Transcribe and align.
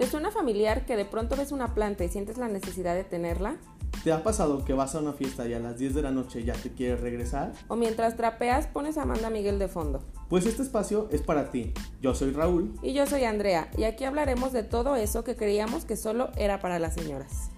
¿Te 0.00 0.06
suena 0.06 0.30
familiar 0.30 0.86
que 0.86 0.96
de 0.96 1.04
pronto 1.04 1.36
ves 1.36 1.52
una 1.52 1.74
planta 1.74 2.04
y 2.04 2.08
sientes 2.08 2.38
la 2.38 2.48
necesidad 2.48 2.94
de 2.94 3.04
tenerla? 3.04 3.56
¿Te 4.02 4.14
ha 4.14 4.22
pasado 4.22 4.64
que 4.64 4.72
vas 4.72 4.94
a 4.94 5.00
una 5.00 5.12
fiesta 5.12 5.46
y 5.46 5.52
a 5.52 5.58
las 5.58 5.76
10 5.76 5.94
de 5.94 6.00
la 6.00 6.10
noche 6.10 6.42
ya 6.42 6.54
te 6.54 6.72
quieres 6.72 7.02
regresar? 7.02 7.52
¿O 7.68 7.76
mientras 7.76 8.16
trapeas 8.16 8.66
pones 8.66 8.96
a 8.96 9.02
Amanda 9.02 9.28
Miguel 9.28 9.58
de 9.58 9.68
fondo? 9.68 10.02
Pues 10.30 10.46
este 10.46 10.62
espacio 10.62 11.06
es 11.12 11.20
para 11.20 11.50
ti. 11.50 11.74
Yo 12.00 12.14
soy 12.14 12.30
Raúl. 12.30 12.72
Y 12.82 12.94
yo 12.94 13.06
soy 13.06 13.24
Andrea, 13.24 13.70
y 13.76 13.84
aquí 13.84 14.04
hablaremos 14.04 14.54
de 14.54 14.62
todo 14.62 14.96
eso 14.96 15.22
que 15.22 15.36
creíamos 15.36 15.84
que 15.84 15.96
solo 15.96 16.30
era 16.38 16.60
para 16.60 16.78
las 16.78 16.94
señoras. 16.94 17.50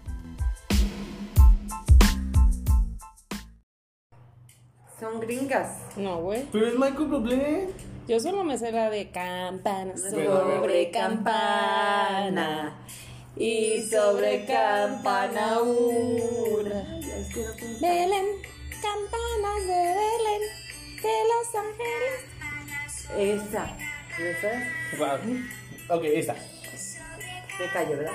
Son 4.99 5.21
gringas. 5.21 5.79
No, 5.97 6.23
güey. 6.23 6.49
Pero 6.51 6.67
es 6.67 6.75
Michael 6.77 7.07
Bublé. 7.07 7.92
Yo 8.09 8.19
solo 8.19 8.43
me 8.43 8.59
sé 8.59 8.73
la 8.73 8.91
de 8.91 9.11
campana 9.11 9.97
Sobre 9.97 10.91
campana 10.91 12.77
y 13.37 13.81
sobre 13.83 14.45
campana 14.45 15.61
una. 15.63 17.01
Belén, 17.81 18.27
campanas 18.83 19.67
de 19.67 19.83
Belén, 20.01 20.43
de 21.01 21.15
Los 21.31 21.55
Ángeles. 21.55 22.19
Esa. 23.17 23.65
¿Esa 24.19 24.53
es? 24.53 24.99
Wow. 24.99 25.97
Ok, 25.97 26.05
esta. 26.05 26.35
Se 26.35 27.69
cayó, 27.73 27.97
¿verdad? 27.97 28.13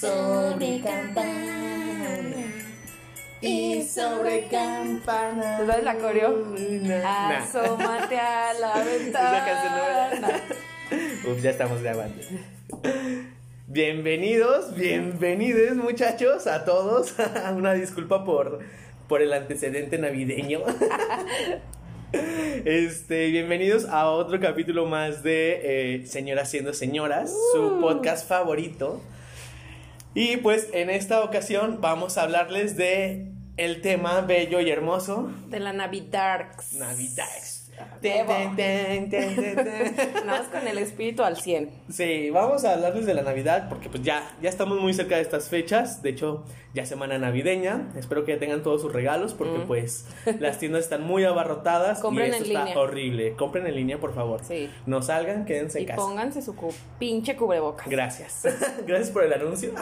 Sobre 0.00 0.80
campana 0.80 1.73
y 3.44 3.82
sobre 3.82 4.46
campana. 4.46 5.58
¿Tú 5.58 5.66
sabes 5.66 5.84
la 5.84 5.96
coreo? 5.96 6.44
Nah. 6.80 7.42
Asómate 7.42 8.18
a 8.18 8.54
la 8.60 8.82
Esa 8.82 9.44
canción 9.44 9.72
no 9.76 10.10
ventana. 10.10 10.42
Uf, 11.30 11.42
ya 11.42 11.50
estamos 11.50 11.82
grabando. 11.82 12.22
Bienvenidos, 13.66 14.74
bienvenidos 14.74 15.76
muchachos 15.76 16.46
a 16.46 16.64
todos. 16.64 17.14
Una 17.54 17.74
disculpa 17.74 18.24
por, 18.24 18.60
por 19.08 19.20
el 19.20 19.32
antecedente 19.32 19.98
navideño. 19.98 20.60
Este, 22.64 23.26
bienvenidos 23.26 23.86
a 23.86 24.08
otro 24.08 24.40
capítulo 24.40 24.86
más 24.86 25.22
de 25.22 25.96
eh, 25.96 26.06
Señoras 26.06 26.50
siendo 26.50 26.72
señoras, 26.72 27.34
su 27.52 27.80
podcast 27.80 28.26
favorito. 28.26 29.02
Y 30.14 30.36
pues 30.36 30.68
en 30.72 30.90
esta 30.90 31.24
ocasión 31.24 31.80
vamos 31.80 32.16
a 32.16 32.22
hablarles 32.22 32.76
de 32.76 33.33
el 33.56 33.80
tema 33.82 34.20
bello 34.22 34.60
y 34.60 34.70
hermoso, 34.70 35.30
De 35.48 35.60
la 35.60 35.72
Navidad. 35.72 36.52
Navidad. 36.72 37.26
Debo. 38.00 38.32
Ten, 38.54 39.10
ten, 39.10 39.10
ten. 39.10 39.56
Nada 40.24 40.24
más 40.42 40.48
con 40.48 40.68
el 40.68 40.78
espíritu 40.78 41.24
al 41.24 41.36
100. 41.36 41.70
Sí, 41.90 42.30
vamos 42.30 42.64
a 42.64 42.74
hablarles 42.74 43.04
de 43.04 43.14
la 43.14 43.22
Navidad 43.22 43.68
porque 43.68 43.88
pues 43.88 44.04
ya, 44.04 44.30
ya 44.40 44.48
estamos 44.48 44.80
muy 44.80 44.94
cerca 44.94 45.16
de 45.16 45.22
estas 45.22 45.48
fechas. 45.48 46.00
De 46.00 46.10
hecho, 46.10 46.44
ya 46.72 46.86
semana 46.86 47.18
navideña. 47.18 47.90
Espero 47.96 48.24
que 48.24 48.32
ya 48.34 48.38
tengan 48.38 48.62
todos 48.62 48.80
sus 48.80 48.92
regalos 48.92 49.34
porque 49.34 49.58
Mm. 49.58 49.66
pues 49.66 50.06
las 50.38 50.60
tiendas 50.60 50.84
están 50.84 51.02
muy 51.02 51.24
abarrotadas 51.24 51.98
Compren 51.98 52.28
y 52.28 52.30
esto 52.30 52.44
en 52.44 52.50
está 52.52 52.64
línea. 52.64 52.78
horrible. 52.80 53.32
Compren 53.34 53.66
en 53.66 53.74
línea, 53.74 53.98
por 53.98 54.14
favor. 54.14 54.44
Sí. 54.44 54.70
No 54.86 55.02
salgan, 55.02 55.44
quédense 55.44 55.80
Y 55.80 55.82
en 55.82 55.88
casa. 55.88 56.00
pónganse 56.00 56.42
su 56.42 56.54
cu- 56.54 56.72
pinche 57.00 57.34
cubrebocas. 57.34 57.88
Gracias. 57.88 58.42
Gracias 58.86 59.10
por 59.10 59.24
el 59.24 59.32
anuncio. 59.32 59.72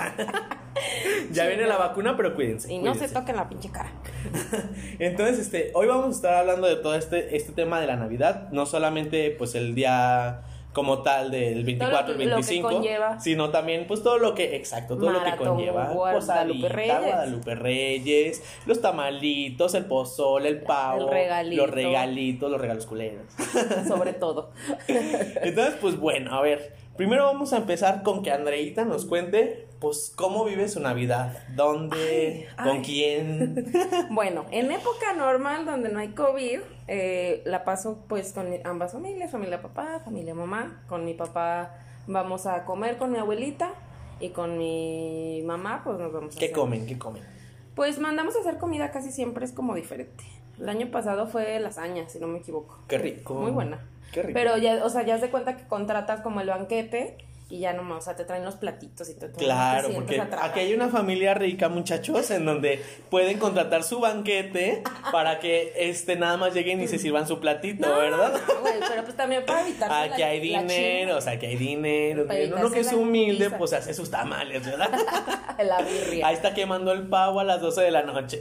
Ya 1.31 1.43
Sí, 1.45 1.49
viene 1.49 1.63
no. 1.65 1.69
la 1.71 1.77
vacuna, 1.79 2.17
pero 2.17 2.35
cuídense. 2.35 2.73
Y 2.73 2.79
no 2.79 2.95
se 2.95 3.09
toquen 3.09 3.37
la 3.37 3.49
pinche 3.49 3.71
cara. 3.71 3.91
Entonces, 4.99 5.39
este, 5.39 5.71
hoy 5.75 5.87
vamos 5.87 6.07
a 6.07 6.11
estar 6.11 6.35
hablando 6.35 6.67
de 6.67 6.77
todo 6.77 6.95
este, 6.95 7.37
este 7.37 7.53
tema 7.53 7.81
de 7.81 7.87
la 7.87 7.97
Navidad, 7.97 8.49
no 8.53 8.67
solamente 8.67 9.31
pues 9.31 9.55
el 9.55 9.75
día 9.75 10.43
como 10.73 11.03
tal 11.03 11.31
del 11.31 11.65
24 11.65 11.99
Todo 11.99 12.13
lo 12.13 12.17
que- 12.19 12.23
el 12.25 12.31
lo 12.31 12.37
que 12.37 12.41
25, 12.43 12.69
conlleva. 12.71 13.21
sino 13.21 13.51
también 13.51 13.87
pues 13.87 14.03
todo 14.03 14.17
lo 14.17 14.35
que, 14.35 14.57
exacto, 14.57 14.97
todo 14.97 15.11
lo 15.11 15.23
que 15.23 15.37
conlleva, 15.37 15.91
Guadalupe 15.91 16.15
posadita, 16.19 16.69
Reyes. 16.71 16.99
Guadalupe 17.05 17.55
Reyes, 17.57 18.43
los 18.65 18.81
tamalitos, 18.81 19.75
el 19.75 19.85
pozole, 19.85 20.49
el 20.49 20.63
pavo, 20.63 21.03
El 21.03 21.09
regalito. 21.11 21.67
los 21.67 21.75
regalitos, 21.75 22.51
los 22.51 22.59
regalos 22.59 22.87
culeros. 22.87 23.27
Sobre 23.87 24.15
todo. 24.15 24.51
Entonces, 24.89 25.75
pues 25.79 25.99
bueno, 25.99 26.35
a 26.35 26.41
ver, 26.41 26.75
primero 26.97 27.25
vamos 27.25 27.53
a 27.53 27.59
empezar 27.59 28.03
con 28.03 28.23
que 28.23 28.31
Andreita 28.31 28.87
nos 28.87 29.05
cuente 29.05 29.67
pues 29.83 30.13
cómo 30.17 30.45
vive 30.47 30.69
su 30.69 30.81
Navidad, 30.81 31.37
dónde, 31.57 32.49
Ay, 32.57 32.65
con 32.69 32.77
ay. 32.79 32.83
quién. 32.83 33.73
Bueno, 34.11 34.47
en 34.53 34.71
época 34.71 35.13
normal 35.15 35.67
donde 35.67 35.91
no 35.91 35.99
hay 35.99 36.11
COVID, 36.15 36.61
eh, 36.89 37.43
la 37.45 37.65
paso 37.65 37.99
pues 38.09 38.33
con 38.33 38.47
ambas 38.65 38.93
familias, 38.93 39.31
familia 39.31 39.61
papá, 39.61 40.01
familia 40.05 40.35
mamá. 40.35 40.83
Con 40.89 41.05
mi 41.05 41.15
papá 41.15 41.75
vamos 42.07 42.47
a 42.47 42.65
comer 42.65 42.97
con 42.97 43.11
mi 43.13 43.19
abuelita 43.19 43.73
y 44.21 44.29
con 44.31 44.57
mi 44.57 45.43
mamá 45.45 45.83
pues 45.85 45.99
nos 45.99 46.13
vamos 46.13 46.37
a 46.37 46.39
¿Qué 46.39 46.47
hacer- 46.47 46.57
comen? 46.57 46.87
¿Qué 46.87 46.97
comen? 46.99 47.23
Pues 47.75 47.99
mandamos 47.99 48.37
a 48.37 48.41
hacer 48.41 48.59
comida 48.59 48.93
casi 48.93 49.11
siempre 49.11 49.45
es 49.45 49.53
como 49.53 49.75
diferente. 49.75 50.23
El 50.61 50.69
año 50.69 50.91
pasado 50.93 51.27
fue 51.27 51.59
lasaña, 51.59 52.09
si 52.09 52.21
no 52.21 52.29
me 52.29 52.39
equivoco. 52.39 52.79
Qué 52.87 52.99
rico. 52.99 53.35
Muy 53.35 53.51
buena. 53.51 53.81
Qué 54.13 54.23
rico. 54.23 54.35
Pero 54.35 54.57
ya, 54.59 54.85
o 54.85 54.91
sea, 54.91 55.03
ya 55.05 55.19
se 55.19 55.31
cuenta 55.31 55.57
que 55.57 55.67
contratas 55.67 56.21
como 56.21 56.41
el 56.41 56.49
banquete 56.49 57.17
y 57.53 57.59
ya 57.59 57.75
nomás, 57.75 57.99
o 57.99 58.01
sea, 58.01 58.17
te 58.17 58.25
traen 58.25 58.47
los 58.47 58.55
platitos 58.55 59.11
y 59.11 59.15
todo. 59.15 59.31
Claro, 59.33 59.89
te 59.89 59.95
porque 59.95 60.23
aquí 60.41 60.61
hay 60.61 60.73
una 60.73 60.89
familia 60.89 61.35
rica, 61.35 61.69
muchachos, 61.69 62.31
en 62.31 62.47
donde 62.47 62.83
pueden 63.11 63.39
contratar 63.39 63.85
su 63.85 64.01
banquete 64.01 64.83
para 65.13 65.39
que 65.39 65.75
este 65.77 66.17
nada 66.17 66.39
más 66.39 66.55
lleguen 66.55 66.81
y 66.81 66.89
se 66.89 66.99
sirvan 67.03 67.29
su 67.29 67.41
platito, 67.41 67.87
No, 67.87 67.99
¿verdad? 67.99 68.33
no, 68.33 68.61
güey, 68.63 68.75
pero 68.89 69.05
pues 69.05 69.17
también 69.19 69.45
para 69.45 69.69
evitar 69.69 69.93
Aquí 69.93 70.23
hay 70.23 70.41
dinero, 70.41 71.19
o 71.19 71.21
sea, 71.21 71.35
aquí 71.35 71.45
hay 71.45 71.57
dinero. 71.57 72.27
Uno 72.57 72.71
que 72.71 72.81
es 72.81 72.93
humilde, 72.95 73.51
pues 73.51 73.75
hace 73.75 73.93
sus 73.93 74.11
tamales, 74.11 74.65
¿verdad? 74.65 74.89
la 75.63 75.83
birria. 75.83 76.29
Ahí 76.29 76.35
está 76.35 76.55
quemando 76.55 76.91
el 76.93 77.07
pavo 77.07 77.41
a 77.41 77.45
las 77.45 77.61
12 77.61 77.83
de 77.83 77.91
la 77.91 78.03
noche. 78.03 78.41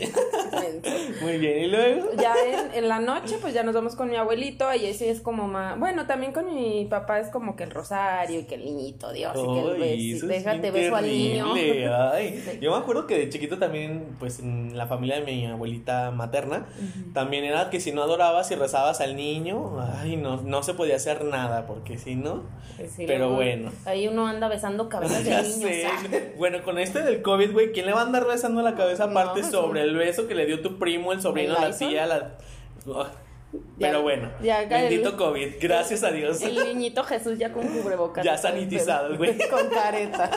Muy 1.21 1.37
bien, 1.37 1.63
y 1.63 1.67
luego. 1.67 2.11
Ya 2.17 2.33
en, 2.45 2.73
en 2.75 2.87
la 2.87 2.99
noche, 2.99 3.37
pues 3.41 3.53
ya 3.53 3.63
nos 3.63 3.75
vamos 3.75 3.97
con 3.97 4.09
mi 4.09 4.15
abuelito, 4.15 4.73
y 4.73 4.85
ese 4.85 5.09
es 5.09 5.19
como 5.19 5.49
más. 5.49 5.77
Bueno, 5.77 6.07
también 6.07 6.31
con 6.31 6.45
mi 6.45 6.85
papá 6.85 7.19
es 7.19 7.27
como 7.27 7.57
que 7.57 7.63
el 7.63 7.71
rosario 7.71 8.39
y 8.39 8.43
que 8.45 8.55
el 8.55 8.63
niñito, 8.63 9.00
Dios, 9.11 9.33
y 9.35 9.41
que 9.53 9.59
el 9.61 9.81
Ay, 9.81 9.81
besi- 9.81 10.15
eso 10.17 10.25
es 10.25 10.29
déjate 10.43 10.71
beso 10.71 10.95
al 10.95 11.05
niño. 11.07 11.53
ay. 11.53 12.43
Yo 12.61 12.71
me 12.71 12.77
acuerdo 12.77 13.07
que 13.07 13.17
de 13.17 13.29
chiquito 13.29 13.57
también, 13.57 14.15
pues 14.19 14.39
en 14.39 14.77
la 14.77 14.85
familia 14.85 15.15
de 15.19 15.25
mi 15.25 15.45
abuelita 15.47 16.11
materna, 16.11 16.67
también 17.13 17.43
era 17.43 17.69
que 17.69 17.79
si 17.79 17.91
no 17.91 18.03
adorabas 18.03 18.51
y 18.51 18.55
rezabas 18.55 19.01
al 19.01 19.15
niño, 19.15 19.79
ay, 19.97 20.17
no, 20.17 20.41
no 20.41 20.61
se 20.63 20.73
podía 20.73 20.97
hacer 20.97 21.23
nada, 21.25 21.65
porque 21.65 21.97
si 21.97 22.15
no. 22.15 22.43
Sí, 22.95 23.03
Pero 23.05 23.19
luego 23.19 23.35
bueno. 23.35 23.71
Ahí 23.85 24.07
uno 24.07 24.27
anda 24.27 24.47
besando 24.47 24.89
cabezas 24.89 25.23
de 25.25 25.41
niños. 25.41 25.91
ah. 25.91 26.17
Bueno, 26.37 26.63
con 26.63 26.79
este 26.79 27.01
del 27.03 27.21
COVID, 27.21 27.51
güey, 27.51 27.71
¿quién 27.71 27.85
le 27.85 27.93
va 27.93 28.01
a 28.01 28.05
andar 28.05 28.25
besando 28.27 28.61
la 28.61 28.75
cabeza 28.75 29.05
aparte 29.05 29.41
pues, 29.41 29.51
sobre 29.51 29.81
sí. 29.83 29.87
el 29.89 29.95
beso 29.95 30.27
que 30.27 30.35
le 30.35 30.45
dio 30.45 30.61
tu 30.61 30.79
primo, 30.79 31.11
el 31.13 31.21
sobrino, 31.21 31.55
¿El 31.57 31.69
la 31.71 31.77
tía, 31.77 32.05
la. 32.05 32.37
Ya- 33.77 33.87
Pero 33.89 34.01
bueno, 34.03 34.31
ya 34.41 34.59
acá 34.59 34.79
el- 34.79 34.89
bendito 34.89 35.17
COVID, 35.17 35.55
gracias 35.59 36.03
a 36.03 36.11
Dios. 36.11 36.41
El 36.41 36.55
niñito 36.55 37.03
Jesús 37.03 37.37
ya 37.37 37.51
con 37.51 37.67
cubrebocas. 37.67 38.23
Ya 38.23 38.37
sanitizado, 38.37 39.17
güey. 39.17 39.37
Con 39.49 39.67
careta. 39.69 40.29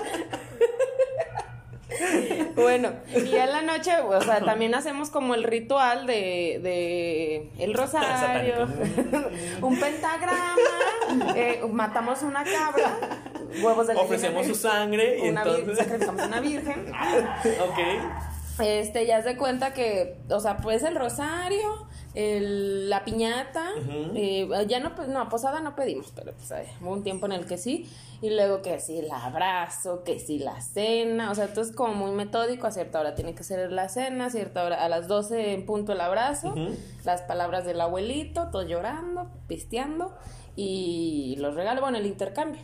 Bueno, 2.56 2.92
y 3.14 3.34
en 3.36 3.52
la 3.52 3.62
noche, 3.62 3.92
o 4.00 4.20
sea, 4.20 4.41
también 4.41 4.75
hacemos 4.75 5.10
como 5.10 5.34
el 5.34 5.44
ritual 5.44 6.06
de, 6.06 6.58
de 6.62 7.52
el 7.62 7.75
rosario, 7.75 8.66
un 9.62 9.78
pentagrama, 9.78 10.56
eh, 11.36 11.60
matamos 11.70 12.22
una 12.22 12.42
cabra, 12.42 12.96
huevos 13.62 13.86
de 13.86 13.94
Ofrecemos 13.94 14.46
su 14.46 14.54
sangre 14.54 15.19
y 15.22 15.28
entonces. 15.28 15.76
sacrificamos 15.78 16.26
una 16.26 16.41
virgen. 16.41 16.86
ok. 17.60 18.60
Este, 18.60 19.06
ya 19.06 19.22
se 19.22 19.36
cuenta 19.36 19.72
que, 19.72 20.17
o 20.31 20.40
sea, 20.40 20.56
pues 20.56 20.82
el 20.84 20.96
rosario, 20.96 21.87
el- 22.14 22.88
la 22.88 23.05
piñata, 23.05 23.70
eh, 24.14 24.49
ya 24.69 24.81
no, 24.81 24.94
pues, 24.94 25.08
no, 25.08 25.28
posada 25.28 25.61
no 25.61 25.75
pedimos, 25.75 26.12
pero 26.14 26.32
pues 26.32 26.50
eh, 26.52 26.66
hubo 26.81 26.93
un 26.93 27.02
tiempo 27.02 27.26
en 27.26 27.32
el 27.32 27.46
que 27.46 27.58
sí, 27.58 27.88
y 28.22 28.31
luego 28.31 28.62
que 28.62 28.78
sí 28.81 28.99
el 28.99 29.11
abrazo, 29.11 30.05
que 30.05 30.19
sí 30.19 30.38
la 30.38 30.61
cena, 30.61 31.31
o 31.31 31.34
sea, 31.34 31.46
esto 31.46 31.61
es 31.61 31.72
como 31.72 31.94
muy 31.94 32.12
metódico, 32.12 32.66
a 32.66 32.70
cierta 32.70 33.00
hora 33.00 33.14
tiene 33.14 33.34
que 33.34 33.43
ser 33.43 33.70
la 33.72 33.88
cena, 33.88 34.26
a 34.26 34.31
cierta 34.31 34.64
hora, 34.64 34.82
a 34.84 34.88
las 34.88 35.08
12 35.08 35.52
en 35.55 35.66
punto 35.66 35.93
el 35.93 36.00
abrazo, 36.00 36.55
las 37.05 37.22
palabras 37.22 37.64
del 37.66 37.81
abuelito, 37.81 38.49
todos 38.52 38.67
llorando, 38.69 39.28
pisteando, 39.49 40.14
y 40.56 41.37
los 41.38 41.55
regalos, 41.55 41.82
bueno, 41.82 41.99
el 41.99 42.06
intercambio. 42.06 42.60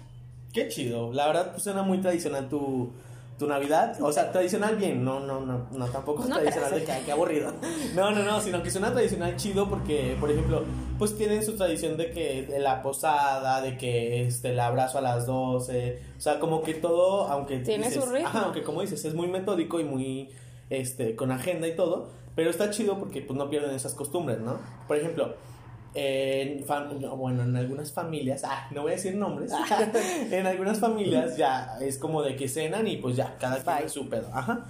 Qué 0.53 0.69
chido. 0.69 1.13
La 1.13 1.27
verdad, 1.27 1.51
pues 1.53 1.63
suena 1.65 1.83
muy 1.83 2.01
tradicional 2.01 2.49
tu, 2.49 2.93
tu 3.41 3.49
Navidad. 3.49 3.97
O 4.01 4.13
sea, 4.13 4.31
tradicional 4.31 4.77
bien. 4.77 5.05
No, 5.05 5.19
no, 5.19 5.41
no, 5.41 5.67
no 5.73 5.87
tampoco 5.87 6.25
No 6.29 6.37
tradicional 6.37 6.73
de 6.73 6.85
que 6.85 6.93
"Ay, 6.93 7.03
qué 7.05 7.11
aburrido. 7.13 7.53
No, 7.97 8.13
no, 8.13 8.23
no, 8.23 8.41
sino 8.41 8.63
que 8.63 8.71
suena 8.71 8.93
tradicional 8.93 9.35
chido 9.37 9.69
porque, 9.69 10.17
por 10.21 10.31
ejemplo, 10.31 10.63
pues 10.99 11.17
tienen 11.17 11.45
su 11.45 11.57
tradición 11.57 11.97
de 11.97 12.11
que 12.13 12.43
de 12.47 12.59
la 12.61 12.83
posada, 12.83 13.61
de 13.63 13.77
que 13.77 14.27
este, 14.27 14.51
el 14.51 14.61
abrazo 14.61 14.99
a 14.99 15.01
las 15.01 15.27
12. 15.27 16.01
O 16.17 16.21
sea, 16.21 16.39
como 16.39 16.63
que 16.63 16.75
todo, 16.75 17.27
aunque. 17.29 17.59
Tiene 17.61 17.89
dices- 17.89 18.05
su 18.05 18.11
ritmo. 18.13 18.29
Ajá, 18.29 18.43
aunque 18.45 18.63
como 18.63 18.83
dices, 18.83 19.05
es 19.05 19.15
muy 19.15 19.27
metódico 19.27 19.81
y 19.81 19.85
muy. 19.85 20.29
Este, 20.69 21.17
con 21.17 21.33
agenda 21.33 21.67
y 21.67 21.75
todo. 21.75 22.11
Pero 22.37 22.51
está 22.51 22.71
chido 22.71 22.97
porque 22.99 23.23
pues 23.23 23.37
no 23.37 23.51
pierden 23.51 23.75
esas 23.75 23.95
costumbres, 23.95 24.39
¿no? 24.39 24.59
Por 24.87 24.97
ejemplo. 24.99 25.35
En 25.95 26.65
fam- 26.67 26.99
no, 27.01 27.17
bueno, 27.17 27.43
en 27.43 27.57
algunas 27.57 27.93
familias, 27.93 28.43
ah, 28.45 28.69
no 28.71 28.83
voy 28.83 28.93
a 28.93 28.95
decir 28.95 29.17
nombres, 29.17 29.53
en 30.31 30.47
algunas 30.47 30.79
familias 30.79 31.37
ya 31.37 31.79
es 31.81 31.99
como 31.99 32.23
de 32.23 32.37
que 32.37 32.49
cenan 32.49 32.87
y 32.87 32.97
pues 32.99 33.17
ya, 33.17 33.37
cada 33.39 33.63
quien 33.63 33.77
Bye. 33.77 33.87
es 33.87 33.93
su 33.93 34.09
pedo, 34.09 34.29
ajá. 34.33 34.67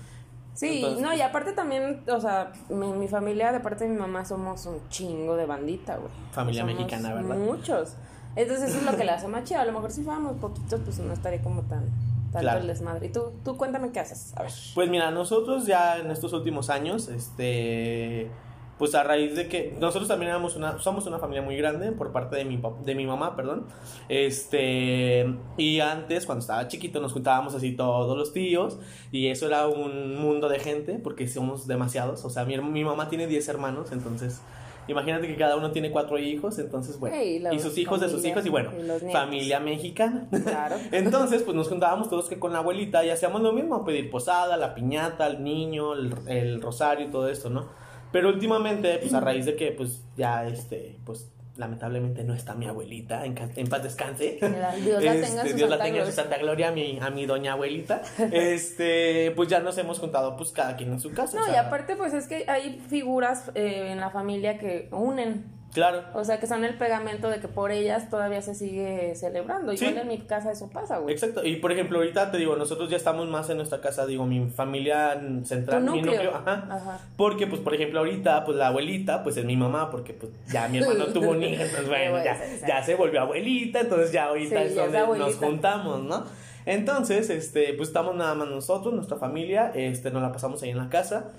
Sí, 0.54 0.76
Entonces, 0.78 1.00
no, 1.02 1.14
y 1.14 1.20
aparte 1.22 1.52
también, 1.52 2.02
o 2.10 2.20
sea, 2.20 2.52
mi, 2.68 2.88
mi 2.92 3.08
familia, 3.08 3.52
de 3.52 3.60
parte 3.60 3.84
de 3.84 3.90
mi 3.90 3.98
mamá, 3.98 4.24
somos 4.24 4.66
un 4.66 4.80
chingo 4.88 5.36
de 5.36 5.46
bandita, 5.46 5.96
güey. 5.96 6.10
Familia 6.32 6.62
Somos 6.62 6.74
mexicana, 6.76 7.14
¿verdad? 7.14 7.36
Muchos. 7.36 7.94
Entonces 8.36 8.68
eso 8.70 8.78
es 8.78 8.84
lo 8.84 8.96
que 8.96 9.04
le 9.04 9.10
hace 9.12 9.26
más 9.28 9.44
chido. 9.44 9.60
A 9.60 9.64
lo 9.64 9.72
mejor 9.72 9.90
si 9.90 10.02
fuéramos 10.02 10.36
poquitos, 10.38 10.80
pues 10.84 10.98
no 10.98 11.12
estaría 11.12 11.40
como 11.42 11.62
tan 11.62 11.84
tanto 12.32 12.40
Claro. 12.40 12.60
el 12.60 12.66
desmadre. 12.66 13.06
Y 13.06 13.08
tú, 13.10 13.32
tú 13.44 13.56
cuéntame 13.56 13.90
qué 13.90 14.00
haces. 14.00 14.32
A 14.36 14.42
ver. 14.42 14.52
Pues 14.74 14.88
mira, 14.90 15.10
nosotros 15.10 15.66
ya 15.66 15.98
en 15.98 16.10
estos 16.10 16.32
últimos 16.32 16.68
años, 16.68 17.08
este, 17.08 18.30
pues 18.80 18.94
a 18.94 19.02
raíz 19.02 19.36
de 19.36 19.46
que 19.46 19.76
nosotros 19.78 20.08
también 20.08 20.30
éramos 20.30 20.56
una, 20.56 20.78
somos 20.78 21.06
una 21.06 21.18
familia 21.18 21.42
muy 21.42 21.54
grande 21.54 21.92
por 21.92 22.12
parte 22.12 22.36
de 22.36 22.46
mi, 22.46 22.58
de 22.82 22.94
mi 22.94 23.04
mamá, 23.04 23.36
perdón, 23.36 23.66
este, 24.08 25.26
y 25.58 25.80
antes 25.80 26.24
cuando 26.24 26.40
estaba 26.40 26.66
chiquito 26.66 26.98
nos 26.98 27.12
juntábamos 27.12 27.54
así 27.54 27.72
todos 27.72 28.16
los 28.16 28.32
tíos 28.32 28.78
y 29.12 29.26
eso 29.26 29.46
era 29.48 29.68
un 29.68 30.16
mundo 30.16 30.48
de 30.48 30.60
gente 30.60 30.94
porque 30.94 31.28
somos 31.28 31.66
demasiados, 31.66 32.24
o 32.24 32.30
sea, 32.30 32.46
mi, 32.46 32.56
mi 32.56 32.82
mamá 32.82 33.10
tiene 33.10 33.26
10 33.26 33.48
hermanos, 33.50 33.92
entonces... 33.92 34.40
Imagínate 34.88 35.28
que 35.28 35.36
cada 35.36 35.56
uno 35.56 35.70
tiene 35.70 35.92
cuatro 35.92 36.18
hijos, 36.18 36.58
entonces 36.58 36.98
bueno, 36.98 37.14
y 37.14 37.60
sus 37.60 37.78
hijos 37.78 38.00
de 38.00 38.08
sus 38.08 38.24
hijos 38.24 38.44
y 38.44 38.48
bueno, 38.48 38.72
y 38.76 39.12
familia 39.12 39.60
mexicana. 39.60 40.26
Claro. 40.42 40.76
Entonces, 40.90 41.44
pues 41.44 41.54
nos 41.54 41.68
juntábamos 41.68 42.08
todos 42.08 42.28
que 42.28 42.40
con 42.40 42.52
la 42.52 42.58
abuelita 42.58 43.04
y 43.04 43.10
hacíamos 43.10 43.40
lo 43.40 43.52
mismo, 43.52 43.84
pedir 43.84 44.10
posada, 44.10 44.56
la 44.56 44.74
piñata, 44.74 45.28
el 45.28 45.44
niño, 45.44 45.92
el, 45.92 46.12
el 46.26 46.60
rosario 46.60 47.06
y 47.06 47.10
todo 47.10 47.28
esto, 47.28 47.50
¿no? 47.50 47.68
Pero 48.12 48.28
últimamente, 48.28 48.98
pues 48.98 49.14
a 49.14 49.20
raíz 49.20 49.46
de 49.46 49.56
que, 49.56 49.72
pues 49.72 50.02
ya, 50.16 50.46
este, 50.46 50.98
pues 51.04 51.30
lamentablemente 51.56 52.24
no 52.24 52.34
está 52.34 52.54
mi 52.54 52.66
abuelita, 52.66 53.24
en, 53.24 53.36
en 53.54 53.68
paz 53.68 53.82
descanse. 53.82 54.38
Dios 54.82 55.02
la 55.02 55.12
tenga 55.12 55.16
en 55.16 55.24
Este, 55.24 55.50
su 55.50 55.56
Dios 55.56 55.70
la 55.70 55.76
santa 55.76 55.84
tenga 55.84 56.06
su 56.06 56.12
santa 56.12 56.38
gloria, 56.38 56.68
a 56.68 56.72
mi, 56.72 56.98
a 57.00 57.10
mi 57.10 57.26
doña 57.26 57.52
abuelita. 57.52 58.02
Este, 58.32 59.32
pues 59.36 59.48
ya 59.48 59.60
nos 59.60 59.76
hemos 59.78 59.98
juntado, 59.98 60.36
pues 60.36 60.52
cada 60.52 60.76
quien 60.76 60.92
en 60.92 61.00
su 61.00 61.12
casa. 61.12 61.38
No, 61.38 61.46
o 61.46 61.52
y 61.52 61.56
aparte, 61.56 61.96
pues 61.96 62.14
es 62.14 62.26
que 62.26 62.44
hay 62.48 62.82
figuras 62.88 63.50
eh, 63.54 63.90
en 63.92 64.00
la 64.00 64.10
familia 64.10 64.58
que 64.58 64.88
unen. 64.90 65.59
Claro. 65.72 66.02
O 66.14 66.24
sea, 66.24 66.40
que 66.40 66.46
son 66.48 66.64
el 66.64 66.74
pegamento 66.74 67.28
de 67.30 67.38
que 67.38 67.46
por 67.46 67.70
ellas 67.70 68.10
todavía 68.10 68.42
se 68.42 68.54
sigue 68.56 69.14
celebrando. 69.14 69.72
Igual 69.72 69.92
Sí. 69.94 69.98
en 70.00 70.08
mi 70.08 70.18
casa 70.18 70.50
eso 70.50 70.68
pasa, 70.68 70.98
güey. 70.98 71.14
Exacto, 71.14 71.44
y 71.44 71.56
por 71.56 71.70
ejemplo, 71.70 71.98
ahorita 71.98 72.30
te 72.32 72.38
digo, 72.38 72.56
nosotros 72.56 72.90
ya 72.90 72.96
estamos 72.96 73.28
más 73.28 73.48
en 73.50 73.56
nuestra 73.58 73.80
casa, 73.80 74.04
digo, 74.06 74.26
mi 74.26 74.50
familia 74.50 75.20
central, 75.44 75.82
mi 75.84 76.02
núcleo. 76.02 76.34
ajá. 76.34 76.66
Ajá. 76.68 76.98
Porque, 77.16 77.46
pues, 77.46 77.60
por 77.60 77.74
ejemplo, 77.74 78.00
ahorita, 78.00 78.44
pues 78.44 78.56
la 78.58 78.66
abuelita, 78.68 79.22
pues 79.22 79.36
es 79.36 79.44
mi 79.44 79.56
mamá, 79.56 79.90
porque 79.90 80.12
pues 80.12 80.32
ya 80.52 80.66
mi 80.68 80.78
hermano 80.78 81.06
tuvo 81.12 81.30
un 81.30 81.42
hijo, 81.42 81.62
entonces 81.62 81.88
bueno, 81.88 82.24
ya, 82.24 82.36
ya 82.66 82.82
se 82.82 82.96
volvió 82.96 83.20
abuelita, 83.20 83.80
entonces 83.80 84.10
ya 84.12 84.24
ahorita 84.24 84.56
Sí, 84.60 84.66
es 84.66 84.74
ya 84.74 85.06
donde 85.06 85.18
nos 85.20 85.36
juntamos, 85.36 86.02
¿no? 86.02 86.24
Entonces, 86.66 87.30
este, 87.30 87.72
pues 87.74 87.88
estamos 87.88 88.14
nada 88.16 88.34
más 88.34 88.48
nosotros, 88.48 88.92
nuestra 88.92 89.16
familia, 89.16 89.72
este, 89.74 90.10
nos 90.10 90.20
la 90.22 90.32
pasamos 90.32 90.62
ahí 90.62 90.70
en 90.70 90.78
la 90.78 90.88
casa. 90.88 91.30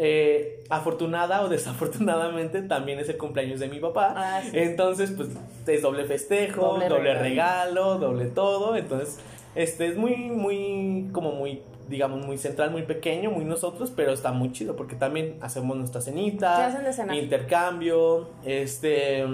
Eh, 0.00 0.62
afortunada 0.70 1.42
o 1.42 1.48
desafortunadamente 1.50 2.62
también 2.62 3.00
es 3.00 3.08
el 3.08 3.16
cumpleaños 3.16 3.58
de 3.58 3.68
mi 3.68 3.80
papá. 3.80 4.14
Ah, 4.16 4.40
sí. 4.42 4.50
Entonces, 4.52 5.10
pues 5.10 5.28
es 5.66 5.82
doble 5.82 6.04
festejo, 6.04 6.62
Doble 6.62 6.88
doble, 6.88 7.14
regalo. 7.14 7.22
regalo, 7.24 7.98
doble 7.98 8.26
todo. 8.26 8.76
Entonces, 8.76 9.18
este 9.56 9.88
es 9.88 9.96
muy, 9.96 10.14
muy, 10.16 11.08
como 11.12 11.32
muy, 11.32 11.62
digamos, 11.88 12.24
muy 12.24 12.38
central, 12.38 12.70
muy 12.70 12.82
pequeño, 12.82 13.32
muy 13.32 13.44
nosotros, 13.44 13.92
pero 13.94 14.12
está 14.12 14.30
muy 14.30 14.52
chido 14.52 14.76
porque 14.76 14.94
también 14.94 15.36
hacemos 15.40 15.76
nuestra 15.76 16.00
cenita, 16.00 16.70
intercambio, 17.12 18.28
este, 18.44 19.24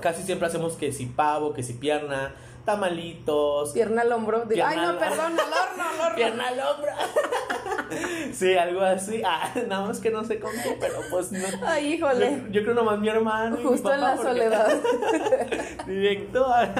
casi 0.00 0.22
siempre 0.24 0.46
hacemos 0.46 0.74
que 0.74 0.92
si 0.92 1.06
pavo, 1.06 1.54
que 1.54 1.62
si 1.62 1.72
pierna, 1.72 2.34
tamalitos. 2.64 3.72
Pierna 3.72 4.02
al 4.02 4.12
hombro. 4.12 4.38
Digo, 4.40 4.48
Pierna 4.50 4.68
Ay, 4.70 4.78
no, 4.78 4.98
perdón, 4.98 5.32
al 5.32 5.52
horno, 5.52 5.84
al 5.84 6.00
horno. 6.00 6.16
Pierna 6.16 6.48
al 6.48 6.60
hombro. 6.60 6.90
sí, 8.32 8.54
algo 8.56 8.80
así. 8.82 9.22
Ah, 9.24 9.50
nada 9.68 9.86
más 9.86 10.00
que 10.00 10.10
no 10.10 10.24
sé 10.24 10.38
qué, 10.38 10.46
pero 10.80 10.94
pues 11.10 11.32
no. 11.32 11.46
Ay, 11.66 11.94
híjole. 11.94 12.42
Yo, 12.46 12.48
yo 12.52 12.62
creo 12.62 12.74
nomás 12.74 12.98
mi 12.98 13.08
hermano. 13.08 13.56
y 13.56 13.58
mi 13.62 13.64
Justo 13.68 13.92
en 13.92 14.00
la 14.00 14.14
porque- 14.16 14.28
soledad. 14.30 14.80
Directo. 15.86 16.46
a- 16.46 16.72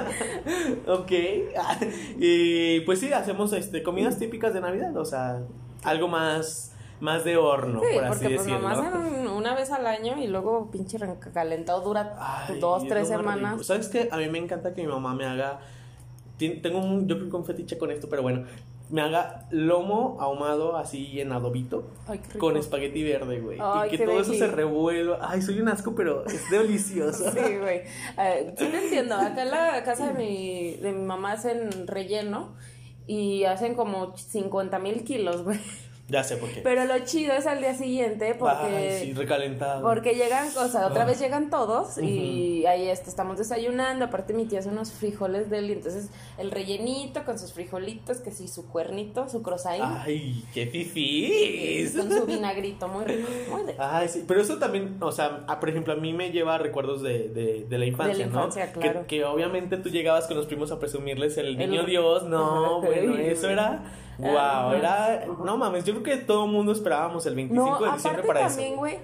ok. 0.86 1.12
Y 2.18 2.80
pues 2.80 3.00
sí, 3.00 3.12
hacemos 3.12 3.52
este 3.52 3.82
comidas 3.82 4.18
típicas 4.18 4.54
de 4.54 4.60
Navidad, 4.60 4.96
o 4.96 5.04
sea, 5.04 5.40
algo 5.84 6.08
más 6.08 6.69
más 7.00 7.24
de 7.24 7.36
horno, 7.36 7.80
Sí, 7.80 7.86
por 7.94 8.04
así 8.04 8.08
porque 8.24 8.34
pues 8.36 8.46
decirlo. 8.46 8.68
nomás 8.68 8.78
hacen 8.78 9.26
una 9.28 9.54
vez 9.54 9.70
al 9.70 9.86
año 9.86 10.18
y 10.22 10.26
luego 10.26 10.70
pinche 10.70 10.98
recalentado 10.98 11.80
dura 11.80 12.14
Ay, 12.18 12.58
dos, 12.60 12.82
es 12.82 12.88
tres 12.88 13.08
semanas. 13.08 13.52
rico. 13.52 13.64
¿Sabes 13.64 13.88
qué? 13.88 14.08
A 14.12 14.16
mí 14.18 14.28
me 14.28 14.38
encanta 14.38 14.74
que 14.74 14.82
mi 14.82 14.88
mamá 14.88 15.14
me 15.14 15.24
haga. 15.26 15.60
Tengo 16.38 16.78
un, 16.78 17.06
yo 17.06 17.16
creo 17.18 17.28
que 17.30 17.36
un 17.36 17.44
fetiche 17.44 17.76
con 17.78 17.90
esto, 17.90 18.08
pero 18.08 18.22
bueno. 18.22 18.44
Me 18.90 19.02
haga 19.02 19.46
lomo 19.50 20.16
ahumado 20.20 20.76
así 20.76 21.20
en 21.20 21.30
adobito 21.30 21.84
Ay, 22.08 22.18
qué 22.18 22.26
rico. 22.32 22.38
con 22.40 22.56
espagueti 22.56 23.04
verde, 23.04 23.38
güey. 23.38 23.56
Y 23.86 23.90
que 23.96 24.04
todo 24.04 24.20
eso 24.20 24.34
se 24.34 24.48
revuelva. 24.48 25.18
Ay, 25.22 25.42
soy 25.42 25.60
un 25.60 25.68
asco, 25.68 25.94
pero 25.94 26.26
es 26.26 26.50
delicioso. 26.50 27.30
Sí, 27.30 27.56
güey. 27.60 27.82
Eh, 28.18 28.52
sí 28.58 28.66
te 28.66 28.82
entiendo. 28.84 29.14
Acá 29.16 29.42
en 29.44 29.50
la 29.52 29.84
casa 29.84 30.08
de 30.08 30.14
mi, 30.14 30.72
de 30.78 30.92
mi 30.92 31.02
mamá 31.04 31.32
hacen 31.34 31.86
relleno 31.86 32.56
y 33.06 33.44
hacen 33.44 33.76
como 33.76 34.16
50 34.16 34.80
mil 34.80 35.04
kilos, 35.04 35.44
güey. 35.44 35.60
Ya 36.10 36.24
sé 36.24 36.36
por 36.36 36.48
qué. 36.50 36.60
Pero 36.62 36.84
lo 36.84 36.98
chido 37.04 37.32
es 37.34 37.46
al 37.46 37.60
día 37.60 37.74
siguiente 37.74 38.34
porque... 38.38 38.66
Ay, 38.66 38.98
sí, 39.06 39.12
recalentado. 39.14 39.82
Porque 39.82 40.14
llegan, 40.14 40.48
o 40.56 40.66
sea, 40.68 40.86
otra 40.86 41.02
Ah. 41.04 41.06
vez 41.06 41.20
llegan 41.20 41.50
todos 41.50 41.96
y 41.98 42.66
ahí 42.66 42.88
estamos 42.88 43.38
desayunando. 43.38 44.04
Aparte, 44.06 44.32
mi 44.34 44.44
tía 44.46 44.58
hace 44.58 44.68
unos 44.70 44.90
frijoles 44.92 45.48
de 45.50 45.58
él. 45.58 45.70
y 45.70 45.72
Entonces, 45.74 46.08
el 46.38 46.50
rellenito 46.50 47.24
con 47.24 47.38
sus 47.38 47.52
frijolitos, 47.52 48.18
que 48.18 48.30
sí, 48.32 48.48
su 48.48 48.68
cuernito, 48.68 49.28
su 49.28 49.40
croissant. 49.42 49.80
Ay, 49.82 50.44
qué 50.52 50.66
fifís. 50.66 51.96
Con 51.96 52.10
su 52.10 52.26
vinagrito, 52.26 52.88
muy 52.88 53.04
rico, 53.04 53.28
muy 53.50 53.62
rico. 53.62 53.74
Ay, 53.82 54.08
sí, 54.08 54.24
pero 54.26 54.40
eso 54.40 54.58
también, 54.58 54.96
o 55.00 55.12
sea, 55.12 55.46
por 55.60 55.68
ejemplo, 55.68 55.92
a 55.92 55.96
mí 55.96 56.12
me 56.12 56.30
lleva 56.30 56.56
a 56.56 56.58
recuerdos 56.58 57.02
de, 57.02 57.28
de, 57.28 57.66
de 57.68 57.78
la 57.78 57.86
infancia, 57.86 58.26
¿no? 58.26 58.32
infancia, 58.32 58.72
claro. 58.72 59.02
Que, 59.02 59.18
que 59.18 59.24
obviamente 59.24 59.76
tú 59.76 59.88
llegabas 59.90 60.26
con 60.26 60.36
los 60.36 60.46
primos 60.46 60.70
a 60.72 60.78
presumirles 60.78 61.36
el 61.38 61.46
El- 61.48 61.56
niño 61.70 61.84
Dios, 61.84 62.24
no, 62.24 62.80
bueno, 62.82 63.16
eso 63.16 63.48
era, 63.48 63.82
wow, 64.20 64.72
era, 64.72 65.24
no 65.44 65.56
mames, 65.56 65.84
yo 65.84 65.92
creo 65.94 66.02
que 66.04 66.24
todo 66.24 66.44
el 66.46 66.52
mundo 66.52 66.72
esperábamos 66.72 67.24
el 67.26 67.34
25 67.34 67.70
No, 67.80 67.86
de 67.86 67.92
diciembre 67.92 68.22
para 68.26 68.46
también, 68.48 68.72
eso. 68.72 68.78
güey, 68.78 68.98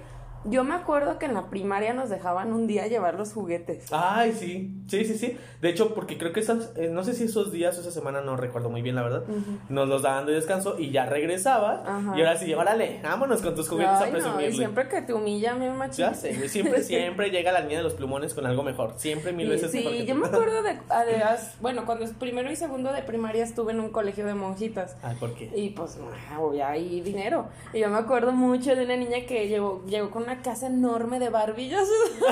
yo 0.45 0.63
me 0.63 0.75
acuerdo 0.75 1.19
que 1.19 1.25
en 1.25 1.33
la 1.33 1.49
primaria 1.49 1.93
nos 1.93 2.09
dejaban 2.09 2.53
un 2.53 2.67
día 2.67 2.87
llevar 2.87 3.15
los 3.15 3.33
juguetes. 3.33 3.85
Ay, 3.91 4.31
sí, 4.31 4.73
sí, 4.87 5.05
sí, 5.05 5.17
sí. 5.17 5.37
De 5.61 5.69
hecho, 5.69 5.93
porque 5.93 6.17
creo 6.17 6.31
que 6.33 6.39
esas, 6.39 6.71
eh, 6.77 6.89
no 6.91 7.03
sé 7.03 7.13
si 7.13 7.25
esos 7.25 7.51
días 7.51 7.77
o 7.77 7.81
esa 7.81 7.91
semana, 7.91 8.21
no 8.21 8.37
recuerdo 8.37 8.69
muy 8.69 8.81
bien, 8.81 8.95
la 8.95 9.01
verdad, 9.03 9.23
nos 9.69 9.87
los 9.89 10.01
daban 10.03 10.25
de 10.25 10.33
descanso 10.33 10.77
y 10.79 10.91
ya 10.91 11.05
regresabas. 11.05 11.81
Ajá. 11.87 12.13
Y 12.17 12.21
ahora 12.21 12.37
sí, 12.37 12.53
órale, 12.53 12.99
vámonos 13.03 13.41
con 13.41 13.55
tus 13.55 13.67
juguetes 13.69 13.93
Ay, 13.95 14.03
a 14.03 14.05
no, 14.07 14.11
presumirle. 14.13 14.49
y 14.49 14.53
siempre 14.57 14.87
que 14.87 15.01
te 15.01 15.13
humilla, 15.13 15.55
mi 15.55 15.69
machín. 15.69 16.05
Ya 16.05 16.13
sé, 16.13 16.47
siempre, 16.49 16.83
siempre 16.83 17.29
llega 17.31 17.51
la 17.51 17.61
niña 17.61 17.77
de 17.77 17.83
los 17.83 17.93
plumones 17.95 18.33
con 18.33 18.45
algo 18.45 18.63
mejor. 18.63 18.93
Siempre 18.97 19.33
mil 19.33 19.47
Sí, 19.47 19.51
veces 19.51 19.71
sí, 19.71 19.77
mejor 19.79 19.93
que 19.93 20.05
yo 20.05 20.13
tú. 20.15 20.21
me 20.21 20.27
acuerdo 20.27 20.63
de, 20.63 20.77
además, 20.89 21.55
bueno, 21.61 21.85
cuando 21.85 22.05
es 22.05 22.11
primero 22.11 22.51
y 22.51 22.55
segundo 22.55 22.93
de 22.93 23.01
primaria 23.01 23.43
estuve 23.43 23.71
en 23.73 23.79
un 23.79 23.89
colegio 23.89 24.25
de 24.25 24.33
monjitas. 24.35 24.95
Ay, 25.01 25.15
¿por 25.19 25.33
qué? 25.33 25.51
Y 25.55 25.69
pues, 25.71 25.97
había 26.35 26.69
ahí 26.69 27.01
dinero. 27.01 27.47
Y 27.73 27.79
yo 27.79 27.89
me 27.89 27.97
acuerdo 27.97 28.31
mucho 28.31 28.75
de 28.75 28.85
una 28.85 28.95
niña 28.95 29.25
que 29.27 29.47
llegó, 29.47 29.83
llegó 29.87 30.09
con 30.11 30.23
una 30.23 30.36
casa 30.41 30.67
enorme 30.67 31.19
de 31.19 31.29
barbillos. 31.29 31.87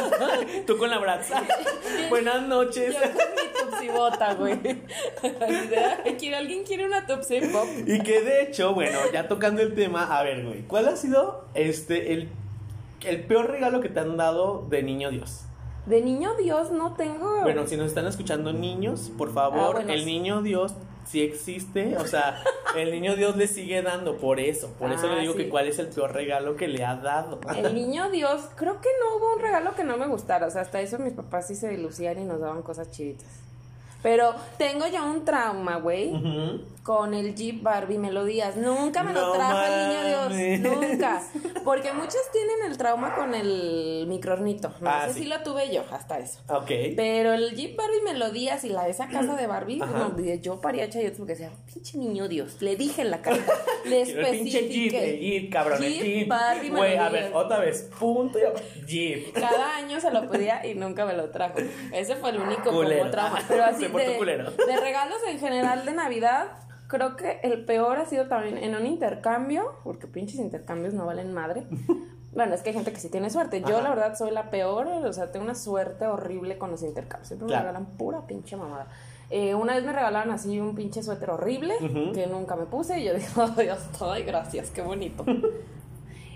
Tú 0.68 0.78
con 0.78 0.90
la 0.90 0.98
braza. 1.00 1.44
Buenas 2.10 2.42
noches. 2.44 2.94
Yo 2.96 3.02
con 3.02 3.12
mi 3.12 3.72
tupsibota, 3.72 4.34
güey. 4.36 4.54
Así 4.54 5.68
de, 5.68 5.78
"Ay, 6.06 6.16
¿quiere- 6.20 6.36
¿Alguien 6.38 6.64
quiere 6.64 6.86
una 6.86 7.06
tupsi 7.08 7.40
pop? 7.42 7.66
Y 7.86 8.02
que 8.02 8.22
de 8.22 8.44
hecho, 8.44 8.74
bueno, 8.74 9.00
ya 9.14 9.28
tocando 9.28 9.62
el 9.62 9.74
tema, 9.76 10.18
a 10.18 10.24
ver, 10.24 10.44
güey, 10.46 10.62
¿cuál 10.64 10.88
ha 10.88 10.96
sido 10.96 11.46
este 11.54 12.14
el, 12.14 12.30
el 13.06 13.24
peor 13.26 13.50
regalo 13.52 13.82
que 13.82 13.90
te 13.90 14.00
han 14.00 14.18
dado 14.18 14.66
de 14.70 14.84
niño 14.84 15.10
Dios? 15.12 15.45
De 15.86 16.02
niño 16.02 16.34
Dios 16.36 16.72
no 16.72 16.94
tengo. 16.96 17.42
Bueno, 17.44 17.68
si 17.68 17.78
nos 17.78 17.88
están 17.88 18.08
escuchando 18.08 18.52
niños, 18.54 19.12
por 19.18 19.34
favor, 19.34 19.60
Ah, 19.60 19.72
bueno, 19.80 19.94
el 19.94 20.00
sí. 20.00 20.06
niño 20.06 20.42
Dios 20.42 20.74
sí 21.06 21.22
existe, 21.22 21.96
o 21.98 22.08
sea, 22.08 22.42
el 22.76 22.90
niño 22.92 23.16
Dios 23.16 23.36
le 23.38 23.48
sigue 23.48 23.84
dando 23.84 24.18
por 24.18 24.40
eso, 24.40 24.70
por 24.80 24.92
eso 24.92 25.08
Ah, 25.08 25.14
le 25.16 25.22
digo 25.22 25.34
sí. 25.34 25.40
que 25.44 25.50
cuál 25.50 25.68
es 25.68 25.78
el 25.78 25.88
peor 25.90 26.14
regalo 26.14 26.56
que 26.56 26.68
le 26.68 26.84
ha 26.84 26.96
dado. 26.96 27.40
El 27.56 27.76
niño 27.76 28.10
Dios, 28.10 28.42
creo 28.56 28.82
que 28.82 28.90
no 29.00 29.18
hubo 29.18 29.36
un 29.36 29.40
regalo 29.42 29.76
que 29.76 29.84
no 29.84 29.98
me 29.98 30.08
gustara. 30.08 30.48
O 30.48 30.50
sea, 30.52 30.62
hasta 30.62 30.82
eso 30.82 30.98
mis 30.98 31.14
papás 31.14 31.48
sí 31.48 31.56
se 31.56 31.78
lucían 31.78 32.18
y 32.20 32.24
nos 32.26 32.40
daban 32.40 32.64
cosas 32.64 32.90
chiditas. 32.92 33.28
Pero 34.02 34.34
tengo 34.58 34.88
ya 34.88 35.04
un 35.04 35.24
trauma, 35.26 35.78
güey. 35.78 36.12
Con 36.86 37.16
el 37.16 37.34
Jeep 37.34 37.64
Barbie 37.64 37.98
Melodías. 37.98 38.58
Nunca 38.58 39.02
me 39.02 39.12
lo 39.12 39.20
No 39.26 39.32
trajo 39.34 39.60
el 39.66 39.88
niño. 39.90 40.30
Dios. 40.30 40.60
Nunca. 40.92 41.20
Porque 41.64 41.92
muchos 41.94 42.22
tienen 42.32 42.58
el 42.70 42.78
trauma 42.78 43.16
con 43.16 43.34
el 43.34 44.06
microornito. 44.08 44.72
No 44.82 44.90
Ah, 44.92 45.06
sé 45.08 45.14
sí. 45.16 45.20
si 45.22 45.26
lo 45.26 45.42
tuve 45.42 45.74
yo, 45.74 45.84
hasta 45.90 46.20
eso. 46.20 46.38
Ok. 46.48 46.70
Pero 46.96 47.34
el 47.34 47.56
Jeep 47.56 47.76
Barbie 47.76 48.04
Melodías 48.04 48.64
y 48.66 48.70
la 48.70 48.88
esa 48.88 49.08
casa 49.08 49.36
de 49.36 49.48
Barbie, 49.48 49.78
no, 49.78 50.16
yo 50.40 50.62
paría 50.62 50.88
chayotes 50.88 51.18
porque 51.18 51.34
decía, 51.34 51.50
pinche 51.74 51.98
niño 51.98 52.28
Dios, 52.28 52.62
le 52.62 52.76
dije 52.76 53.02
en 53.02 53.10
la 53.10 53.24
cara, 53.24 53.40
le 53.86 54.04
el 54.04 54.08
pinche 54.28 54.68
Jeep, 54.70 54.94
especifiqué. 54.94 55.10
el 55.16 55.20
Jeep, 55.22 55.52
cabrón, 55.52 55.84
el 55.84 55.94
Jeep. 56.04 56.28
Barbie 56.28 56.70
Güey, 56.70 56.98
a 56.98 57.10
ver, 57.10 57.32
otra 57.34 57.58
vez, 57.58 57.90
punto 57.98 58.38
y 58.38 58.86
Jeep. 58.86 59.34
Cada 59.34 59.78
año 59.78 60.00
se 60.00 60.12
lo 60.12 60.30
pedía 60.30 60.64
y 60.64 60.76
nunca 60.76 61.04
me 61.08 61.14
lo 61.14 61.32
trajo. 61.32 61.56
Ese 61.92 62.16
fue 62.16 62.30
el 62.30 62.38
único 62.42 62.66
como 62.66 63.10
trauma. 63.10 63.40
Pero 63.48 63.64
así 63.64 63.88
de, 63.88 64.54
de 64.68 64.78
regalos 64.80 65.18
en 65.28 65.40
general 65.40 65.84
de 65.84 65.92
Navidad, 65.94 66.46
creo 66.88 67.16
que 67.16 67.40
el 67.44 67.66
peor 67.66 67.98
ha 67.98 68.06
sido 68.06 68.28
también 68.28 68.58
en 68.58 68.76
un 68.76 68.86
intercambio, 68.86 69.74
porque 69.84 70.08
pinches 70.08 70.40
intercambios 70.40 70.94
no 70.94 71.06
valen 71.06 71.34
madre. 71.34 71.66
Bueno, 72.36 72.54
es 72.54 72.62
que 72.62 72.72
hay 72.72 72.76
gente 72.76 72.92
que 72.92 73.00
sí 73.00 73.08
tiene 73.08 73.30
suerte. 73.30 73.62
Yo, 73.62 73.76
Ajá. 73.78 73.82
la 73.84 73.90
verdad, 73.92 74.18
soy 74.18 74.30
la 74.32 74.50
peor. 74.50 74.88
O 74.88 75.14
sea, 75.14 75.32
tengo 75.32 75.46
una 75.46 75.56
suerte 75.56 76.06
horrible 76.06 76.58
con 76.58 76.70
los 76.70 76.84
intercambios. 76.84 77.30
Siempre 77.30 77.48
Claro. 77.48 77.64
me 77.64 77.70
regalan 77.72 77.98
pura 77.98 78.28
pinche 78.28 78.58
mamada. 78.58 78.88
Eh, 79.30 79.56
una 79.56 79.74
vez 79.76 79.86
me 79.86 79.94
regalaron 79.94 80.34
así 80.34 80.60
un 80.60 80.76
pinche 80.76 81.02
suéter 81.02 81.30
horrible 81.30 81.76
que 82.14 82.28
nunca 82.28 82.58
me 82.58 82.66
puse. 82.66 83.00
Y 83.00 83.06
yo 83.06 83.14
dije, 83.16 83.30
oh, 83.40 83.48
Dios, 83.52 83.80
ay, 84.02 84.24
gracias, 84.24 84.70
qué 84.70 84.82
bonito. 84.82 85.24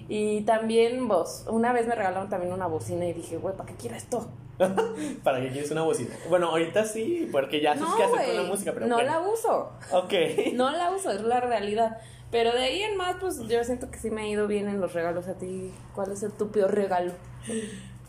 y 0.10 0.42
también 0.42 1.08
vos, 1.08 1.46
una 1.48 1.72
vez 1.72 1.88
me 1.88 1.96
regalaron 1.96 2.28
también 2.30 2.52
una 2.52 2.68
bocina 2.68 3.06
y 3.06 3.14
dije, 3.14 3.38
güey, 3.38 3.56
¿para 3.56 3.70
qué 3.70 3.76
quiero 3.76 3.96
esto? 3.96 4.28
¿Para 5.24 5.40
que 5.40 5.50
quieres 5.52 5.72
una 5.72 5.84
bocina? 5.84 6.14
Bueno, 6.28 6.50
ahorita 6.50 6.84
sí, 6.84 7.30
porque 7.32 7.62
ya 7.62 7.78
sabes 7.78 7.94
qué 7.96 8.04
hacer 8.04 8.26
con 8.26 8.36
la 8.44 8.50
música, 8.50 8.74
pero 8.74 8.88
no 8.88 8.96
bueno. 8.96 9.12
la 9.12 9.20
uso. 9.22 9.72
Ok. 9.94 10.14
No 10.54 10.72
la 10.72 10.92
uso, 10.92 11.12
es 11.12 11.22
la 11.22 11.40
realidad. 11.40 11.98
Pero 12.32 12.52
de 12.52 12.60
ahí 12.64 12.82
en 12.84 12.98
más, 12.98 13.16
pues 13.22 13.40
yo 13.48 13.64
siento 13.64 13.90
que 13.90 13.98
sí 13.98 14.12
me 14.12 14.22
ha 14.24 14.28
ido 14.28 14.48
bien 14.48 14.68
en 14.68 14.82
los 14.82 14.94
regalos 14.94 15.28
a 15.28 15.36
ti. 15.36 15.72
¿Cuál 15.96 16.12
es 16.12 16.22
el- 16.24 16.32
tu 16.34 16.52
peor 16.52 16.76
regalo? 16.76 17.14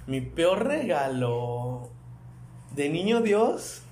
Mi 0.06 0.20
peor 0.20 0.66
regalo 0.66 1.88
de 2.74 2.88
niño 2.88 3.20
Dios. 3.20 3.82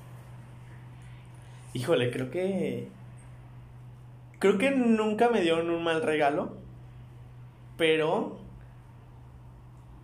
Híjole, 1.75 2.11
creo 2.11 2.31
que. 2.31 2.89
Creo 4.39 4.59
que 4.59 4.71
nunca 4.71 5.29
me 5.31 5.41
dieron 5.41 5.71
un 5.71 5.83
mal 5.83 6.03
regalo. 6.03 6.58
Pero. 7.79 8.37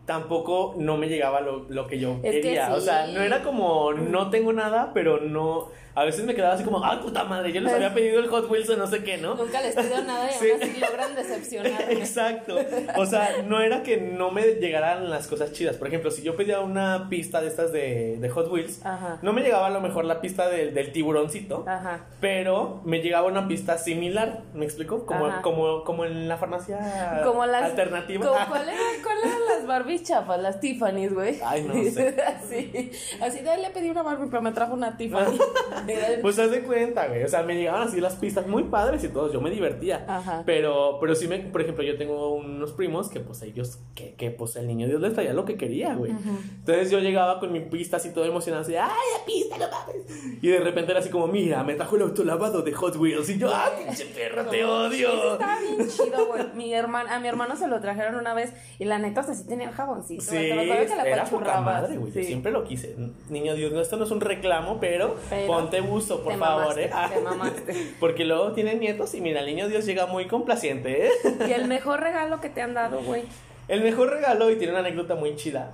Tampoco 0.07 0.75
no 0.77 0.99
me 0.99 1.09
llegaba 1.09 1.41
lo, 1.41 1.65
lo 1.71 1.87
que 1.87 1.99
yo 1.99 2.19
Es 2.23 2.33
que 2.33 2.41
quería. 2.43 2.75
O 2.75 2.81
sea, 2.81 3.07
no 3.07 3.23
era 3.23 3.43
como 3.43 3.93
no 3.95 4.29
tengo 4.31 4.53
nada, 4.53 4.93
pero 4.93 5.21
no. 5.21 5.69
A 5.97 6.05
veces 6.05 6.25
me 6.25 6.35
quedaba 6.35 6.55
así 6.55 6.65
como, 6.65 6.85
¡ay, 6.85 6.99
puta 7.03 7.25
madre! 7.25 7.53
Yo 7.53 7.61
les 7.61 7.73
había 7.73 7.95
pedido 7.95 8.19
el 8.19 8.27
Hot 8.29 8.51
Wheels 8.51 8.69
o 8.71 8.77
no 8.77 8.87
sé 8.89 9.05
qué, 9.05 9.17
¿no? 9.17 9.35
Nunca 9.35 9.61
les 9.61 9.77
pido 9.77 10.03
nada 10.07 10.29
y 10.29 10.35
Sí. 10.35 10.51
aún 10.51 10.63
así 10.63 10.81
logran 10.81 11.15
decepcionarme. 11.15 11.85
Exacto. 11.93 12.57
O 12.97 13.07
sea, 13.07 13.43
no 13.47 13.61
era 13.61 13.83
que 13.83 13.99
no 13.99 14.31
me 14.33 14.43
llegaran 14.55 15.09
las 15.11 15.29
cosas 15.29 15.53
chidas. 15.53 15.77
Por 15.77 15.87
ejemplo, 15.89 16.11
si 16.11 16.23
yo 16.23 16.35
pedía 16.37 16.61
una 16.61 17.09
pista 17.09 17.41
de 17.41 17.47
estas 17.49 17.73
de, 17.73 18.17
de 18.19 18.29
Hot 18.31 18.51
Wheels, 18.51 18.85
Ajá. 18.85 19.19
no 19.23 19.33
me 19.33 19.43
llegaba 19.43 19.69
a 19.69 19.71
lo 19.71 19.81
mejor 19.81 20.05
la 20.05 20.21
pista 20.21 20.49
del, 20.49 20.75
del 20.75 20.91
tiburoncito, 20.93 21.65
Ajá. 21.69 22.07
pero 22.21 22.81
me 22.85 23.01
llegaba 23.01 23.29
una 23.29 23.47
pista 23.47 23.79
similar. 23.79 24.43
¿Me 24.53 24.65
explico? 24.65 25.07
Como, 25.07 25.27
Ajá. 25.27 25.43
como, 25.43 25.85
como 25.85 26.05
en 26.05 26.29
la 26.29 26.37
farmacia 26.37 27.21
Como 27.25 27.47
las. 27.47 27.63
alternativa. 27.65 28.27
como- 28.27 28.47
¿cuál, 28.49 28.69
era, 28.69 28.79
¿Cuál 29.03 29.19
eran 29.25 29.45
las 29.47 29.67
Barbies 29.67 30.03
chafas? 30.03 30.41
Las 30.41 30.59
Tiffany's, 30.61 31.15
güey. 31.15 31.39
Ay, 31.45 31.63
no 31.63 31.75
sé. 31.91 32.17
así. 32.27 32.91
Así 33.21 33.41
de 33.41 33.51
ahí 33.51 33.63
le 33.63 33.71
pedí 33.71 33.91
una 33.91 34.03
Barbie, 34.03 34.27
pero 34.29 34.43
me 34.43 34.51
trajo 34.53 34.75
una 34.75 34.97
Tiffany. 34.97 35.39
Pues 36.23 36.39
haz 36.39 36.51
de 36.51 36.63
cuenta, 36.63 37.07
güey. 37.09 37.23
O 37.25 37.29
sea, 37.29 37.43
me 37.43 37.55
llegaban 37.57 37.83
así 37.89 38.01
las 38.01 38.15
pistas 38.17 38.47
muy 38.47 38.65
padres 38.65 39.03
y 39.05 39.09
todo. 39.09 39.33
Yo 39.33 39.41
me 39.41 39.51
divertía. 39.51 40.05
Ajá. 40.09 40.43
Pero, 40.47 40.99
pero 41.01 41.15
sí 41.15 41.29
me, 41.29 41.39
por 41.39 41.61
ejemplo, 41.61 41.83
yo 41.85 41.97
tengo 41.99 42.35
unos 42.35 42.73
primos 42.73 43.09
que 43.09 43.21
pues 43.21 43.43
ellos, 43.43 43.79
que, 43.95 44.15
que 44.15 44.31
pues 44.31 44.57
el 44.57 44.67
niño 44.67 44.87
Dios 44.87 45.01
les 45.01 45.15
traía 45.15 45.33
lo 45.33 45.45
que 45.45 45.57
quería, 45.57 45.95
güey. 45.95 46.13
Entonces 46.13 46.91
yo 46.91 46.99
llegaba 47.01 47.41
con 47.41 47.53
mi 47.53 47.61
pista 47.61 47.97
así 47.99 48.11
todo 48.13 48.25
emocionado, 48.25 48.63
así, 48.63 48.75
¡ay, 48.77 48.89
la 49.19 49.25
pista, 49.27 49.59
no 49.59 49.67
mames! 49.71 50.43
Y 50.43 50.49
de 50.49 50.61
repente 50.61 50.91
era 50.93 51.01
así 51.01 51.11
como, 51.11 51.27
mira, 51.27 51.63
me 51.65 51.75
trajo 51.75 51.97
el 51.97 52.03
autolavado 52.03 52.63
de 52.63 52.73
Hot 52.73 52.97
Wheels. 52.97 53.29
Y 53.31 53.39
yo, 53.39 53.51
¡ah, 53.53 53.71
pinche 53.77 54.07
perro, 54.07 54.45
te 54.47 54.65
odio! 54.65 55.33
estaba 55.33 55.59
bien 55.61 55.89
chido, 55.89 56.27
güey. 56.27 56.45
Mi 56.55 56.73
hermana, 56.75 57.17
a 57.17 57.21
mi 57.21 57.29
hermano 57.29 57.57
se 57.57 57.67
lo 57.69 57.81
trajeron 57.81 58.15
una 58.17 58.35
vez 58.35 58.53
y 58.79 58.85
la 58.85 58.99
neta, 58.99 59.21
hasta 59.21 59.35
sí 59.35 59.47
tenía 59.47 59.69
el 59.69 59.75
jaboncito. 59.75 60.23
Sí, 60.23 60.37
que 60.37 60.55
la 60.97 61.05
era 61.07 61.25
poca 61.25 61.61
madre, 61.61 61.97
güey. 61.97 62.13
Yo 62.13 62.21
Sí. 62.21 62.27
siempre 62.27 62.53
lo 62.53 62.65
quise. 62.65 62.95
Niño 63.29 63.55
Dios, 63.55 63.73
no, 63.73 63.81
esto 63.81 63.97
no 63.97 64.05
es 64.05 64.11
un 64.11 64.21
reclamo, 64.21 64.79
pero, 64.81 65.17
Pero 65.31 65.47
ponte 65.47 65.74
buzo, 65.81 66.23
por 66.23 66.33
te 66.35 66.39
favor, 66.39 66.61
mamaste, 66.63 66.85
¿eh? 66.85 66.91
Ah, 66.93 67.11
te 67.13 67.21
mamaste. 67.23 67.75
Porque 68.01 68.25
luego 68.25 68.53
tienen 68.53 68.81
nietos 68.81 69.15
y 69.15 69.21
mira, 69.21 69.41
el 69.41 69.47
niño 69.47 69.69
Dios 69.69 69.85
llega 69.87 70.07
muy 70.07 70.27
complaciente, 70.27 71.07
¿eh? 71.07 71.11
Y 71.49 71.53
el 71.53 71.67
mejor 71.69 72.01
regalo 72.01 72.41
que 72.41 72.49
te 72.51 72.61
han 72.63 72.75
dado, 72.75 73.03
güey. 73.03 73.23
El 73.69 73.83
mejor 73.83 74.11
regalo, 74.11 74.51
y 74.51 74.57
tiene 74.57 74.73
una 74.73 74.81
anécdota 74.81 75.15
muy 75.15 75.37
chida. 75.37 75.73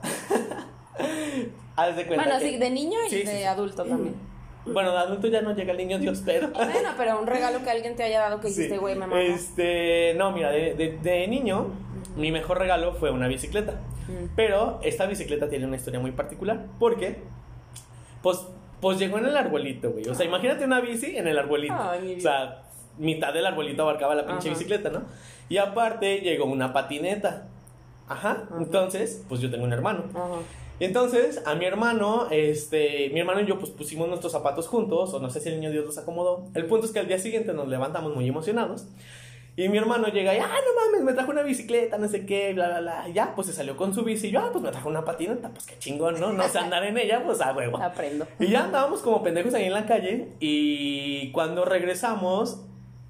Haz 1.76 1.96
de 1.96 2.06
cuenta 2.06 2.24
Bueno, 2.24 2.38
que- 2.38 2.50
sí, 2.50 2.56
de 2.58 2.70
niño 2.70 2.98
y 3.06 3.10
Sí, 3.10 3.16
de 3.18 3.26
sí, 3.26 3.36
sí. 3.38 3.44
adulto 3.44 3.84
también. 3.84 4.14
Bueno, 4.66 4.92
de 4.92 4.98
adulto 4.98 5.26
ya 5.28 5.40
no 5.40 5.54
llega 5.54 5.72
el 5.72 5.78
niño 5.78 5.98
Dios, 5.98 6.22
pero. 6.24 6.48
Bueno, 6.50 6.90
pero 6.98 7.18
un 7.18 7.26
regalo 7.26 7.64
que 7.64 7.70
alguien 7.70 7.96
te 7.96 8.02
haya 8.02 8.20
dado 8.20 8.40
que 8.40 8.48
dijiste, 8.48 8.76
güey, 8.76 8.94
me 8.94 9.06
mamó. 9.06 9.16
Este, 9.16 10.12
no, 10.18 10.32
mira, 10.32 10.50
de, 10.50 10.74
de- 10.74 10.98
de 10.98 11.26
niño, 11.28 11.68
mi 12.14 12.30
mejor 12.30 12.58
regalo 12.58 12.92
fue 12.92 13.10
una 13.10 13.26
bicicleta. 13.26 13.80
Mm. 14.06 14.34
Pero 14.36 14.78
esta 14.82 15.06
bicicleta 15.06 15.48
tiene 15.48 15.66
una 15.66 15.76
historia 15.76 15.98
muy 15.98 16.12
particular. 16.12 16.66
Porque, 16.78 17.16
pues, 18.22 18.46
pues 18.80 18.98
llegó 18.98 19.18
en 19.18 19.26
el 19.26 19.36
arbolito, 19.36 19.90
güey. 19.90 20.08
O 20.08 20.14
sea, 20.14 20.26
imagínate 20.26 20.64
una 20.64 20.80
bici 20.80 21.16
en 21.16 21.26
el 21.26 21.38
arbolito. 21.38 21.74
Ay, 21.78 22.16
o 22.16 22.20
sea, 22.20 22.62
mitad 22.98 23.32
del 23.32 23.46
arbolito 23.46 23.82
abarcaba 23.82 24.14
la 24.14 24.26
pinche 24.26 24.48
Ajá. 24.48 24.58
bicicleta, 24.58 24.90
¿no? 24.90 25.02
Y 25.48 25.58
aparte 25.58 26.20
llegó 26.20 26.46
una 26.46 26.72
patineta. 26.72 27.46
Ajá. 28.08 28.48
Entonces, 28.58 29.24
pues 29.28 29.40
yo 29.40 29.50
tengo 29.50 29.64
un 29.64 29.72
hermano. 29.72 30.04
Ajá. 30.14 30.40
Entonces, 30.80 31.42
a 31.46 31.54
mi 31.54 31.66
hermano, 31.66 32.28
este, 32.30 33.10
mi 33.12 33.20
hermano 33.20 33.40
y 33.42 33.46
yo 33.46 33.58
pues 33.58 33.70
pusimos 33.70 34.08
nuestros 34.08 34.32
zapatos 34.32 34.66
juntos, 34.66 35.12
o 35.12 35.20
no 35.20 35.28
sé 35.28 35.40
si 35.40 35.50
el 35.50 35.56
niño 35.56 35.70
Dios 35.70 35.84
los 35.84 35.98
acomodó. 35.98 36.44
El 36.54 36.64
punto 36.64 36.86
es 36.86 36.92
que 36.92 37.00
al 37.00 37.06
día 37.06 37.18
siguiente 37.18 37.52
nos 37.52 37.68
levantamos 37.68 38.14
muy 38.14 38.26
emocionados. 38.26 38.86
Y 39.56 39.68
mi 39.68 39.78
hermano 39.78 40.08
llega 40.08 40.34
y, 40.34 40.38
ah, 40.38 40.46
no 40.48 40.86
mames, 40.86 41.04
me 41.04 41.12
trajo 41.12 41.30
una 41.30 41.42
bicicleta, 41.42 41.98
no 41.98 42.08
sé 42.08 42.24
qué, 42.24 42.52
bla, 42.54 42.68
bla, 42.68 42.80
bla. 42.80 43.08
Y 43.08 43.12
ya, 43.12 43.34
pues 43.34 43.46
se 43.48 43.52
salió 43.52 43.76
con 43.76 43.92
su 43.92 44.04
bici 44.04 44.28
y 44.28 44.30
yo, 44.30 44.40
ah, 44.40 44.50
pues 44.52 44.62
me 44.62 44.70
trajo 44.70 44.88
una 44.88 45.04
patineta, 45.04 45.50
pues 45.50 45.66
qué 45.66 45.78
chingón, 45.78 46.18
¿no? 46.20 46.32
No 46.32 46.48
sé 46.48 46.58
andar 46.58 46.84
en 46.84 46.96
ella, 46.96 47.22
pues 47.24 47.40
a 47.40 47.52
huevo. 47.52 47.82
Aprendo. 47.82 48.26
Y 48.38 48.48
ya 48.48 48.64
andábamos 48.64 49.00
como 49.00 49.22
pendejos 49.22 49.54
ahí 49.54 49.64
en 49.64 49.74
la 49.74 49.86
calle 49.86 50.28
y 50.40 51.32
cuando 51.32 51.64
regresamos 51.64 52.62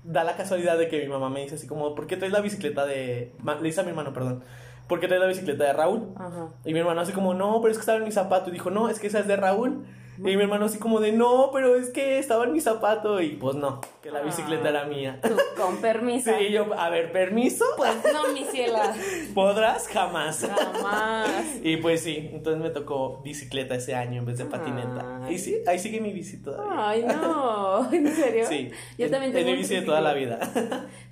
da 0.04 0.24
la 0.24 0.36
casualidad 0.36 0.78
de 0.78 0.88
que 0.88 1.00
mi 1.00 1.08
mamá 1.08 1.28
me 1.28 1.42
dice 1.42 1.56
así 1.56 1.66
como, 1.66 1.94
¿por 1.94 2.06
qué 2.06 2.16
traes 2.16 2.32
la 2.32 2.40
bicicleta 2.40 2.86
de... 2.86 3.32
Le 3.44 3.62
dice 3.62 3.80
a 3.80 3.84
mi 3.84 3.90
hermano, 3.90 4.12
perdón, 4.12 4.42
¿por 4.88 4.98
qué 4.98 5.06
traes 5.06 5.20
la 5.20 5.28
bicicleta 5.28 5.64
de 5.64 5.72
Raúl? 5.72 6.08
Ajá. 6.16 6.48
Y 6.64 6.72
mi 6.72 6.80
hermano 6.80 7.00
así 7.00 7.12
como, 7.12 7.34
no, 7.34 7.60
pero 7.62 7.70
es 7.70 7.78
que 7.78 7.80
estaba 7.80 7.98
en 7.98 8.04
mi 8.04 8.10
zapato. 8.12 8.50
Y 8.50 8.52
dijo, 8.52 8.70
no, 8.70 8.88
es 8.88 8.98
que 8.98 9.06
esa 9.06 9.20
es 9.20 9.26
de 9.26 9.36
Raúl. 9.36 9.84
Y 10.18 10.36
mi 10.36 10.42
hermano 10.42 10.66
así 10.66 10.78
como 10.78 11.00
de, 11.00 11.12
no, 11.12 11.50
pero 11.52 11.76
es 11.76 11.90
que 11.90 12.18
estaba 12.18 12.44
en 12.44 12.52
mi 12.52 12.60
zapato. 12.60 13.20
Y 13.20 13.30
pues 13.36 13.56
no, 13.56 13.80
que 14.02 14.10
la 14.10 14.20
bicicleta 14.22 14.62
Ah. 14.66 14.70
era 14.70 14.84
mía. 14.86 15.20
Tú, 15.22 15.36
con 15.60 15.76
permiso. 15.82 16.30
Sí, 16.38 16.50
yo, 16.50 16.66
a 16.78 16.88
ver, 16.88 17.12
permiso, 17.12 17.64
Pues 17.76 17.94
no, 18.12 18.32
mi 18.32 18.44
ciela. 18.44 18.94
podrás 19.34 19.88
jamás. 19.88 20.46
Jamás. 20.48 21.28
Y 21.62 21.76
pues 21.76 22.00
sí, 22.02 22.30
entonces 22.32 22.62
me 22.62 22.70
tocó 22.70 23.20
bicicleta 23.22 23.74
ese 23.74 23.94
año 23.94 24.20
en 24.20 24.24
vez 24.26 24.38
de 24.38 24.46
patineta. 24.46 25.20
Ay. 25.24 25.34
Y 25.34 25.38
sí, 25.38 25.58
ahí 25.66 25.78
sigue 25.78 26.00
mi 26.00 26.12
bici 26.12 26.38
todavía. 26.42 26.88
Ay, 26.88 27.04
no. 27.04 27.92
¿En 27.92 28.08
serio? 28.14 28.46
Sí, 28.48 28.70
Yo 28.96 29.10
también 29.10 29.32
tengo 29.32 29.46
mi 29.48 29.52
un 29.52 29.58
bici 29.58 29.74
de 29.74 29.82
toda 29.82 30.00
la 30.00 30.14
vida. 30.14 30.38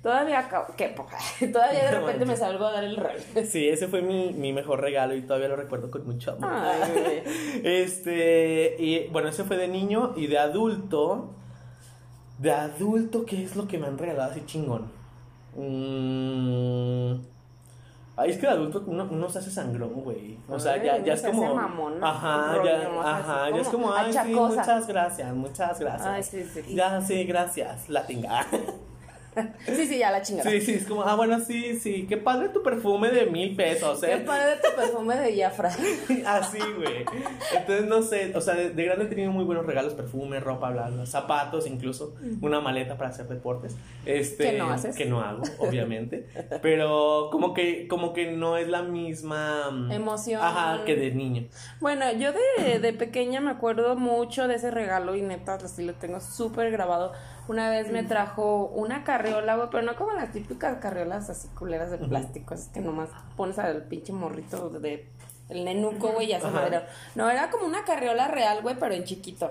Todavía, 0.01 0.39
acabo- 0.49 0.73
¿qué 0.75 0.87
poca? 0.87 1.17
Todavía 1.51 1.83
de 1.83 1.91
repente 1.99 2.25
me 2.25 2.35
salgo 2.35 2.65
a 2.65 2.71
dar 2.71 2.83
el 2.83 2.95
rol. 2.97 3.11
Sí, 3.47 3.67
ese 3.69 3.87
fue 3.87 4.01
mi, 4.01 4.31
mi 4.33 4.51
mejor 4.53 4.81
regalo 4.81 5.13
y 5.13 5.21
todavía 5.21 5.49
lo 5.49 5.55
recuerdo 5.57 5.91
con 5.91 6.05
mucho 6.07 6.31
amor. 6.31 6.49
Ay. 6.51 7.21
Este, 7.63 8.75
y 8.79 9.07
bueno, 9.11 9.29
ese 9.29 9.43
fue 9.43 9.57
de 9.57 9.67
niño 9.67 10.13
y 10.15 10.27
de 10.27 10.39
adulto. 10.39 11.35
De 12.39 12.51
adulto, 12.51 13.25
¿qué 13.25 13.43
es 13.43 13.55
lo 13.55 13.67
que 13.67 13.77
me 13.77 13.87
han 13.87 13.97
regalado 13.97 14.31
así 14.31 14.41
chingón? 14.45 14.91
Mm, 15.55 17.19
Ay, 18.19 18.31
es 18.31 18.37
que 18.37 18.47
de 18.47 18.51
adulto 18.51 18.83
uno, 18.85 19.07
uno 19.09 19.29
se 19.29 19.39
hace 19.39 19.49
sangrón, 19.49 19.93
güey. 19.93 20.37
O 20.49 20.59
sea, 20.59 20.75
ya, 20.83 20.97
ya 20.97 21.13
es 21.13 21.21
como. 21.21 21.55
mamón, 21.55 22.03
ajá, 22.03 22.61
ya, 22.65 23.01
ajá, 23.01 23.49
ya 23.49 23.61
es 23.61 23.69
como 23.69 23.93
ay, 23.93 24.11
sí, 24.11 24.33
muchas 24.33 24.87
gracias, 24.87 25.33
muchas 25.33 25.79
gracias. 25.79 26.05
Ay, 26.05 26.23
sí, 26.23 26.43
sí. 26.43 26.75
Ya, 26.75 26.99
sí, 26.99 27.23
gracias, 27.23 27.87
la 27.87 28.05
tinga. 28.05 28.45
Sí, 29.65 29.85
sí, 29.85 29.97
ya 29.97 30.11
la 30.11 30.21
chingada. 30.21 30.49
Sí, 30.49 30.61
sí, 30.61 30.73
es 30.73 30.85
como, 30.85 31.03
ah, 31.03 31.15
bueno, 31.15 31.39
sí, 31.39 31.79
sí, 31.79 32.05
qué 32.07 32.17
padre 32.17 32.49
tu 32.49 32.63
perfume 32.63 33.09
de 33.11 33.25
mil 33.27 33.55
pesos, 33.55 34.01
Qué 34.01 34.13
¿eh? 34.13 34.23
padre 34.25 34.55
tu 34.57 34.75
perfume 34.75 35.15
de 35.15 35.41
Jafra. 35.41 35.69
Así, 36.25 36.59
güey. 36.77 37.05
Entonces, 37.55 37.85
no 37.85 38.01
sé, 38.01 38.35
o 38.35 38.41
sea, 38.41 38.55
de, 38.55 38.71
de 38.71 38.85
grande 38.85 39.05
he 39.05 39.07
tenido 39.07 39.31
muy 39.31 39.45
buenos 39.45 39.65
regalos, 39.65 39.93
perfume, 39.93 40.39
ropa, 40.39 40.71
bla, 40.71 40.89
bla, 40.89 41.05
zapatos, 41.05 41.67
incluso, 41.67 42.15
una 42.41 42.59
maleta 42.59 42.97
para 42.97 43.09
hacer 43.09 43.27
deportes. 43.27 43.75
Este, 44.05 44.51
¿Que 44.51 44.57
no 44.57 44.69
haces? 44.69 44.95
Que 44.95 45.05
no 45.05 45.21
hago, 45.21 45.43
obviamente. 45.59 46.27
Pero 46.61 47.29
como 47.31 47.53
que, 47.53 47.87
como 47.87 48.13
que 48.13 48.31
no 48.31 48.57
es 48.57 48.67
la 48.67 48.83
misma 48.83 49.71
mm, 49.71 49.91
Emoción. 49.91 50.41
Ajá, 50.43 50.83
que 50.85 50.95
de 50.95 51.11
niño. 51.11 51.47
Bueno, 51.79 52.11
yo 52.13 52.31
de, 52.33 52.79
de 52.79 52.93
pequeña 52.93 53.41
me 53.41 53.51
acuerdo 53.51 53.95
mucho 53.95 54.47
de 54.47 54.55
ese 54.55 54.71
regalo 54.71 55.15
y 55.15 55.21
neta, 55.21 55.55
así 55.55 55.83
lo 55.85 55.93
tengo 55.93 56.19
súper 56.19 56.71
grabado. 56.71 57.13
Una 57.49 57.69
vez 57.71 57.91
me 57.91 58.03
trajo 58.03 58.67
una 58.67 59.03
carriola, 59.03 59.55
güey, 59.55 59.69
pero 59.71 59.83
no 59.83 59.95
como 59.95 60.11
las 60.13 60.31
típicas 60.31 60.77
carriolas 60.77 61.31
así 61.31 61.47
culeras 61.49 61.89
de 61.89 61.97
plástico, 61.97 62.53
es 62.53 62.67
que 62.67 62.79
nomás 62.79 63.09
pones 63.35 63.57
al 63.57 63.85
pinche 63.85 64.13
morrito 64.13 64.69
de 64.69 65.09
el 65.49 65.65
nenuco, 65.65 66.09
güey, 66.09 66.27
y 66.27 66.29
ya 66.29 66.39
se 66.39 66.51
madreó. 66.51 66.81
No, 67.15 67.27
era 67.27 67.49
como 67.49 67.65
una 67.65 67.83
carriola 67.83 68.27
real, 68.27 68.61
güey, 68.61 68.75
pero 68.79 68.93
en 68.93 69.03
chiquito. 69.03 69.49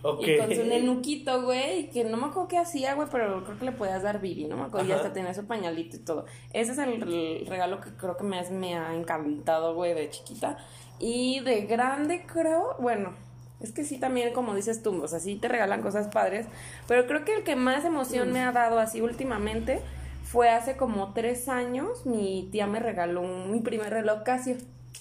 Ok. 0.00 0.22
Y 0.26 0.38
con 0.38 0.54
su 0.54 0.64
nenuquito, 0.64 1.42
güey, 1.42 1.80
y 1.80 1.86
que 1.90 2.04
no 2.04 2.16
me 2.16 2.28
acuerdo 2.28 2.48
qué 2.48 2.56
hacía, 2.56 2.94
güey, 2.94 3.08
pero 3.12 3.44
creo 3.44 3.58
que 3.58 3.64
le 3.66 3.72
podías 3.72 4.02
dar 4.02 4.22
bibi, 4.22 4.46
no 4.46 4.56
me 4.56 4.64
acuerdo, 4.64 4.88
y 4.88 4.92
hasta 4.92 5.12
tenía 5.12 5.34
su 5.34 5.46
pañalito 5.46 5.96
y 5.96 6.00
todo. 6.00 6.24
Ese 6.54 6.72
es 6.72 6.78
el, 6.78 7.46
regalo 7.46 7.82
que 7.82 7.90
creo 7.90 8.16
que 8.16 8.24
me 8.24 8.38
ha 8.74 8.94
encantado, 8.94 9.74
güey, 9.74 9.92
de 9.92 10.08
chiquita. 10.08 10.56
Y 10.98 11.40
de 11.40 11.66
grande, 11.66 12.24
creo, 12.26 12.76
bueno, 12.78 13.12
es 13.60 13.72
que 13.72 13.84
sí 13.84 13.98
también, 13.98 14.32
como 14.34 14.54
dices 14.54 14.82
tú, 14.82 15.02
o 15.02 15.08
sea, 15.08 15.20
sí 15.20 15.36
te 15.36 15.48
regalan 15.48 15.80
cosas 15.82 16.08
padres, 16.08 16.46
pero 16.88 17.06
creo 17.06 17.24
que 17.24 17.34
el 17.34 17.44
que 17.44 17.56
más 17.56 17.84
emoción 17.84 18.32
me 18.32 18.42
ha 18.42 18.52
dado 18.52 18.78
así 18.78 19.00
últimamente 19.00 19.80
fue 20.24 20.50
hace 20.50 20.76
como 20.76 21.12
tres 21.12 21.48
años, 21.48 22.04
mi 22.06 22.48
tía 22.50 22.66
me 22.66 22.80
regaló 22.80 23.20
un- 23.22 23.50
mi 23.52 23.60
primer 23.60 23.90
reloj 23.92 24.22
Casio. 24.24 24.56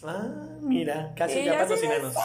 Ah, 0.06 0.28
mira, 0.62 1.12
casi 1.16 1.40
Y 1.40 1.46
ya 1.46 1.60
patrocinanos. 1.60 2.16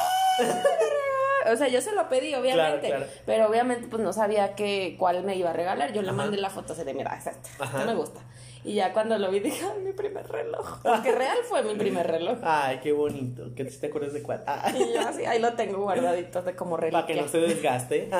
O 1.50 1.56
sea, 1.56 1.68
yo 1.68 1.80
se 1.80 1.92
lo 1.92 2.08
pedí, 2.08 2.34
obviamente. 2.34 2.88
claro. 2.88 3.06
Pero 3.24 3.48
obviamente, 3.48 3.86
pues 3.88 4.02
no 4.02 4.12
sabía 4.12 4.54
que, 4.54 4.96
cuál 4.98 5.22
me 5.24 5.36
iba 5.36 5.50
a 5.50 5.52
regalar. 5.52 5.92
Yo 5.92 6.02
le 6.02 6.12
mandé 6.12 6.36
la 6.36 6.50
foto 6.50 6.72
así 6.72 6.84
de, 6.84 6.92
mira. 6.92 7.12
Ajá. 7.14 7.30
Esta 7.58 7.84
me 7.86 7.94
gusta. 7.94 8.20
Y 8.64 8.74
ya 8.74 8.92
cuando 8.92 9.18
lo 9.18 9.30
vi, 9.30 9.40
dije, 9.40 9.64
ay, 9.64 9.82
mi 9.82 9.92
primer 9.92 10.26
reloj. 10.28 10.78
Porque 10.82 11.12
real 11.12 11.38
fue 11.48 11.62
mi 11.62 11.74
primer 11.74 12.06
reloj. 12.06 12.38
Ay, 12.42 12.80
qué 12.82 12.92
bonito. 12.92 13.54
Que 13.54 13.70
si 13.70 13.80
te 13.80 13.86
acuerdas 13.86 14.12
de 14.12 14.22
cuál. 14.22 14.42
Ah, 14.46 14.70
Y 14.74 14.94
yo 14.94 15.00
así, 15.00 15.24
ahí 15.24 15.40
lo 15.40 15.52
tengo 15.54 15.78
guardadito 15.82 16.42
de 16.42 16.54
como 16.56 16.76
reliquia. 16.76 17.00
para 17.00 17.06
que 17.14 17.20
no 17.20 17.28
se 17.28 17.38
desgaste. 17.38 18.10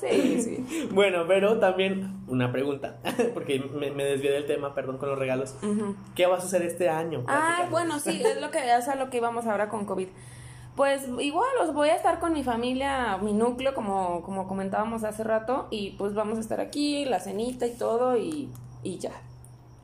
Sí, 0.00 0.42
sí. 0.42 0.88
bueno, 0.90 1.24
pero 1.28 1.58
también 1.60 2.24
una 2.26 2.50
pregunta, 2.50 2.96
porque 3.34 3.60
me, 3.60 3.92
me 3.92 4.04
desvié 4.04 4.32
del 4.32 4.46
tema, 4.46 4.74
perdón, 4.74 4.98
con 4.98 5.08
los 5.08 5.18
regalos. 5.18 5.54
¿Qué 6.16 6.26
vas 6.26 6.42
a 6.42 6.46
hacer 6.46 6.62
este 6.62 6.88
año? 6.88 7.24
Ah, 7.28 7.68
bueno, 7.70 8.00
sí, 8.00 8.20
es 8.24 8.40
lo 8.40 8.50
que 8.50 8.58
es 8.76 8.88
a 8.88 8.96
lo 8.96 9.10
que 9.10 9.18
íbamos 9.18 9.46
ahora 9.46 9.68
con 9.68 9.84
COVID. 9.86 10.08
Pues 10.74 11.06
igual 11.20 11.50
os 11.62 11.72
voy 11.72 11.90
a 11.90 11.94
estar 11.94 12.18
con 12.18 12.32
mi 12.32 12.42
familia, 12.42 13.16
mi 13.18 13.32
núcleo, 13.32 13.74
como, 13.74 14.22
como 14.22 14.48
comentábamos 14.48 15.04
hace 15.04 15.22
rato, 15.22 15.68
y 15.70 15.90
pues 15.92 16.14
vamos 16.14 16.38
a 16.38 16.40
estar 16.40 16.60
aquí, 16.60 17.04
la 17.04 17.20
cenita 17.20 17.66
y 17.66 17.76
todo, 17.76 18.16
y, 18.16 18.50
y 18.82 18.98
ya. 18.98 19.12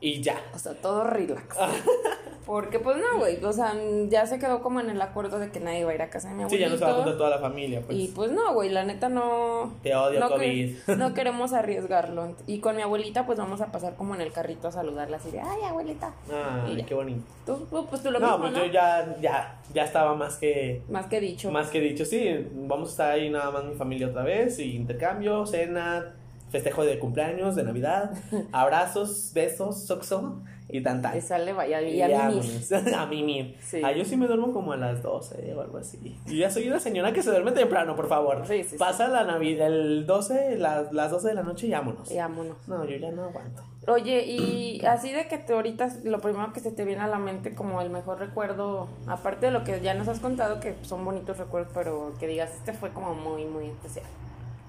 Y 0.01 0.21
ya. 0.21 0.39
O 0.55 0.59
sea, 0.59 0.73
todo 0.75 1.03
relax. 1.03 1.57
Porque 2.45 2.79
pues 2.79 2.97
no, 2.97 3.19
güey, 3.19 3.43
o 3.43 3.53
sea, 3.53 3.75
ya 4.07 4.25
se 4.25 4.39
quedó 4.39 4.63
como 4.63 4.79
en 4.79 4.89
el 4.89 4.99
acuerdo 5.01 5.37
de 5.37 5.51
que 5.51 5.59
nadie 5.59 5.83
va 5.85 5.91
a 5.91 5.95
ir 5.95 6.01
a 6.01 6.09
casa 6.09 6.29
de 6.29 6.33
mi 6.35 6.39
Sí, 6.49 6.55
abuelito. 6.55 6.65
ya 6.65 6.69
no 6.71 6.77
se 6.79 6.83
va 6.85 6.91
a 6.91 6.95
juntar 6.95 7.17
toda 7.17 7.29
la 7.29 7.37
familia, 7.37 7.81
pues. 7.85 7.95
Y 7.95 8.07
pues 8.07 8.31
no, 8.31 8.53
güey, 8.55 8.69
la 8.69 8.83
neta 8.85 9.07
no... 9.07 9.73
Te 9.83 9.93
odio, 9.95 10.19
no 10.19 10.29
COVID. 10.29 10.75
no 10.97 11.13
queremos 11.13 11.53
arriesgarlo. 11.53 12.33
Y 12.47 12.59
con 12.59 12.75
mi 12.75 12.81
abuelita 12.81 13.27
pues 13.27 13.37
vamos 13.37 13.61
a 13.61 13.71
pasar 13.71 13.95
como 13.97 14.15
en 14.15 14.21
el 14.21 14.31
carrito 14.31 14.67
a 14.69 14.71
saludarla 14.71 15.17
así 15.17 15.29
de, 15.29 15.41
ay, 15.41 15.61
abuelita. 15.67 16.11
Ya. 16.27 16.85
qué 16.87 16.93
bonito. 16.95 17.21
Tú, 17.45 17.85
pues 17.87 18.01
tú 18.01 18.09
lo 18.09 18.19
No, 18.19 18.25
mismo, 18.39 18.41
pues 18.45 18.53
¿no? 18.53 18.65
yo 18.65 18.71
ya, 18.71 19.15
ya, 19.21 19.59
ya 19.71 19.83
estaba 19.83 20.15
más 20.15 20.37
que, 20.37 20.81
Más 20.89 21.05
que 21.05 21.19
dicho. 21.19 21.51
más 21.51 21.69
que 21.69 21.81
dicho. 21.81 22.03
Sí, 22.03 22.47
vamos 22.53 22.87
a 22.87 22.91
estar 22.91 23.11
ahí 23.11 23.29
nada 23.29 23.51
más 23.51 23.63
mi 23.65 23.75
familia 23.75 24.07
otra 24.07 24.23
vez. 24.23 24.57
Y 24.57 24.75
intercambio, 24.75 25.45
cena, 25.45 26.15
festejo 26.49 26.83
de 26.83 26.99
cumpleaños, 26.99 27.55
de 27.55 27.63
Navidad, 27.63 28.11
abrazos, 28.51 29.31
besos, 29.33 29.83
soxo 29.85 30.41
y 30.71 30.81
tan 30.81 31.01
tan. 31.01 31.17
Y 31.17 31.21
sale, 31.21 31.51
vaya, 31.53 31.81
y 31.81 31.95
Y 31.95 32.01
a 32.01 32.07
mí 32.07 32.13
vámonos. 32.13 32.71
a 32.97 33.05
mimir. 33.07 33.57
Sí. 33.61 33.81
Ah, 33.83 33.91
yo 33.91 34.05
sí 34.05 34.15
me 34.17 34.27
duermo 34.27 34.53
como 34.53 34.73
a 34.73 34.77
las 34.77 35.01
12 35.01 35.53
o 35.55 35.61
algo 35.61 35.77
así. 35.79 36.17
Yo 36.27 36.33
ya 36.33 36.49
soy 36.51 36.67
una 36.67 36.79
señora 36.79 37.11
que 37.11 37.23
se 37.23 37.31
duerme 37.31 37.51
temprano, 37.51 37.95
por 37.95 38.07
favor. 38.07 38.43
Sí, 38.47 38.63
sí, 38.63 38.69
sí. 38.71 38.77
Pasa 38.77 39.07
la 39.07 39.23
Navidad, 39.23 39.67
el 39.67 40.05
12, 40.05 40.57
las, 40.57 40.93
las 40.93 41.11
12 41.11 41.29
de 41.29 41.33
la 41.33 41.43
noche 41.43 41.67
y 41.67 41.71
vámonos. 41.71 42.11
Y 42.11 42.17
vámonos. 42.17 42.55
No, 42.67 42.85
yo 42.85 42.97
ya 42.97 43.11
no 43.11 43.23
aguanto. 43.23 43.63
Oye, 43.87 44.25
y 44.25 44.81
así 44.87 45.11
de 45.11 45.27
que 45.27 45.39
te 45.39 45.53
ahorita 45.53 45.89
lo 46.03 46.19
primero 46.19 46.53
que 46.53 46.59
se 46.59 46.71
te 46.71 46.85
viene 46.85 47.01
a 47.01 47.07
la 47.07 47.17
mente 47.17 47.55
como 47.55 47.81
el 47.81 47.89
mejor 47.89 48.19
recuerdo, 48.19 48.87
aparte 49.07 49.47
de 49.47 49.51
lo 49.51 49.63
que 49.63 49.81
ya 49.81 49.95
nos 49.95 50.07
has 50.07 50.19
contado, 50.19 50.59
que 50.59 50.75
son 50.83 51.03
bonitos 51.03 51.37
recuerdos, 51.37 51.71
pero 51.73 52.13
que 52.19 52.27
digas, 52.27 52.51
este 52.53 52.73
fue 52.73 52.91
como 52.91 53.15
muy, 53.15 53.45
muy 53.45 53.65
especial. 53.65 54.05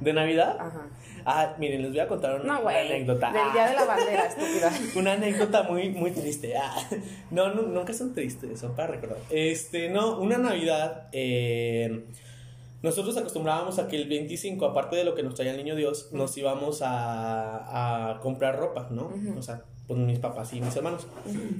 ¿De 0.00 0.12
Navidad? 0.12 0.57
Ajá. 0.59 0.87
Ah, 1.26 1.54
miren, 1.59 1.83
les 1.83 1.90
voy 1.90 2.00
a 2.00 2.09
contar 2.09 2.40
una, 2.40 2.54
No, 2.54 2.61
una 2.62 2.80
anécdota. 2.80 3.30
Del 3.30 3.52
día 3.52 3.69
de 3.69 3.75
la 3.75 3.85
bandera, 3.85 4.26
estúpida. 4.28 4.73
Una 4.97 5.12
anécdota 5.12 5.62
muy, 5.64 5.90
muy 5.90 6.11
triste. 6.12 6.57
Ah, 6.57 6.75
no, 7.30 7.52
no, 7.54 7.62
nunca 7.62 7.92
son 7.92 8.14
tristes, 8.14 8.59
son 8.61 8.75
para 8.75 8.88
recordar. 8.88 9.19
Este, 9.30 9.90
no, 9.90 10.19
una 10.19 10.38
Navidad. 10.38 11.08
eh, 11.13 12.04
nosotros 12.82 13.15
acostumbrábamos 13.19 13.78
a 13.78 13.89
que 13.89 13.97
el 13.97 14.08
25, 14.08 14.65
aparte 14.65 14.97
de 14.97 15.04
lo 15.04 15.15
que 15.15 15.23
nos 15.23 15.34
traía 15.34 15.50
el 15.50 15.58
niño 15.58 15.76
Dios, 15.76 16.08
nos 16.13 16.34
íbamos 16.39 16.80
a, 16.80 18.13
a 18.13 18.21
comprar 18.21 18.56
ropa, 18.58 18.89
¿no? 18.91 19.13
O 19.36 19.43
sea, 19.43 19.65
pues 19.86 20.00
mis 20.00 20.19
papás 20.19 20.50
y 20.54 20.63
mis 20.63 20.75
hermanos. 20.75 21.06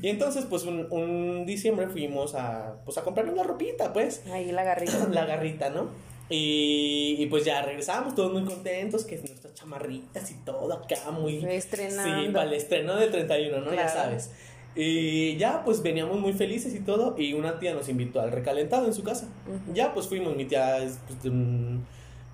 Y 0.01 0.09
entonces, 0.09 0.47
pues 0.49 0.65
un, 0.65 0.87
un 0.91 1.45
diciembre 1.45 1.89
fuimos 1.89 2.35
a, 2.35 2.77
pues, 2.87 2.97
a 2.97 3.03
comprar 3.03 3.29
una 3.29 3.43
ropita, 3.43 3.93
pues 3.93 4.23
Ahí 4.33 4.51
la 4.51 4.65
garrita. 4.65 5.09
la 5.11 5.27
garrita, 5.27 5.69
¿no? 5.69 5.89
Y, 6.31 7.17
y 7.19 7.27
pues 7.27 7.45
ya 7.45 7.61
regresamos 7.61 8.15
todos 8.15 8.33
muy 8.33 8.45
contentos, 8.45 9.05
que 9.05 9.19
nuestras 9.19 9.53
chamarritas 9.55 10.31
y 10.31 10.35
todo 10.45 10.73
acá 10.73 11.11
muy... 11.11 11.45
Estrenando. 11.45 12.23
Sí, 12.23 12.33
para 12.33 12.45
el 12.45 12.53
estreno 12.55 12.95
del 12.95 13.11
31, 13.11 13.61
¿no? 13.61 13.75
Ya 13.75 13.89
sabes. 13.89 14.31
Y 14.77 15.37
ya 15.37 15.65
pues 15.65 15.83
veníamos 15.83 16.21
muy 16.21 16.33
felices 16.33 16.73
y 16.75 16.81
todo 16.81 17.17
y 17.19 17.33
una 17.33 17.59
tía 17.59 17.75
nos 17.75 17.89
invitó 17.89 18.21
al 18.21 18.31
recalentado 18.31 18.87
en 18.87 18.95
su 18.95 19.03
casa. 19.03 19.29
Ya 19.75 19.93
pues 19.93 20.07
fuimos, 20.07 20.37
mi 20.37 20.45
tía 20.45 20.79
es 20.79 21.01
pues, 21.09 21.23
de, 21.25 21.31
un, 21.31 21.85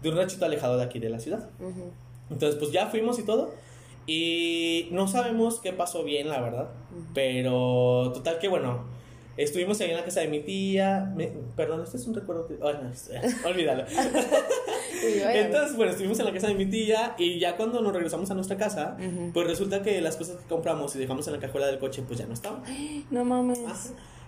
de 0.02 0.10
un 0.10 0.16
ranchito 0.16 0.44
alejado 0.44 0.76
de 0.76 0.84
aquí 0.84 0.98
de 0.98 1.08
la 1.08 1.18
ciudad. 1.18 1.48
Entonces 2.30 2.56
pues 2.58 2.72
ya 2.72 2.88
fuimos 2.88 3.18
y 3.18 3.22
todo. 3.22 3.54
Y 4.06 4.88
no 4.92 5.08
sabemos 5.08 5.60
qué 5.60 5.72
pasó 5.72 6.04
bien, 6.04 6.28
la 6.28 6.40
verdad. 6.40 6.68
Pero 7.14 8.12
total 8.12 8.38
que 8.38 8.48
bueno, 8.48 8.84
estuvimos 9.36 9.80
ahí 9.80 9.90
en 9.90 9.96
la 9.96 10.04
casa 10.04 10.20
de 10.20 10.28
mi 10.28 10.40
tía. 10.40 11.12
Me- 11.16 11.32
perdón, 11.56 11.82
este 11.82 11.96
es 11.96 12.06
un 12.06 12.14
recuerdo 12.14 12.48
no, 12.60 12.90
es- 12.90 13.10
olvídalo. 13.44 13.84
Entonces, 15.02 15.76
bueno, 15.76 15.92
estuvimos 15.92 16.18
en 16.18 16.24
la 16.26 16.32
casa 16.32 16.48
de 16.48 16.54
mi 16.54 16.66
tía 16.66 17.14
y 17.18 17.38
ya 17.38 17.56
cuando 17.56 17.80
nos 17.80 17.92
regresamos 17.92 18.30
a 18.30 18.34
nuestra 18.34 18.56
casa, 18.56 18.96
pues 19.32 19.46
resulta 19.46 19.82
que 19.82 20.00
las 20.00 20.16
cosas 20.16 20.36
que 20.36 20.44
compramos 20.48 20.94
y 20.96 20.98
dejamos 20.98 21.26
en 21.26 21.34
la 21.34 21.40
cajuela 21.40 21.66
del 21.66 21.78
coche, 21.78 22.02
pues 22.06 22.18
ya 22.18 22.26
no 22.26 22.34
estaban. 22.34 22.62
no 23.10 23.24
mames. 23.24 23.60
Ah, 23.66 23.74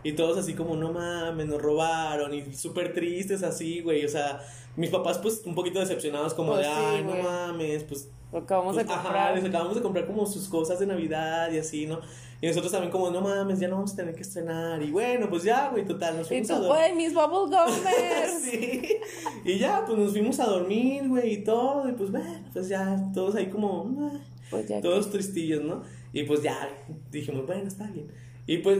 Y 0.05 0.12
todos 0.12 0.38
así 0.38 0.55
como, 0.55 0.77
no 0.77 0.92
mames, 0.92 1.47
nos 1.47 1.61
robaron 1.61 2.33
y 2.35 2.55
súper 2.55 2.92
tristes 2.92 3.42
así, 3.42 3.81
güey. 3.81 4.05
O 4.05 4.09
sea, 4.09 4.40
mis 4.77 4.90
papás 4.90 5.18
pues 5.18 5.42
un 5.44 5.55
poquito 5.55 5.81
decepcionados 5.81 6.35
como 6.35 6.53
Pues 6.53 6.66
de, 6.66 6.73
sí, 6.73 6.81
ay, 6.81 7.03
güey. 7.03 7.16
no 7.16 7.23
mames, 7.23 7.85
pues... 7.85 8.11
Lo 8.31 8.40
acabamos 8.40 8.75
pues, 8.75 8.87
de 8.87 8.92
ajá, 8.92 9.03
comprar. 9.03 9.35
les 9.37 9.44
acabamos 9.47 9.75
de 9.75 9.81
comprar 9.83 10.07
como 10.07 10.27
sus 10.27 10.49
cosas 10.49 10.79
de 10.79 10.87
Navidad 10.87 11.51
y 11.51 11.59
así, 11.59 11.87
¿no? 11.87 12.01
Y 12.40 12.46
nosotros 12.46 12.70
también 12.70 12.92
como, 12.92 13.11
no 13.11 13.20
mames, 13.20 13.59
ya 13.59 13.66
no 13.68 13.77
vamos 13.77 13.92
a 13.94 13.96
tener 13.96 14.14
que 14.14 14.22
estrenar. 14.22 14.81
Y 14.83 14.90
bueno, 14.92 15.29
pues 15.29 15.42
ya, 15.42 15.70
güey, 15.70 15.85
total, 15.85 16.16
nos 16.18 16.27
y 16.27 16.29
fuimos 16.29 16.46
tú, 16.48 16.55
a 16.55 16.59
dormir. 16.59 16.77
güey, 16.77 16.94
mis 16.94 17.14
bubble 17.14 17.57
gummers. 17.57 18.33
Sí. 18.51 18.96
Y 19.44 19.59
ya, 19.59 19.85
pues 19.85 19.98
nos 19.98 20.12
fuimos 20.12 20.38
a 20.38 20.46
dormir, 20.46 21.09
güey, 21.09 21.33
y 21.35 21.44
todo. 21.44 21.88
Y 21.88 21.92
pues, 21.92 22.11
bueno, 22.12 22.44
pues 22.53 22.68
ya, 22.68 22.96
todos 23.12 23.35
ahí 23.35 23.46
como, 23.46 23.92
"Ah", 24.01 24.18
Pues 24.51 24.68
ya. 24.68 24.81
todos 24.81 25.11
tristillos, 25.11 25.62
¿no? 25.64 25.83
Y 26.12 26.22
pues 26.22 26.42
ya 26.42 26.68
dijimos, 27.11 27.44
bueno, 27.46 27.66
está 27.66 27.87
bien. 27.88 28.07
Y 28.46 28.59
pues, 28.59 28.79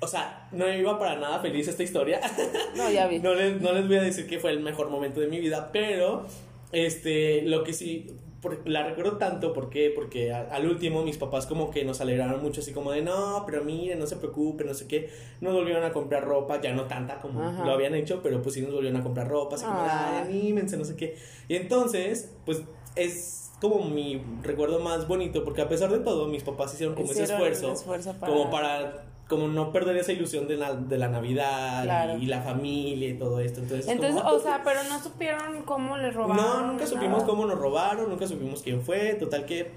o 0.00 0.06
sea, 0.06 0.48
no 0.52 0.72
iba 0.72 0.98
para 0.98 1.16
nada 1.18 1.40
feliz 1.40 1.66
esta 1.68 1.82
historia. 1.82 2.20
No, 2.76 2.90
ya 2.90 3.06
vi. 3.08 3.18
No 3.18 3.34
les, 3.34 3.60
no 3.60 3.72
les 3.72 3.86
voy 3.88 3.96
a 3.96 4.02
decir 4.02 4.26
que 4.26 4.38
fue 4.38 4.50
el 4.50 4.60
mejor 4.60 4.88
momento 4.88 5.20
de 5.20 5.26
mi 5.26 5.40
vida, 5.40 5.70
pero 5.72 6.26
este, 6.72 7.42
lo 7.42 7.64
que 7.64 7.72
sí, 7.72 8.06
por- 8.42 8.68
la 8.68 8.82
recuerdo 8.84 9.16
tanto, 9.18 9.52
¿por 9.52 9.70
qué? 9.70 9.90
Porque 9.94 10.32
a- 10.32 10.42
al 10.50 10.66
último 10.66 11.02
mis 11.04 11.16
papás 11.16 11.46
como 11.46 11.70
que 11.70 11.84
nos 11.84 12.00
alegraron 12.00 12.42
mucho, 12.42 12.60
así 12.60 12.72
como 12.72 12.90
de, 12.90 13.00
no, 13.00 13.44
pero 13.46 13.62
miren, 13.64 13.98
no 14.00 14.06
se 14.06 14.16
preocupen, 14.16 14.66
no 14.66 14.74
sé 14.74 14.86
qué, 14.88 15.08
nos 15.40 15.54
volvieron 15.54 15.84
a 15.84 15.92
comprar 15.92 16.24
ropa, 16.24 16.60
ya 16.60 16.72
no 16.74 16.86
tanta 16.86 17.20
como 17.20 17.40
Ajá. 17.40 17.64
lo 17.64 17.72
habían 17.72 17.94
hecho, 17.94 18.20
pero 18.22 18.42
pues 18.42 18.54
sí 18.56 18.60
nos 18.62 18.72
volvieron 18.74 19.00
a 19.00 19.04
comprar 19.04 19.28
ropa, 19.28 19.54
así 19.54 19.64
como, 19.64 19.78
ay, 19.80 20.22
anímense, 20.26 20.76
no 20.76 20.84
sé 20.84 20.96
qué. 20.96 21.16
Y 21.48 21.54
entonces, 21.54 22.32
pues 22.44 22.62
es 22.96 23.52
como 23.60 23.84
mi 23.88 24.20
recuerdo 24.42 24.80
más 24.80 25.06
bonito, 25.06 25.44
porque 25.44 25.62
a 25.62 25.68
pesar 25.68 25.90
de 25.92 26.00
todo, 26.00 26.26
mis 26.26 26.42
papás 26.42 26.74
hicieron 26.74 26.96
como 26.96 27.12
ese 27.12 27.22
Hicieron 27.22 27.46
esfuerzo, 27.46 27.72
esfuerzo 27.72 28.12
para- 28.18 28.32
como 28.32 28.50
para 28.50 29.04
como 29.32 29.48
no 29.48 29.72
perder 29.72 29.96
esa 29.96 30.12
ilusión 30.12 30.46
de 30.46 30.56
la, 30.58 30.74
de 30.74 30.98
la 30.98 31.08
Navidad 31.08 31.84
Claro. 31.84 32.18
y, 32.18 32.24
y 32.24 32.26
la 32.26 32.42
familia 32.42 33.08
y 33.08 33.14
todo 33.14 33.40
esto. 33.40 33.60
Entonces, 33.60 33.86
es 33.86 33.92
Entonces, 33.92 34.20
como, 34.22 34.34
o 34.34 34.38
sea, 34.38 34.60
pero 34.62 34.80
no 34.90 35.02
supieron 35.02 35.62
cómo 35.62 35.96
le 35.96 36.10
robaron. 36.10 36.36
no, 36.44 36.66
nunca 36.66 36.86
supimos 36.86 37.20
nada. 37.20 37.26
cómo 37.26 37.46
nos 37.46 37.58
robaron, 37.58 38.10
nunca 38.10 38.26
supimos 38.26 38.62
quién 38.62 38.82
fue. 38.82 39.14
Total 39.14 39.46
que 39.46 39.70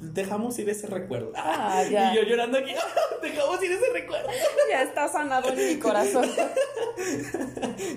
dejamos 0.00 0.58
ir 0.58 0.68
ese 0.68 0.86
recuerdo. 0.86 1.32
Ah, 1.34 1.82
ya. 1.90 2.12
Y 2.12 2.16
yo 2.16 2.22
llorando 2.22 2.58
aquí, 2.58 2.72
dejamos 3.22 3.62
ir 3.62 3.72
ese 3.72 3.92
recuerdo. 3.92 4.28
Ya 4.68 4.82
está 4.82 5.06
sanado 5.08 5.50
en 5.50 5.68
mi 5.68 5.78
corazón. 5.78 6.28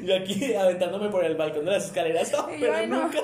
Yo 0.03 0.15
aquí 0.15 0.53
aventándome 0.53 1.09
por 1.09 1.25
el 1.25 1.35
balcón 1.35 1.65
de 1.65 1.71
las 1.71 1.85
escaleras, 1.85 2.31
no, 2.31 2.47
yo, 2.51 2.57
pero 2.59 2.75
ay, 2.75 2.88
no. 2.88 3.01
nunca. 3.01 3.19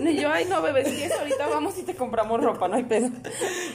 Y 0.00 0.16
yo, 0.20 0.30
ay, 0.30 0.44
no, 0.44 0.62
bebé, 0.62 0.84
si 0.84 1.02
ahorita 1.02 1.48
vamos 1.48 1.76
y 1.78 1.82
te 1.82 1.96
compramos 1.96 2.40
ropa, 2.40 2.68
no 2.68 2.76
hay 2.76 2.84
pedo. 2.84 3.08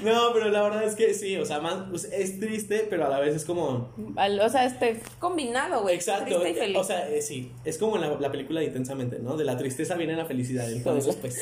No, 0.04 0.32
pero 0.34 0.48
la 0.48 0.62
verdad 0.62 0.84
es 0.84 0.96
que 0.96 1.14
sí, 1.14 1.36
o 1.36 1.46
sea, 1.46 1.60
más, 1.60 1.90
pues, 1.90 2.06
es 2.06 2.40
triste, 2.40 2.88
pero 2.90 3.06
a 3.06 3.10
la 3.10 3.20
vez 3.20 3.36
es 3.36 3.44
como... 3.44 3.94
O 3.98 4.50
sea, 4.50 4.66
este 4.66 5.02
combinado, 5.20 5.82
güey. 5.82 5.96
Exacto, 5.96 6.40
Triste 6.40 6.52
y 6.52 6.54
feliz. 6.54 6.78
o 6.78 6.84
sea, 6.86 7.10
eh, 7.10 7.22
sí, 7.22 7.52
es 7.66 7.78
como 7.78 7.98
la, 7.98 8.16
la 8.18 8.32
película 8.32 8.62
de 8.62 8.72
Intensamente, 8.72 9.20
¿no? 9.20 9.36
De 9.36 9.44
la 9.44 9.58
tristeza 9.58 9.96
viene 9.96 10.16
la 10.16 10.26
felicidad, 10.26 10.72
entonces 10.72 11.18
pues 11.18 11.38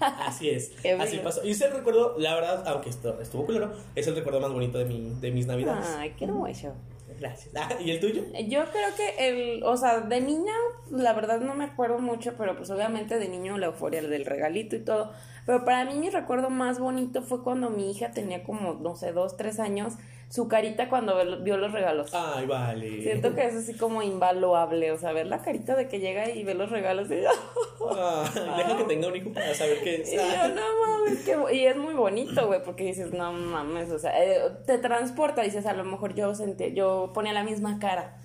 así 0.00 0.48
es, 0.48 0.70
Qué 0.82 0.92
así 0.92 1.18
pasó. 1.18 1.44
Y 1.44 1.50
ese 1.50 1.68
recuerdo, 1.68 2.16
la 2.18 2.31
verdad, 2.34 2.64
aunque 2.66 2.90
esto 2.90 3.20
estuvo 3.20 3.46
culero, 3.46 3.72
es 3.94 4.06
el 4.06 4.14
recuerdo 4.14 4.40
más 4.40 4.52
bonito 4.52 4.78
de, 4.78 4.84
mi, 4.84 5.14
de 5.20 5.30
mis 5.30 5.46
navidades. 5.46 5.86
Ay, 5.98 6.14
qué 6.18 6.24
hermoso. 6.24 6.74
Gracias. 7.20 7.54
Ah, 7.56 7.68
¿Y 7.80 7.90
el 7.90 8.00
tuyo? 8.00 8.24
Yo 8.48 8.64
creo 8.70 8.88
que 8.96 9.28
el, 9.28 9.62
o 9.64 9.76
sea, 9.76 10.00
de 10.00 10.20
niña, 10.20 10.52
la 10.90 11.12
verdad 11.12 11.40
no 11.40 11.54
me 11.54 11.64
acuerdo 11.64 11.98
mucho, 11.98 12.34
pero 12.36 12.56
pues 12.56 12.70
obviamente 12.70 13.18
de 13.18 13.28
niño 13.28 13.58
la 13.58 13.66
euforia 13.66 14.02
del 14.02 14.24
regalito 14.24 14.76
y 14.76 14.80
todo. 14.80 15.12
Pero 15.46 15.64
para 15.64 15.84
mí 15.84 15.94
mi 15.94 16.10
recuerdo 16.10 16.50
más 16.50 16.78
bonito 16.78 17.22
fue 17.22 17.42
cuando 17.42 17.70
mi 17.70 17.90
hija 17.90 18.12
tenía 18.12 18.42
como, 18.42 18.74
no 18.74 18.96
sé, 18.96 19.12
dos, 19.12 19.36
tres 19.36 19.60
años, 19.60 19.94
su 20.32 20.48
carita 20.48 20.88
cuando 20.88 21.14
vio 21.42 21.58
los 21.58 21.72
regalos. 21.72 22.08
Ay, 22.14 22.46
vale. 22.46 23.02
Siento 23.02 23.34
que 23.34 23.44
es 23.44 23.54
así 23.54 23.74
como 23.76 24.02
invaluable, 24.02 24.90
o 24.90 24.96
sea, 24.98 25.12
ver 25.12 25.26
la 25.26 25.42
carita 25.42 25.76
de 25.76 25.88
que 25.88 26.00
llega 26.00 26.30
y 26.30 26.42
ve 26.42 26.54
los 26.54 26.70
regalos 26.70 27.10
y, 27.10 27.20
Ah, 27.94 28.24
deja 28.56 28.76
que 28.78 28.84
tenga 28.84 29.08
un 29.08 29.16
hijo 29.16 29.30
para 29.32 29.52
saber 29.54 29.82
qué 29.82 29.96
es. 29.96 30.12
y 30.12 30.16
yo, 30.16 30.22
no 30.48 30.62
mames, 30.86 31.38
bo-". 31.38 31.50
y 31.50 31.66
es 31.66 31.76
muy 31.76 31.92
bonito, 31.92 32.46
güey, 32.46 32.62
porque 32.64 32.84
dices, 32.84 33.12
no 33.12 33.30
mames, 33.32 33.90
o 33.90 33.98
sea, 33.98 34.12
eh, 34.24 34.40
te 34.64 34.78
transporta, 34.78 35.42
dices, 35.42 35.66
a 35.66 35.74
lo 35.74 35.84
mejor 35.84 36.14
yo 36.14 36.34
sentí, 36.34 36.72
yo 36.72 37.10
ponía 37.12 37.34
la 37.34 37.42
misma 37.44 37.78
cara. 37.78 38.16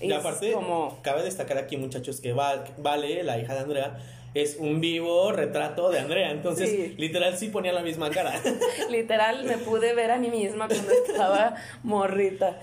Y 0.00 0.12
es 0.12 0.18
aparte, 0.18 0.52
como, 0.52 0.98
cabe 1.02 1.22
destacar 1.24 1.58
aquí, 1.58 1.76
muchachos, 1.78 2.20
que 2.20 2.32
Val- 2.32 2.64
Vale, 2.76 3.24
la 3.24 3.38
hija 3.38 3.54
de 3.54 3.60
Andrea, 3.60 3.98
es 4.42 4.56
un 4.58 4.80
vivo 4.80 5.32
retrato 5.32 5.90
de 5.90 5.98
Andrea. 6.00 6.30
Entonces, 6.30 6.68
Sí. 6.70 6.94
literal, 6.98 7.36
sí 7.38 7.48
ponía 7.48 7.72
la 7.72 7.82
misma 7.82 8.10
cara. 8.10 8.32
Literal, 8.90 9.44
me 9.44 9.58
pude 9.58 9.94
ver 9.94 10.10
a 10.10 10.18
mí 10.18 10.28
misma 10.30 10.68
cuando 10.68 10.90
estaba 11.06 11.54
morrita. 11.82 12.58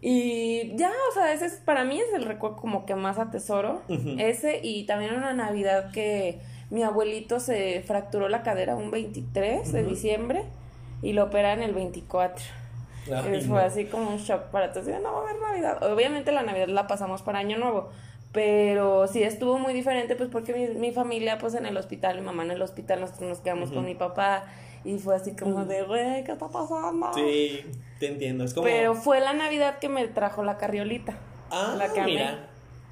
Y 0.00 0.76
ya, 0.76 0.90
o 1.10 1.14
sea, 1.14 1.32
ese 1.32 1.46
es, 1.46 1.54
para 1.54 1.84
mí 1.84 1.98
es 2.00 2.06
el 2.14 2.24
recuerdo 2.24 2.56
como 2.56 2.86
que 2.86 2.94
más 2.94 3.18
atesoro. 3.18 3.82
Ese 4.18 4.60
y 4.62 4.84
también 4.86 5.14
una 5.16 5.32
Navidad 5.32 5.90
que 5.92 6.38
mi 6.70 6.82
abuelito 6.82 7.40
se 7.40 7.82
fracturó 7.86 8.28
la 8.28 8.42
cadera 8.42 8.76
un 8.76 8.90
23 8.90 9.72
de 9.72 9.82
diciembre 9.82 10.44
y 11.02 11.12
lo 11.14 11.24
operan 11.24 11.62
el 11.62 11.72
24. 11.74 12.44
Ay, 13.06 13.38
Y 13.38 13.40
fue 13.40 13.58
no. 13.60 13.66
así 13.66 13.86
como 13.86 14.10
un 14.10 14.18
shock 14.18 14.44
para 14.52 14.70
todos. 14.72 14.86
No 14.86 15.12
va 15.12 15.18
a 15.18 15.22
haber 15.30 15.40
Navidad. 15.40 15.92
Obviamente 15.92 16.30
la 16.30 16.42
Navidad 16.42 16.68
la 16.68 16.86
pasamos 16.86 17.22
para 17.22 17.40
Año 17.40 17.58
Nuevo. 17.58 17.90
Pero 18.32 19.06
sí 19.08 19.22
estuvo 19.22 19.58
muy 19.58 19.72
diferente, 19.72 20.14
pues 20.14 20.28
porque 20.30 20.52
mi, 20.52 20.68
mi 20.78 20.92
familia, 20.92 21.38
pues 21.38 21.54
en 21.54 21.64
el 21.66 21.76
hospital, 21.76 22.16
mi 22.16 22.22
mamá 22.26 22.44
en 22.44 22.50
el 22.50 22.62
hospital, 22.62 23.00
nosotros 23.00 23.28
nos 23.28 23.38
quedamos 23.40 23.70
con 23.70 23.84
mi 23.84 23.94
papá. 23.94 24.44
Y 24.84 24.98
fue 24.98 25.16
así 25.16 25.32
como 25.34 25.64
de, 25.64 25.82
güey, 25.82 26.24
¿qué 26.24 26.32
está 26.32 26.48
pasando? 26.48 27.12
Sí, 27.14 27.60
te 27.98 28.08
entiendo. 28.08 28.44
Es 28.44 28.54
como. 28.54 28.64
Pero 28.66 28.94
fue 28.94 29.20
la 29.20 29.32
Navidad 29.32 29.78
que 29.78 29.88
me 29.88 30.06
trajo 30.08 30.44
la 30.44 30.56
carriolita. 30.58 31.18
Ah, 31.50 31.74
la 31.76 31.92
que 31.92 32.00
amé. 32.00 32.12
mira. 32.12 32.48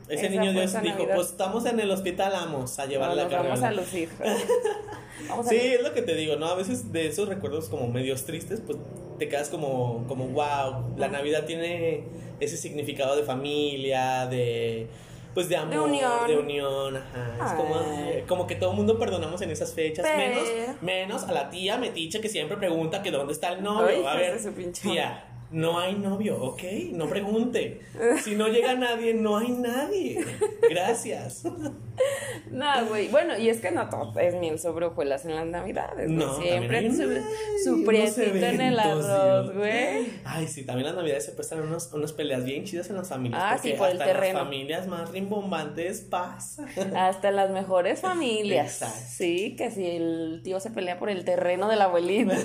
Ese 0.08 0.26
Esa 0.26 0.40
niño 0.40 0.52
Dios 0.52 0.72
dijo, 0.82 0.98
Navidad. 0.98 1.14
pues 1.16 1.28
estamos 1.28 1.66
en 1.66 1.80
el 1.80 1.90
hospital, 1.90 2.32
vamos 2.32 2.78
a 2.78 2.86
llevar 2.86 3.10
No, 3.10 3.16
la 3.16 3.24
nos 3.24 3.32
vamos 3.32 3.62
a 3.62 3.72
lucir. 3.72 4.08
Vamos 5.28 5.46
a 5.46 5.48
Sí, 5.48 5.56
es 5.56 5.82
lo 5.82 5.94
que 5.94 6.02
te 6.02 6.14
digo, 6.14 6.36
¿no? 6.36 6.46
A 6.46 6.54
veces 6.54 6.92
de 6.92 7.06
esos 7.08 7.28
recuerdos 7.28 7.68
como 7.70 7.88
medios 7.88 8.24
tristes, 8.26 8.60
pues 8.60 8.78
te 9.18 9.28
quedas 9.28 9.48
como, 9.48 10.04
como 10.06 10.26
wow, 10.28 10.94
la 10.96 11.08
Navidad 11.08 11.46
tiene 11.46 12.04
ese 12.38 12.56
significado 12.58 13.16
de 13.16 13.22
familia, 13.22 14.26
de 14.26 14.88
pues 15.36 15.50
de 15.50 15.56
amor, 15.58 15.74
De 15.74 15.78
unión. 15.80 16.26
de 16.26 16.38
unión, 16.38 16.96
ajá. 16.96 17.46
Es 17.46 17.52
como, 17.52 17.74
Ay. 17.78 18.12
ay, 18.14 18.24
como 18.26 18.46
que 18.46 18.54
todo 18.54 18.70
el 18.70 18.76
mundo 18.78 18.98
perdonamos 18.98 19.42
en 19.42 19.50
esas 19.50 19.74
fechas, 19.74 20.06
Pero- 20.08 20.16
menos, 20.34 20.48
menos 20.80 21.24
a 21.24 21.32
la 21.32 21.50
tía 21.50 21.76
metiche 21.76 22.22
que 22.22 22.30
siempre 22.30 22.56
pregunta 22.56 23.02
que 23.02 23.10
dónde 23.10 23.34
está 23.34 23.52
el 23.52 23.62
novio. 23.62 23.86
Ay, 23.86 24.04
a 24.06 24.14
ver, 24.14 24.40
tía, 24.72 25.24
no 25.50 25.78
hay 25.78 25.94
novio, 25.94 26.42
¿ok? 26.42 26.62
No 26.92 27.06
pregunte. 27.08 27.80
Si 28.22 28.34
no 28.34 28.48
llega 28.48 28.74
nadie, 28.74 29.14
no 29.14 29.36
hay 29.36 29.50
nadie. 29.50 30.24
Gracias. 30.68 31.44
No, 32.50 32.86
güey. 32.86 33.08
Bueno, 33.08 33.36
y 33.38 33.48
es 33.48 33.60
que 33.60 33.70
no 33.70 33.88
todo 33.88 34.18
es 34.20 34.34
miel 34.34 34.58
sobre 34.58 34.86
hojuelas 34.86 35.24
en 35.24 35.34
las 35.34 35.46
navidades. 35.46 36.08
No, 36.10 36.36
siempre 36.40 36.78
hay 36.78 36.90
su, 36.92 37.84
prietito 37.84 38.36
en 38.36 38.60
el 38.60 38.78
arroz, 38.78 39.54
güey. 39.54 40.08
Ay, 40.24 40.46
sí, 40.46 40.64
también 40.64 40.86
las 40.86 40.96
navidades 40.96 41.24
se 41.24 41.32
prestan 41.32 41.62
unos, 41.62 41.92
unas 41.92 42.12
peleas 42.12 42.44
bien 42.44 42.64
chidas 42.64 42.88
en 42.90 42.96
las 42.96 43.08
familias. 43.08 43.42
Ah, 43.42 43.52
porque 43.54 43.70
sí, 43.70 43.78
por 43.78 43.88
el 43.88 43.94
hasta 43.94 44.04
terreno. 44.04 44.34
las 44.34 44.42
familias 44.44 44.86
más 44.86 45.10
rimbombantes 45.10 46.00
pasa. 46.02 46.66
Hasta 46.96 47.30
las 47.30 47.50
mejores 47.50 48.00
familias. 48.00 48.82
Exacto. 48.82 49.06
Sí, 49.08 49.56
que 49.56 49.70
si 49.70 49.86
el 49.86 50.40
tío 50.42 50.60
se 50.60 50.70
pelea 50.70 50.98
por 50.98 51.10
el 51.10 51.24
terreno 51.24 51.68
de 51.68 51.76
la 51.76 51.84
abuelita. 51.84 52.36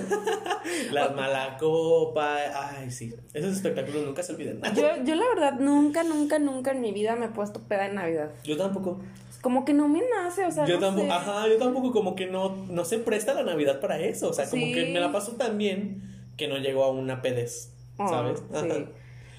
Las 0.92 1.14
malacopa. 1.14 2.36
Ay, 2.54 2.90
sí. 2.92 3.14
Esos 3.34 3.52
espectáculos 3.56 4.04
nunca 4.06 4.22
se 4.22 4.32
olviden. 4.34 4.60
Yo, 4.74 4.88
yo 5.04 5.14
la 5.14 5.26
verdad 5.34 5.54
nunca, 5.58 6.04
nunca, 6.04 6.38
nunca 6.38 6.70
en 6.70 6.80
mi 6.80 6.92
vida 6.92 7.16
me 7.16 7.26
he 7.26 7.28
puesto 7.28 7.60
peda 7.62 7.86
en 7.86 7.96
Navidad. 7.96 8.30
Yo 8.44 8.56
tampoco. 8.56 9.00
Como 9.40 9.64
que 9.64 9.74
no 9.74 9.88
me 9.88 10.00
nace, 10.08 10.44
o 10.46 10.50
sea, 10.52 10.66
Yo 10.66 10.76
no 10.76 10.80
tampoco. 10.86 11.06
sé. 11.06 11.12
Ajá, 11.12 11.48
yo 11.48 11.58
tampoco. 11.58 11.90
Como 11.92 12.14
que 12.14 12.26
no, 12.26 12.54
no 12.68 12.84
se 12.84 12.98
presta 12.98 13.34
la 13.34 13.42
Navidad 13.42 13.80
para 13.80 13.98
eso. 13.98 14.28
O 14.28 14.32
sea, 14.32 14.48
como 14.48 14.62
Sí. 14.62 14.72
que 14.72 14.92
me 14.92 15.00
la 15.00 15.10
paso 15.10 15.32
tan 15.32 15.58
bien 15.58 16.02
que 16.36 16.46
no 16.46 16.58
llego 16.58 16.84
a 16.84 16.90
una 16.92 17.22
pedez. 17.22 17.72
Ah, 17.98 18.06
¿Sabes? 18.08 18.42
Sí. 18.52 18.86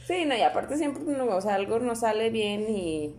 Sí, 0.05 0.25
no, 0.25 0.35
y 0.35 0.41
aparte 0.41 0.75
siempre, 0.75 1.01
no, 1.05 1.25
o 1.27 1.39
sea, 1.39 1.55
algo 1.55 1.79
no 1.79 1.95
sale 1.95 2.29
bien 2.29 2.65
y 2.69 3.15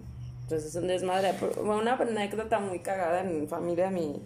pues 0.49 0.65
es 0.67 0.75
un 0.75 0.87
desmadre. 0.87 1.33
Una 1.63 1.95
anécdota 1.95 2.59
muy 2.59 2.81
cagada 2.81 3.23
en 3.23 3.41
mi 3.41 3.47
familia, 3.47 3.89
mi, 3.91 4.21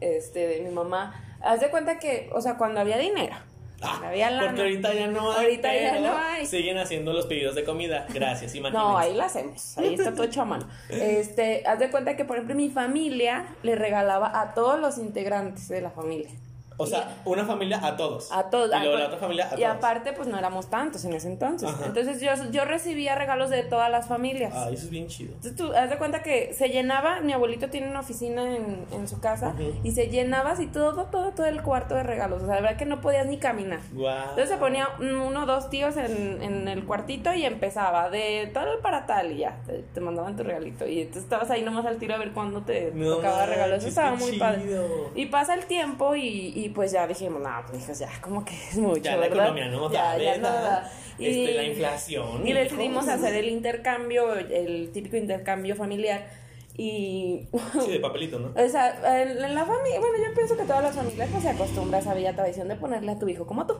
este, 0.00 0.46
de 0.46 0.60
mi 0.62 0.70
mamá. 0.70 1.14
Haz 1.40 1.60
de 1.60 1.70
cuenta 1.70 1.98
que, 1.98 2.30
o 2.32 2.40
sea, 2.40 2.56
cuando 2.56 2.78
había 2.78 2.98
dinero, 2.98 3.34
Ah, 3.82 3.88
cuando 3.90 4.06
había 4.08 4.30
lana. 4.30 4.46
porque 4.46 4.62
ahorita 4.62 4.94
ya 4.94 5.06
no 5.08 5.32
hay. 5.32 5.44
Ahorita 5.44 5.74
ya 5.74 5.90
pero 5.92 6.02
no 6.02 6.16
hay. 6.18 6.46
Siguen 6.46 6.78
haciendo 6.78 7.12
los 7.12 7.26
pedidos 7.26 7.54
de 7.54 7.64
comida. 7.64 8.06
Gracias, 8.12 8.54
imagínense. 8.54 8.86
No, 8.92 8.98
ahí 8.98 9.14
la 9.14 9.24
hacemos, 9.26 9.76
ahí 9.78 9.94
está 9.94 10.12
todo 10.12 10.24
hecho 10.24 10.42
a 10.42 10.44
mano. 10.44 10.68
Este, 10.88 11.62
haz 11.66 11.78
de 11.78 11.90
cuenta 11.90 12.16
que, 12.16 12.24
por 12.24 12.36
ejemplo, 12.36 12.54
mi 12.56 12.70
familia 12.70 13.46
le 13.62 13.74
regalaba 13.74 14.40
a 14.40 14.54
todos 14.54 14.78
los 14.80 14.98
integrantes 14.98 15.68
de 15.68 15.80
la 15.80 15.90
familia. 15.90 16.30
O 16.82 16.86
sea, 16.86 17.16
una 17.24 17.44
familia 17.44 17.80
a 17.84 17.96
todos. 17.96 18.30
A 18.32 18.50
todos. 18.50 18.70
Y 18.74 18.78
luego 18.80 18.96
Ah, 18.96 19.00
la 19.00 19.06
otra 19.06 19.18
familia 19.18 19.44
a 19.50 19.54
Y 19.54 19.62
todos. 19.62 19.76
aparte, 19.76 20.12
pues 20.12 20.28
no 20.28 20.38
éramos 20.38 20.68
tantos 20.70 21.04
en 21.04 21.12
ese 21.14 21.28
entonces. 21.28 21.68
Ajá. 21.68 21.86
Entonces 21.86 22.20
yo, 22.20 22.30
yo 22.50 22.64
recibía 22.64 23.14
regalos 23.14 23.50
de 23.50 23.62
todas 23.62 23.90
las 23.90 24.06
familias. 24.06 24.52
Ah, 24.54 24.68
eso 24.70 24.84
es 24.84 24.90
bien 24.90 25.06
chido. 25.08 25.34
Entonces 25.34 25.56
tú 25.56 25.72
haz 25.72 25.90
de 25.90 25.98
cuenta 25.98 26.22
que 26.22 26.52
se 26.54 26.68
llenaba, 26.68 27.20
mi 27.20 27.32
abuelito 27.32 27.68
tiene 27.70 27.88
una 27.88 28.00
oficina 28.00 28.56
en, 28.56 28.84
en 28.92 29.08
su 29.08 29.20
casa 29.20 29.54
y 29.82 29.90
se 29.92 30.08
llenaba 30.08 30.52
así 30.52 30.66
todo, 30.66 31.04
todo, 31.06 31.30
todo 31.32 31.46
el 31.46 31.62
cuarto 31.62 31.94
de 31.94 32.02
regalos. 32.02 32.42
O 32.42 32.46
sea, 32.46 32.56
de 32.56 32.62
verdad 32.62 32.76
que 32.76 32.84
no 32.86 33.00
podías 33.00 33.26
ni 33.26 33.38
caminar. 33.38 33.80
Guau. 33.92 34.16
Entonces 34.30 34.48
se 34.50 34.56
ponía 34.56 34.88
uno 35.00 35.42
o 35.42 35.46
dos 35.46 35.70
tíos 35.70 35.96
en, 35.96 36.42
en 36.42 36.68
el 36.68 36.84
cuartito 36.84 37.32
y 37.34 37.44
empezaba 37.44 38.10
de 38.10 38.50
tal 38.52 38.78
para 38.82 39.06
tal 39.06 39.32
y 39.32 39.38
ya, 39.38 39.58
te, 39.66 39.78
te 39.94 40.00
mandaban 40.00 40.36
tu 40.36 40.42
regalito. 40.42 40.86
Y 40.86 41.00
entonces 41.00 41.24
estabas 41.24 41.50
ahí 41.50 41.62
nomás 41.62 41.86
al 41.86 41.96
tiro 41.98 42.14
a 42.14 42.18
ver 42.18 42.32
cuándo 42.32 42.62
te 42.62 42.90
No 42.94 43.16
tocaba 43.16 43.46
regalo. 43.46 43.76
Eso 43.76 43.88
estaba 43.88 44.14
muy 44.16 44.38
padre. 44.38 44.62
Y 45.14 45.26
pasa 45.26 45.54
el 45.54 45.64
tiempo 45.66 46.14
y, 46.16 46.52
y 46.56 46.68
pues 46.72 46.92
ya 46.92 47.06
dijimos, 47.06 47.40
no, 47.40 47.50
pues 47.68 47.82
hijos, 47.84 47.98
ya 47.98 48.08
como 48.20 48.44
que 48.44 48.54
es 48.54 48.76
mucho, 48.78 49.02
Ya 49.02 49.12
la 49.16 49.28
¿verdad? 49.28 49.36
economía 49.48 49.68
no 49.68 49.90
ya, 49.90 50.02
da, 50.02 50.18
ya 50.18 50.32
¿verdad? 50.32 50.40
no 50.58 50.62
da. 50.62 50.92
Este, 51.18 51.52
la 51.54 51.62
inflación, 51.64 52.46
Y 52.46 52.52
decidimos 52.52 53.06
hacer 53.08 53.34
el 53.34 53.48
intercambio, 53.48 54.34
el 54.34 54.90
típico 54.92 55.16
intercambio 55.16 55.76
familiar. 55.76 56.26
Y 56.74 57.48
Sí, 57.84 57.90
de 57.92 58.00
papelito, 58.00 58.38
¿no? 58.38 58.48
o 58.56 58.68
sea, 58.68 59.22
en, 59.22 59.28
en 59.30 59.54
la 59.54 59.64
familia, 59.64 60.00
bueno, 60.00 60.16
yo 60.26 60.34
pienso 60.34 60.56
que 60.56 60.64
todas 60.64 60.82
las 60.82 60.96
familias 60.96 61.28
pues 61.30 61.42
se 61.42 61.50
acostumbran 61.50 61.94
a 61.94 61.98
esa 61.98 62.14
bella 62.14 62.34
tradición 62.34 62.68
de 62.68 62.76
ponerle 62.76 63.12
a 63.12 63.18
tu 63.18 63.28
hijo 63.28 63.46
como 63.46 63.66
tú. 63.66 63.74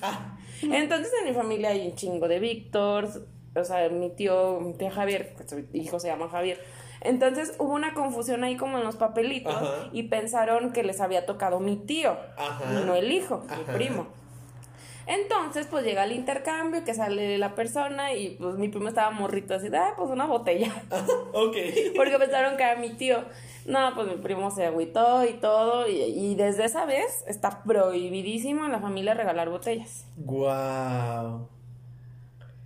Ah, 0.00 0.38
Entonces 0.62 1.12
en 1.20 1.28
mi 1.28 1.34
familia 1.34 1.70
hay 1.70 1.86
un 1.88 1.94
chingo 1.94 2.26
de 2.26 2.38
Víctor, 2.40 3.08
o 3.54 3.64
sea, 3.64 3.88
mi 3.90 4.10
tío, 4.10 4.60
mi 4.60 4.72
tío 4.74 4.90
Javier, 4.90 5.34
pues, 5.36 5.50
su 5.50 5.62
hijo 5.74 6.00
se 6.00 6.08
llama 6.08 6.28
Javier. 6.28 6.58
Entonces 7.00 7.54
hubo 7.58 7.72
una 7.74 7.94
confusión 7.94 8.44
ahí 8.44 8.56
como 8.56 8.78
en 8.78 8.84
los 8.84 8.96
papelitos 8.96 9.54
Ajá. 9.54 9.88
y 9.92 10.04
pensaron 10.04 10.72
que 10.72 10.82
les 10.82 11.00
había 11.00 11.26
tocado 11.26 11.60
mi 11.60 11.76
tío, 11.76 12.16
Ajá. 12.36 12.64
y 12.72 12.84
no 12.84 12.94
el 12.94 13.12
hijo, 13.12 13.44
Ajá. 13.48 13.60
el 13.60 13.64
primo. 13.76 14.06
Entonces, 15.08 15.66
pues 15.70 15.86
llega 15.86 16.04
el 16.04 16.12
intercambio, 16.12 16.84
que 16.84 16.92
sale 16.92 17.38
la 17.38 17.54
persona 17.54 18.12
y 18.12 18.36
pues 18.38 18.56
mi 18.56 18.68
primo 18.68 18.88
estaba 18.88 19.10
morrito 19.10 19.54
así, 19.54 19.68
ah, 19.74 19.94
pues 19.96 20.10
una 20.10 20.26
botella. 20.26 20.70
ok. 21.32 21.56
Porque 21.96 22.18
pensaron 22.18 22.58
que 22.58 22.62
era 22.62 22.76
mi 22.76 22.90
tío. 22.90 23.24
No, 23.64 23.94
pues 23.94 24.06
mi 24.06 24.16
primo 24.16 24.50
se 24.50 24.66
agüitó 24.66 25.24
y 25.24 25.32
todo. 25.34 25.88
Y, 25.88 26.02
y 26.02 26.34
desde 26.34 26.66
esa 26.66 26.84
vez 26.84 27.24
está 27.26 27.62
prohibidísimo 27.62 28.66
en 28.66 28.72
la 28.72 28.80
familia 28.80 29.14
regalar 29.14 29.48
botellas. 29.48 30.04
Guau. 30.16 31.48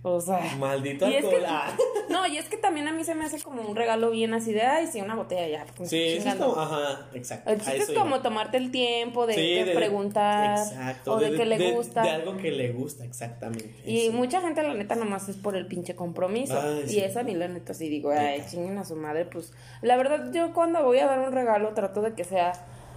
O 0.05 0.19
sea. 0.21 0.39
Maldito 0.59 1.07
y 1.09 1.15
es 1.15 1.23
alcohol. 1.25 1.41
que-. 1.77 1.83
No, 2.13 2.27
y 2.27 2.37
es 2.37 2.47
que 2.47 2.57
también 2.57 2.87
a 2.87 2.91
mí 2.91 3.03
se 3.03 3.15
me 3.15 3.23
hace 3.25 3.41
como 3.41 3.61
un 3.63 3.75
regalo 3.75 4.11
bien 4.11 4.33
así 4.35 4.51
de, 4.53 4.61
ay, 4.61 4.85
sí, 4.87 5.01
una 5.01 5.15
botella 5.15 5.47
ya. 5.47 5.65
pues, 5.75 5.89
Sí, 5.89 5.99
eso 5.99 6.17
es 6.17 6.23
chingando". 6.23 6.49
como, 6.49 6.61
ajá, 6.61 7.07
exacto. 7.13 7.49
El 7.49 7.55
a 7.55 7.59
chiste 7.59 7.77
es 7.77 7.83
eso 7.83 7.91
iba. 7.93 8.01
como 8.03 8.21
tomarte 8.21 8.57
el 8.57 8.69
tiempo 8.71 9.25
de, 9.25 9.33
Sí, 9.33 9.53
de 9.63 9.73
preguntar 9.73 10.59
exacto, 10.59 11.13
o 11.13 11.19
de, 11.19 11.31
que 11.33 11.45
le 11.45 11.71
gusta. 11.71 12.03
De 12.03 12.09
algo 12.09 12.37
que 12.37 12.51
le 12.51 12.71
gusta, 12.71 13.03
exactamente. 13.05 13.73
y 13.85 14.07
eso. 14.07 14.11
mucha 14.13 14.41
gente, 14.41 14.61
la 14.61 14.73
neta, 14.75 14.95
nomás 14.95 15.27
es 15.29 15.37
por 15.37 15.55
el 15.55 15.65
pinche 15.65 15.95
compromiso. 15.95 16.59
Ay, 16.61 16.83
y 16.85 16.89
sí. 16.89 16.99
eso 16.99 17.21
a 17.21 17.23
mí, 17.23 17.33
la 17.33 17.47
neta, 17.47 17.73
sí 17.73 17.89
digo, 17.89 18.11
ay, 18.11 18.43
chinguen 18.47 18.77
a 18.77 18.85
su 18.85 18.95
madre. 18.95 19.25
Pues, 19.25 19.51
la 19.81 19.95
verdad, 19.95 20.31
yo 20.33 20.53
cuando 20.53 20.83
voy 20.83 20.99
a 20.99 21.07
dar 21.07 21.19
un 21.19 21.31
regalo 21.31 21.73
trato 21.73 22.01
de 22.01 22.13
que 22.13 22.25
sea 22.25 22.51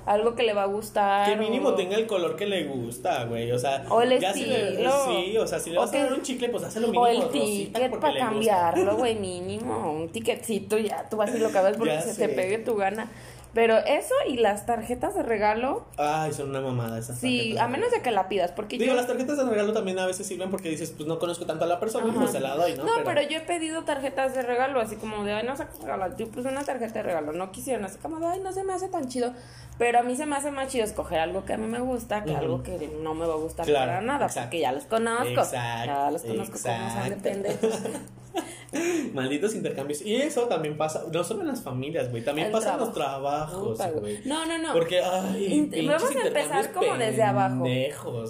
algo 0.06 0.34
que 0.34 0.44
le 0.44 0.54
va 0.54 0.62
a 0.62 0.66
gustar. 0.66 1.28
Que 1.28 1.36
mínimo 1.36 1.68
o- 1.70 1.74
tenga 1.74 1.96
el 1.96 2.06
color 2.06 2.36
que 2.36 2.46
le 2.46 2.64
gusta, 2.64 3.24
güey. 3.24 3.52
O 3.52 3.58
sea, 3.58 3.84
O 3.90 4.00
el 4.02 4.18
ya 4.18 4.32
si 4.32 4.46
le- 4.46 4.68
estilo. 4.70 4.92
sí, 5.06 5.36
o 5.36 5.46
sea, 5.46 5.58
si 5.58 5.70
le 5.70 5.78
vas 5.78 5.92
a 5.92 5.98
dar 5.98 6.12
un 6.14 6.22
chicle, 6.22 6.48
pues 6.48 6.64
hazlo 6.64 6.82
mínimo 6.88 7.02
O 7.02 7.06
el 7.06 7.28
ticket 7.28 7.98
para 8.00 8.18
cambiarlo, 8.18 8.96
güey, 8.96 9.16
mínimo. 9.16 9.92
Un 9.92 10.08
ticketcito, 10.08 10.78
ya 10.78 11.08
tú 11.10 11.16
vas 11.16 11.34
y 11.34 11.38
lo 11.38 11.48
acabas 11.48 11.76
porque 11.76 11.92
Ya 11.94 12.00
se 12.00 12.14
sé. 12.14 12.28
te 12.28 12.34
pegue 12.34 12.58
tu 12.58 12.76
gana. 12.76 13.10
Pero 13.54 13.78
eso 13.78 14.12
y 14.28 14.36
las 14.36 14.66
tarjetas 14.66 15.14
de 15.14 15.22
regalo, 15.22 15.86
Ay, 15.96 16.30
son 16.34 16.50
una 16.50 16.60
mamada 16.60 16.98
esas 16.98 17.18
sí, 17.18 17.56
a 17.56 17.66
menos 17.68 17.90
de 17.90 18.02
que 18.02 18.10
la 18.10 18.28
pidas. 18.28 18.52
Porque 18.52 18.76
Digo, 18.76 18.90
yo. 18.90 18.96
las 18.96 19.06
tarjetas 19.06 19.38
de 19.38 19.44
regalo 19.46 19.72
también 19.72 19.98
a 19.98 20.04
veces 20.04 20.26
sirven 20.26 20.50
porque 20.50 20.68
dices, 20.68 20.90
pues 20.94 21.08
no 21.08 21.18
conozco 21.18 21.46
tanto 21.46 21.64
a 21.64 21.66
la 21.66 21.80
persona, 21.80 22.12
pues 22.14 22.32
se 22.32 22.40
la 22.40 22.54
doy, 22.54 22.74
¿no? 22.76 22.84
No, 22.84 22.92
pero... 23.02 23.22
yo 23.22 23.38
he 23.38 23.40
pedido 23.40 23.82
tarjetas 23.84 24.34
de 24.34 24.42
regalo, 24.42 24.78
así 24.78 24.96
como 24.96 25.24
de, 25.24 25.32
ay, 25.32 25.46
no 25.46 25.56
sé 25.56 25.64
regalar. 25.80 26.14
Yo 26.18 26.28
puse 26.28 26.48
una 26.48 26.64
tarjeta 26.64 26.92
de 26.92 27.02
regalo, 27.04 27.32
no 27.32 27.50
quisieron, 27.50 27.86
así 27.86 27.96
como 27.96 28.20
de, 28.20 28.26
ay, 28.26 28.40
no 28.40 28.52
se 28.52 28.62
me 28.62 28.74
hace 28.74 28.88
tan 28.88 29.08
chido. 29.08 29.32
Pero 29.78 29.98
a 29.98 30.02
mí 30.02 30.16
se 30.16 30.24
me 30.26 30.36
hace 30.36 30.50
más 30.50 30.68
chido 30.68 30.84
escoger 30.84 31.18
algo 31.20 31.44
que 31.44 31.52
a 31.52 31.56
mí 31.58 31.66
me 31.66 31.80
gusta 31.80 32.24
que 32.24 32.34
algo 32.34 32.62
que 32.62 32.90
no 33.02 33.14
me 33.14 33.26
va 33.26 33.34
a 33.34 33.36
gustar 33.36 33.66
Claro, 33.66 33.90
para 33.92 34.00
nada, 34.00 34.26
exacto. 34.26 34.46
porque 34.48 34.60
ya 34.60 34.72
los 34.72 34.84
conozco. 34.84 35.28
Exacto, 35.28 35.86
ya 35.86 36.10
los 36.10 36.22
conozco 36.22 36.58
como. 36.62 38.06
Malditos 39.14 39.54
intercambios. 39.54 40.02
Y 40.02 40.16
eso 40.16 40.42
también 40.42 40.76
pasa, 40.76 41.04
no 41.10 41.24
solo 41.24 41.40
en 41.42 41.46
las 41.46 41.62
familias, 41.62 42.10
güey, 42.10 42.22
también 42.22 42.48
El 42.48 42.52
pasa 42.52 42.74
en 42.74 42.80
los 42.80 42.92
trabajo. 42.92 43.72
trabajos, 43.74 44.00
güey. 44.00 44.20
No, 44.26 44.44
no, 44.44 44.58
no. 44.58 44.72
Porque, 44.74 45.00
ay, 45.00 45.48
Int- 45.48 45.70
pinches 45.70 45.86
vamos 46.02 46.16
a 46.16 46.26
empezar 46.26 46.72
como 46.72 46.96
desde 46.98 47.22
abajo. 47.22 47.64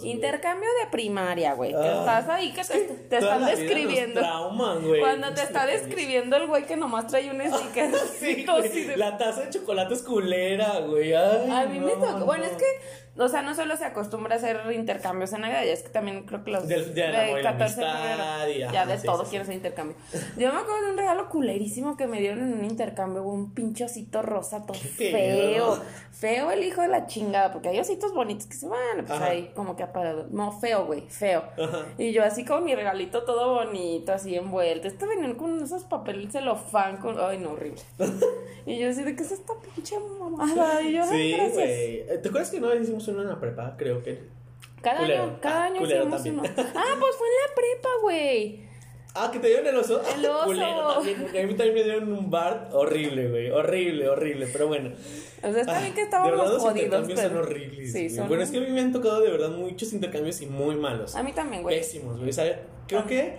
Intercambio 0.04 0.68
de 0.84 0.90
primaria, 0.92 1.54
güey. 1.54 1.70
Que 1.72 1.76
Ah, 1.76 1.98
estás 2.00 2.28
ahí 2.28 2.52
que 2.52 2.62
te, 2.62 2.78
te 3.08 3.16
están 3.18 3.44
describiendo. 3.46 4.20
trauman, 4.20 4.86
güey, 4.86 5.00
Cuando 5.00 5.32
te 5.34 5.42
está 5.42 5.66
describiendo 5.66 6.36
el 6.36 6.46
güey 6.46 6.64
que 6.66 6.76
nomás 6.76 7.08
trae 7.08 7.28
un 7.30 7.40
sticker. 7.52 7.90
Sí, 8.20 8.44
de- 8.84 8.96
La 8.96 9.18
taza 9.18 9.40
de 9.42 9.50
chocolate 9.50 9.94
es 9.94 10.02
culera, 10.02 10.78
güey. 10.80 11.14
Ay, 11.14 11.35
A 11.52 11.66
mí 11.66 11.78
me 11.80 11.96
no, 11.96 12.04
tocó. 12.04 12.26
Bueno, 12.26 12.44
no. 12.44 12.50
es 12.50 12.56
que, 12.56 12.64
o 13.18 13.28
sea, 13.28 13.42
no 13.42 13.54
solo 13.54 13.76
se 13.76 13.84
acostumbra 13.84 14.34
a 14.34 14.38
hacer 14.38 14.60
intercambios 14.72 15.32
en 15.32 15.42
Navidad, 15.42 15.64
ya 15.64 15.72
es 15.72 15.82
que 15.82 15.88
también 15.88 16.24
creo 16.24 16.44
que 16.44 16.50
los. 16.50 16.66
Del- 16.68 16.94
la 16.94 17.50
amistad 17.50 18.46
y- 18.48 18.58
ya 18.60 18.68
ajá, 18.82 18.86
de 18.86 18.98
sí, 18.98 19.06
todo 19.06 19.24
sí, 19.24 19.30
quiero 19.30 19.42
hacer 19.44 19.54
intercambio. 19.56 19.96
Yo 20.36 20.52
me 20.52 20.60
acuerdo 20.60 20.82
de 20.86 20.90
un 20.92 20.98
regalo 20.98 21.28
culerísimo 21.28 21.96
que 21.96 22.06
me 22.06 22.20
dieron 22.20 22.40
en 22.40 22.58
un 22.58 22.64
intercambio, 22.64 23.22
un 23.22 23.52
pinche 23.54 23.84
osito 23.84 24.22
rosa 24.22 24.64
todo 24.66 24.74
feo. 24.78 25.80
Feo 26.12 26.50
el 26.50 26.64
hijo 26.64 26.80
de 26.80 26.88
la 26.88 27.06
chingada, 27.06 27.52
porque 27.52 27.68
hay 27.68 27.78
ositos 27.78 28.14
bonitos 28.14 28.46
que 28.46 28.54
se 28.54 28.66
van, 28.66 28.80
pues 29.06 29.10
Ajá. 29.10 29.26
ahí 29.26 29.50
como 29.54 29.76
que 29.76 29.82
apagado. 29.82 30.26
No, 30.30 30.50
feo, 30.50 30.86
güey, 30.86 31.02
feo. 31.10 31.42
Ajá. 31.62 31.84
Y 31.98 32.12
yo 32.12 32.24
así 32.24 32.42
con 32.46 32.64
mi 32.64 32.74
regalito 32.74 33.24
todo 33.24 33.52
bonito, 33.54 34.12
así 34.14 34.34
envuelto. 34.34 34.88
Este 34.88 35.04
venían 35.06 35.34
con 35.34 35.62
esos 35.62 35.84
papeles 35.84 36.32
celofán 36.32 36.96
con. 36.96 37.16
Ay, 37.20 37.36
no, 37.38 37.50
horrible. 37.50 37.82
y 38.66 38.78
yo 38.78 38.88
así, 38.88 39.02
¿de 39.02 39.14
qué 39.14 39.22
es 39.24 39.32
esta 39.32 39.52
pinche 39.74 39.96
mamada? 40.18 40.80
Y 40.80 40.94
yo, 40.94 41.02
ay, 41.02 41.34
Sí, 41.34 41.50
güey. 41.52 42.06
¿Te 42.22 42.28
acuerdas 42.28 42.50
que 42.50 42.60
no 42.60 42.74
hicimos 42.74 43.05
uno 43.08 43.22
en 43.22 43.28
la 43.28 43.40
prepa? 43.40 43.74
Creo 43.76 44.02
que. 44.02 44.20
Cada 44.82 44.98
Culero. 44.98 45.22
año, 45.24 45.38
cada 45.40 45.62
Ah, 45.62 45.66
año 45.66 45.78
culero 45.78 46.00
hicimos 46.02 46.22
también. 46.22 46.38
uno. 46.38 46.70
Ah, 46.76 46.96
pues 47.00 47.16
fue 47.16 47.26
en 47.28 47.34
la 47.48 47.54
prepa, 47.54 47.88
güey. 48.02 48.66
Ah, 49.18 49.30
que 49.32 49.38
te 49.38 49.48
dieron 49.48 49.66
el 49.66 49.76
oso. 49.76 50.00
El 50.14 50.26
oso. 50.26 50.44
Culero 50.44 50.88
también. 50.94 51.22
porque 51.22 51.42
A 51.42 51.46
mí 51.46 51.54
también 51.54 51.74
me 51.74 51.82
dieron 51.84 52.12
un 52.12 52.30
bar 52.30 52.68
horrible, 52.72 53.30
güey. 53.30 53.50
Horrible, 53.50 54.08
horrible. 54.08 54.46
Pero 54.52 54.68
bueno. 54.68 54.90
O 55.42 55.52
sea, 55.52 55.60
está 55.62 55.80
bien 55.80 55.94
que 55.94 56.02
Ah, 56.02 56.04
estábamos 56.04 56.32
verdad, 56.32 56.52
los 56.52 56.62
jodidos, 56.62 56.76
intercambios 56.84 57.20
pero... 57.20 57.34
son 57.34 57.42
horribles. 57.42 57.92
Sí, 57.92 58.10
son... 58.10 58.28
Bueno, 58.28 58.42
es 58.42 58.50
que 58.50 58.58
a 58.58 58.60
mí 58.60 58.68
me 58.68 58.80
han 58.80 58.92
tocado 58.92 59.20
de 59.20 59.30
verdad 59.30 59.48
muchos 59.50 59.92
intercambios 59.94 60.40
y 60.42 60.46
muy 60.46 60.76
malos. 60.76 61.16
A 61.16 61.22
mí 61.22 61.32
también, 61.32 61.62
güey. 61.62 61.78
Pésimos, 61.78 62.18
güey. 62.18 62.28
O 62.28 62.32
sea, 62.32 62.62
creo 62.86 63.06
que 63.06 63.36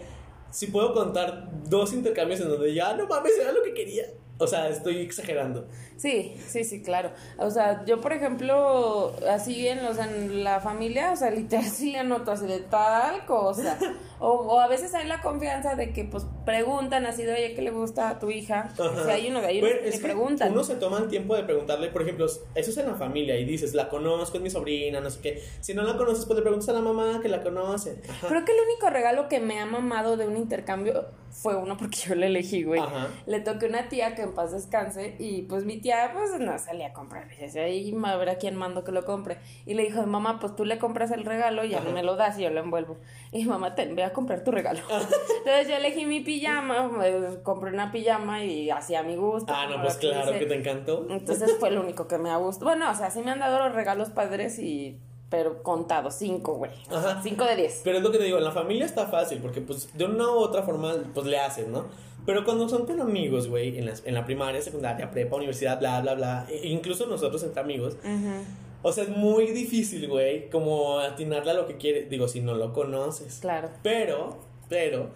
si 0.49 0.67
puedo 0.67 0.93
contar 0.93 1.47
dos 1.69 1.93
intercambios 1.93 2.39
en 2.39 2.49
donde 2.49 2.73
ya 2.73 2.95
no 2.95 3.06
mames, 3.06 3.38
era 3.39 3.51
lo 3.51 3.62
que 3.62 3.73
quería. 3.75 4.06
O 4.39 4.45
sea, 4.45 4.69
estoy 4.69 4.97
exagerando. 4.97 5.67
Sí, 5.95 6.36
sí, 6.47 6.63
sí, 6.63 6.84
claro. 6.84 7.12
O 7.39 7.50
sea, 7.50 7.84
yo, 7.86 8.00
por 8.00 8.13
ejemplo, 8.13 9.13
así 9.30 9.67
en, 9.67 9.84
los, 9.84 9.97
en 9.97 10.43
la 10.43 10.60
familia, 10.60 11.12
o 11.12 11.15
sea, 11.15 11.32
literal 11.32 11.65
sí 11.71 11.91
le 11.91 12.00
anoto 12.00 12.32
así 12.32 12.45
de 12.45 12.60
tal 12.60 13.26
cosa. 13.26 13.78
O, 14.19 14.30
o 14.30 14.60
a 14.60 14.67
veces 14.67 14.93
hay 14.93 15.08
la 15.08 15.21
confianza 15.21 15.76
de 15.76 15.93
que, 15.93 16.04
pues, 16.04 16.26
preguntan 16.45 17.06
así 17.06 17.23
de, 17.23 17.34
oye, 17.34 17.56
¿qué 17.56 17.62
le 17.62 17.71
gusta 17.71 18.10
a 18.10 18.19
tu 18.19 18.30
hija? 18.30 18.71
Ajá. 18.80 19.04
Si 19.06 19.10
hay 19.10 19.30
uno 19.30 19.41
de 19.41 19.47
ahí 19.47 19.60
Bueno, 19.60 19.78
que 19.84 19.91
que 19.91 19.97
preguntan. 20.00 20.52
Uno 20.52 20.63
se 20.63 20.76
toma 20.76 21.00
el 21.00 21.08
tiempo 21.08 21.36
de 21.36 21.43
preguntarle, 21.43 21.89
por 21.89 22.04
ejemplo, 22.04 22.26
eso 22.26 22.41
es 22.56 22.78
en 22.78 22.88
la 22.88 22.95
familia 22.95 23.38
y 23.39 23.45
dices, 23.45 23.73
la 23.73 23.89
conozco, 23.89 24.38
es 24.38 24.43
mi 24.43 24.50
sobrina, 24.50 25.02
no 25.02 25.10
sé 25.10 25.19
qué. 25.21 25.43
Si 25.62 25.73
no 25.73 25.84
la 25.84 25.97
conoces, 25.97 26.26
pues 26.26 26.38
le 26.38 26.43
preguntas 26.43 26.69
a 26.69 26.73
la 26.73 26.82
mamá 26.82 27.19
que 27.21 27.30
la 27.30 27.41
conoce. 27.41 28.02
Ajá. 28.08 28.28
Creo 28.28 28.45
que 28.45 28.52
el 28.52 28.60
único 28.65 28.89
regalo 28.89 29.30
que 29.30 29.39
me 29.39 29.60
ha 29.60 29.65
mamado 29.65 30.17
de 30.17 30.28
un 30.28 30.38
intercambio 30.38 31.06
fue 31.32 31.56
uno 31.56 31.78
porque 31.78 31.98
yo 31.98 32.16
le 32.16 32.28
elegí, 32.28 32.63
güey. 32.63 32.80
Ajá. 32.80 33.08
Le 33.26 33.40
toqué 33.40 33.68
una 33.68 33.90
tía 33.90 34.16
que 34.16 34.24
en 34.24 34.34
paz 34.34 34.52
descanse 34.52 35.16
y 35.20 35.44
pues 35.44 35.66
mi 35.66 35.78
tía 35.78 36.12
pues 36.13 36.40
no 36.40 36.58
salía 36.58 36.88
a 36.88 36.94
comprar. 36.94 37.28
Y 37.34 37.42
decía, 37.42 37.63
ahí 37.63 37.96
a 38.04 38.16
ver 38.18 38.30
a 38.30 38.36
quién 38.38 38.56
mando 38.56 38.84
que 38.84 38.92
lo 38.92 39.06
compre. 39.06 39.38
Y 39.66 39.74
le 39.74 39.84
dijo, 39.84 40.06
mamá, 40.06 40.40
pues 40.40 40.56
tú 40.56 40.66
le 40.66 40.78
compras 40.78 41.12
el 41.12 41.26
regalo 41.26 41.63
y 41.63 41.70
ya 41.70 41.80
Ajá. 41.80 41.90
me 41.90 42.04
lo 42.04 42.16
das 42.16 42.40
y 42.40 42.44
yo 42.44 42.50
lo 42.50 42.60
envuelvo. 42.60 42.98
Y 43.32 43.46
mamá, 43.46 43.76
te 43.76 43.86
ve 43.94 44.04
a 44.04 44.13
comprar 44.13 44.44
tu 44.44 44.52
regalo. 44.52 44.80
Entonces 44.90 45.68
yo 45.68 45.76
elegí 45.76 46.06
mi 46.06 46.22
pijama, 46.22 46.90
pues, 46.94 47.38
compré 47.44 47.72
una 47.72 47.92
pijama 47.92 48.44
y 48.44 48.70
hacía 48.70 49.04
mi 49.04 49.16
gusto. 49.16 49.54
Ah, 49.56 49.68
no, 49.70 49.82
pues 49.82 49.96
claro 49.96 50.32
que 50.32 50.46
te 50.46 50.56
encantó. 50.56 51.06
Entonces 51.10 51.56
fue 51.60 51.70
el 51.70 51.78
único 51.78 52.08
que 52.08 52.18
me 52.18 52.30
ha 52.30 52.38
gustado. 52.38 52.72
Bueno, 52.72 52.90
o 52.92 52.96
sea, 52.96 53.10
sí 53.10 53.22
me 53.22 53.32
han 53.32 53.40
dado 53.40 53.60
los 53.60 53.76
regalos 53.76 54.10
padres 54.10 54.60
y... 54.60 55.00
Pero 55.30 55.62
contados, 55.62 56.16
cinco, 56.16 56.54
güey. 56.56 56.72
Ajá. 56.90 57.20
Cinco 57.22 57.44
de 57.44 57.56
diez. 57.58 57.82
Pero 57.84 57.98
es 57.98 58.04
lo 58.04 58.12
que 58.12 58.18
te 58.18 58.24
digo, 58.24 58.38
en 58.38 58.44
la 58.46 58.52
familia 58.52 58.86
está 58.86 59.08
fácil, 59.08 59.40
porque 59.40 59.60
pues 59.62 59.90
de 59.98 60.06
una 60.06 60.26
u 60.30 60.38
otra 60.38 60.63
forma, 60.63 60.94
pues 61.13 61.28
le 61.28 61.38
haces, 61.38 61.68
¿no? 61.68 61.86
Pero 62.26 62.44
cuando 62.46 62.68
son 62.70 62.86
con 62.86 63.00
amigos, 63.02 63.48
güey, 63.48 63.78
en, 63.78 63.86
las- 63.86 64.04
en 64.06 64.13
la 64.13 64.26
primaria, 64.26 64.62
secundaria, 64.62 65.12
prepa, 65.12 65.36
universidad, 65.36 65.80
bla, 65.80 66.00
bla, 66.02 66.13
bla, 66.16 66.48
e- 66.50 66.68
incluso 66.68 67.06
nosotros 67.08 67.42
entre 67.44 67.62
amigos, 67.62 67.96
Ujú. 68.04 68.44
o 68.84 68.92
sea, 68.92 69.04
es 69.06 69.10
muy 69.10 69.48
difícil, 69.48 70.08
güey, 70.10 70.50
como 70.50 71.00
atinarle 71.00 71.52
a 71.52 71.54
lo 71.56 71.68
que 71.68 71.78
quiere, 71.78 72.04
digo, 72.04 72.28
si 72.28 72.40
no 72.42 72.54
lo 72.56 72.74
conoces. 72.74 73.40
Claro. 73.42 73.70
Pero, 73.84 74.38
pero, 74.70 75.10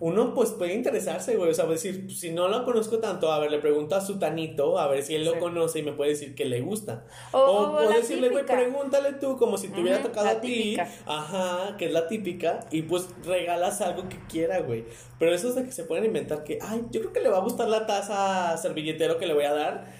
uno 0.00 0.32
pues 0.32 0.50
puede 0.50 0.74
interesarse, 0.74 1.34
güey, 1.36 1.50
o 1.50 1.54
sea, 1.54 1.66
decir, 1.66 2.08
si 2.14 2.30
no 2.30 2.46
lo 2.48 2.64
conozco 2.64 2.98
tanto, 2.98 3.32
a 3.32 3.38
ver, 3.40 3.50
le 3.50 3.58
pregunto 3.58 3.96
a 3.96 4.00
su 4.00 4.18
tanito, 4.18 4.78
a 4.78 4.86
ver 4.86 5.02
si 5.02 5.14
él 5.16 5.24
Sí. 5.24 5.30
lo 5.34 5.40
conoce 5.40 5.80
y 5.80 5.82
me 5.82 5.92
puede 5.92 6.10
decir 6.10 6.34
que 6.36 6.44
le 6.44 6.60
gusta. 6.60 7.04
O- 7.32 7.38
O, 7.38 7.88
decirle, 7.88 8.28
güey, 8.28 8.46
pregúntale 8.46 9.14
tú, 9.14 9.36
como 9.36 9.58
si 9.58 9.68
te 9.68 9.80
hubiera 9.80 10.00
tocado 10.02 10.28
a 10.28 10.40
ti. 10.40 10.76
Ajá, 11.06 11.76
que 11.76 11.86
es 11.86 11.92
la 11.92 12.06
típica, 12.06 12.60
y 12.70 12.82
pues 12.82 13.08
regalas 13.24 13.80
algo 13.80 14.08
que 14.08 14.18
quiera, 14.28 14.60
güey. 14.60 14.84
Pero 15.18 15.34
eso 15.34 15.48
es 15.48 15.56
de 15.56 15.64
que 15.64 15.72
se 15.72 15.82
pueden 15.82 16.04
inventar 16.04 16.44
que, 16.44 16.58
ay, 16.62 16.82
yo 16.92 17.00
creo 17.00 17.12
que 17.12 17.20
le 17.20 17.28
va 17.28 17.38
a 17.38 17.40
gustar 17.40 17.68
la 17.68 17.86
taza 17.86 18.56
servilletero 18.56 19.18
que 19.18 19.26
le 19.26 19.34
voy 19.34 19.44
a 19.44 19.52
dar. 19.52 19.97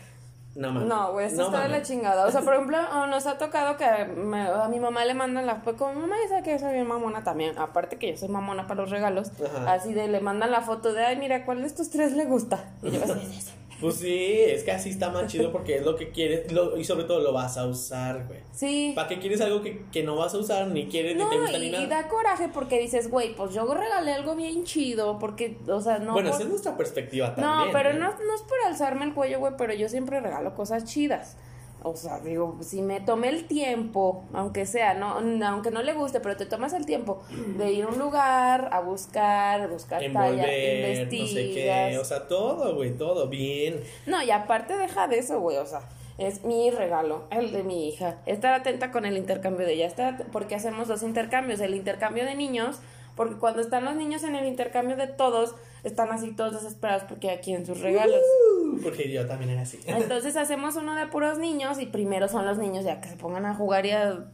No 0.58 0.72
mames. 0.72 0.88
No, 0.88 1.12
güey, 1.12 1.26
esto 1.26 1.42
No 1.42 1.46
está 1.48 1.62
de 1.62 1.68
la 1.68 1.82
chingada. 1.82 2.26
O 2.26 2.30
sea, 2.32 2.40
por 2.42 2.52
ejemplo, 2.54 2.78
oh, 2.92 3.06
nos 3.06 3.26
ha 3.26 3.38
tocado 3.38 3.76
que 3.76 3.84
me- 4.16 4.48
a 4.48 4.66
mi 4.68 4.80
mamá 4.80 5.04
le 5.04 5.14
mandan 5.14 5.46
la 5.46 5.56
foto. 5.56 5.76
Como 5.78 5.94
mi 5.94 6.00
mamá 6.00 6.16
dice 6.22 6.42
que 6.42 6.50
yo 6.52 6.58
soy 6.58 6.72
bien 6.74 6.86
mamona 6.88 7.22
también. 7.22 7.56
Aparte 7.58 7.96
que 7.96 8.10
yo 8.10 8.16
soy 8.18 8.28
mamona 8.28 8.66
para 8.66 8.80
los 8.82 8.90
regalos. 8.90 9.30
Ajá. 9.40 9.72
Así 9.74 9.94
de 9.94 10.08
le 10.08 10.20
mandan 10.20 10.50
la 10.50 10.60
foto 10.62 10.92
de, 10.92 11.04
ay, 11.04 11.16
mira, 11.16 11.44
¿cuál 11.44 11.60
de 11.60 11.68
estos 11.68 11.90
tres 11.90 12.12
le 12.14 12.24
gusta? 12.24 12.64
Y 12.82 12.90
yo, 12.90 13.00
así. 13.04 13.52
Pues 13.80 13.94
sí, 13.96 14.24
es 14.40 14.64
que 14.64 14.72
así 14.72 14.90
está 14.90 15.10
más 15.10 15.26
chido 15.30 15.52
porque 15.52 15.76
es 15.76 15.84
lo 15.84 15.94
que 15.96 16.10
quieres 16.10 16.50
lo- 16.52 16.76
y 16.76 16.84
sobre 16.84 17.04
todo 17.04 17.20
lo 17.20 17.32
vas 17.32 17.56
a 17.56 17.66
usar, 17.66 18.26
güey. 18.26 18.40
Sí. 18.52 18.92
¿Para 18.94 19.06
qué 19.08 19.18
quieres 19.20 19.40
algo 19.40 19.62
que, 19.62 19.84
que 19.92 20.02
no 20.02 20.16
vas 20.16 20.34
a 20.34 20.38
usar, 20.38 20.66
ni 20.68 20.86
quieres, 20.86 21.16
No, 21.16 21.24
ni 21.24 21.30
te 21.36 21.40
gusta, 21.42 21.58
y, 21.58 21.60
ni 21.60 21.66
y 21.68 21.70
nada? 21.86 22.02
da 22.02 22.08
coraje 22.08 22.48
porque 22.52 22.80
dices, 22.80 23.08
güey, 23.10 23.34
pues 23.36 23.54
yo 23.54 23.72
regalé 23.72 24.12
algo 24.12 24.34
bien 24.34 24.64
chido. 24.64 25.18
Porque, 25.18 25.58
o 25.68 25.80
sea, 25.80 25.98
no. 25.98 26.12
bueno, 26.12 26.30
por- 26.30 26.34
esa 26.36 26.44
es 26.44 26.50
nuestra 26.50 26.76
perspectiva 26.76 27.28
No, 27.36 27.42
también. 27.42 27.72
pero 27.72 27.90
¿eh? 27.90 27.94
no, 27.94 28.08
no 28.08 28.34
es 28.34 28.42
por 28.42 28.58
alzarme 28.66 29.04
el 29.04 29.14
cuello, 29.14 29.38
güey, 29.38 29.52
pero 29.56 29.72
yo 29.74 29.88
siempre 29.88 30.20
regalo 30.20 30.54
cosas 30.54 30.84
chidas. 30.84 31.36
O 31.82 31.94
sea, 31.94 32.18
digo, 32.20 32.58
si 32.60 32.82
me 32.82 33.00
tomé 33.00 33.28
el 33.28 33.46
tiempo, 33.46 34.24
aunque 34.32 34.66
sea, 34.66 34.94
no, 34.94 35.18
aunque 35.46 35.70
no 35.70 35.82
le 35.82 35.92
guste, 35.92 36.18
pero 36.20 36.36
te 36.36 36.44
tomas 36.44 36.72
el 36.72 36.86
tiempo 36.86 37.22
de 37.56 37.72
ir 37.72 37.84
a 37.84 37.88
un 37.88 37.98
lugar 37.98 38.68
a 38.72 38.80
buscar, 38.80 39.68
buscar 39.70 40.00
talla, 40.00 40.06
Envolver, 40.06 41.04
no 41.04 41.10
sé 41.10 41.16
investigas. 41.16 41.90
qué, 41.90 41.98
o 41.98 42.04
sea, 42.04 42.26
todo, 42.26 42.74
güey, 42.74 42.96
todo 42.96 43.28
bien. 43.28 43.80
No, 44.06 44.22
y 44.22 44.30
aparte 44.30 44.76
deja 44.76 45.06
de 45.06 45.18
eso, 45.20 45.40
güey, 45.40 45.56
o 45.58 45.66
sea, 45.66 45.82
es 46.18 46.44
mi 46.44 46.70
regalo, 46.70 47.24
el 47.30 47.52
de 47.52 47.62
mi 47.62 47.88
hija. 47.88 48.16
Estar 48.26 48.52
atenta 48.52 48.90
con 48.90 49.04
el 49.04 49.16
intercambio 49.16 49.64
de 49.64 49.74
ella, 49.74 49.86
estar 49.86 50.26
porque 50.32 50.56
hacemos 50.56 50.88
dos 50.88 51.04
intercambios, 51.04 51.60
el 51.60 51.76
intercambio 51.76 52.24
de 52.24 52.34
niños, 52.34 52.80
porque 53.18 53.34
cuando 53.34 53.60
están 53.60 53.84
los 53.84 53.96
niños 53.96 54.22
en 54.22 54.36
el 54.36 54.46
intercambio 54.46 54.94
de 54.96 55.08
todos, 55.08 55.56
están 55.82 56.12
así 56.12 56.30
todos 56.30 56.52
desesperados 56.54 57.02
porque 57.02 57.32
aquí 57.32 57.52
en 57.52 57.66
sus 57.66 57.80
regalos. 57.80 58.20
Uh, 58.62 58.80
porque 58.80 59.10
yo 59.10 59.26
también 59.26 59.50
era 59.50 59.62
así. 59.62 59.80
Entonces 59.88 60.36
hacemos 60.36 60.76
uno 60.76 60.94
de 60.94 61.06
puros 61.08 61.36
niños 61.36 61.80
y 61.80 61.86
primero 61.86 62.28
son 62.28 62.46
los 62.46 62.58
niños 62.58 62.84
ya 62.84 63.00
que 63.00 63.08
se 63.08 63.16
pongan 63.16 63.44
a 63.44 63.56
jugar 63.56 63.86
y 63.86 63.90
a 63.90 64.24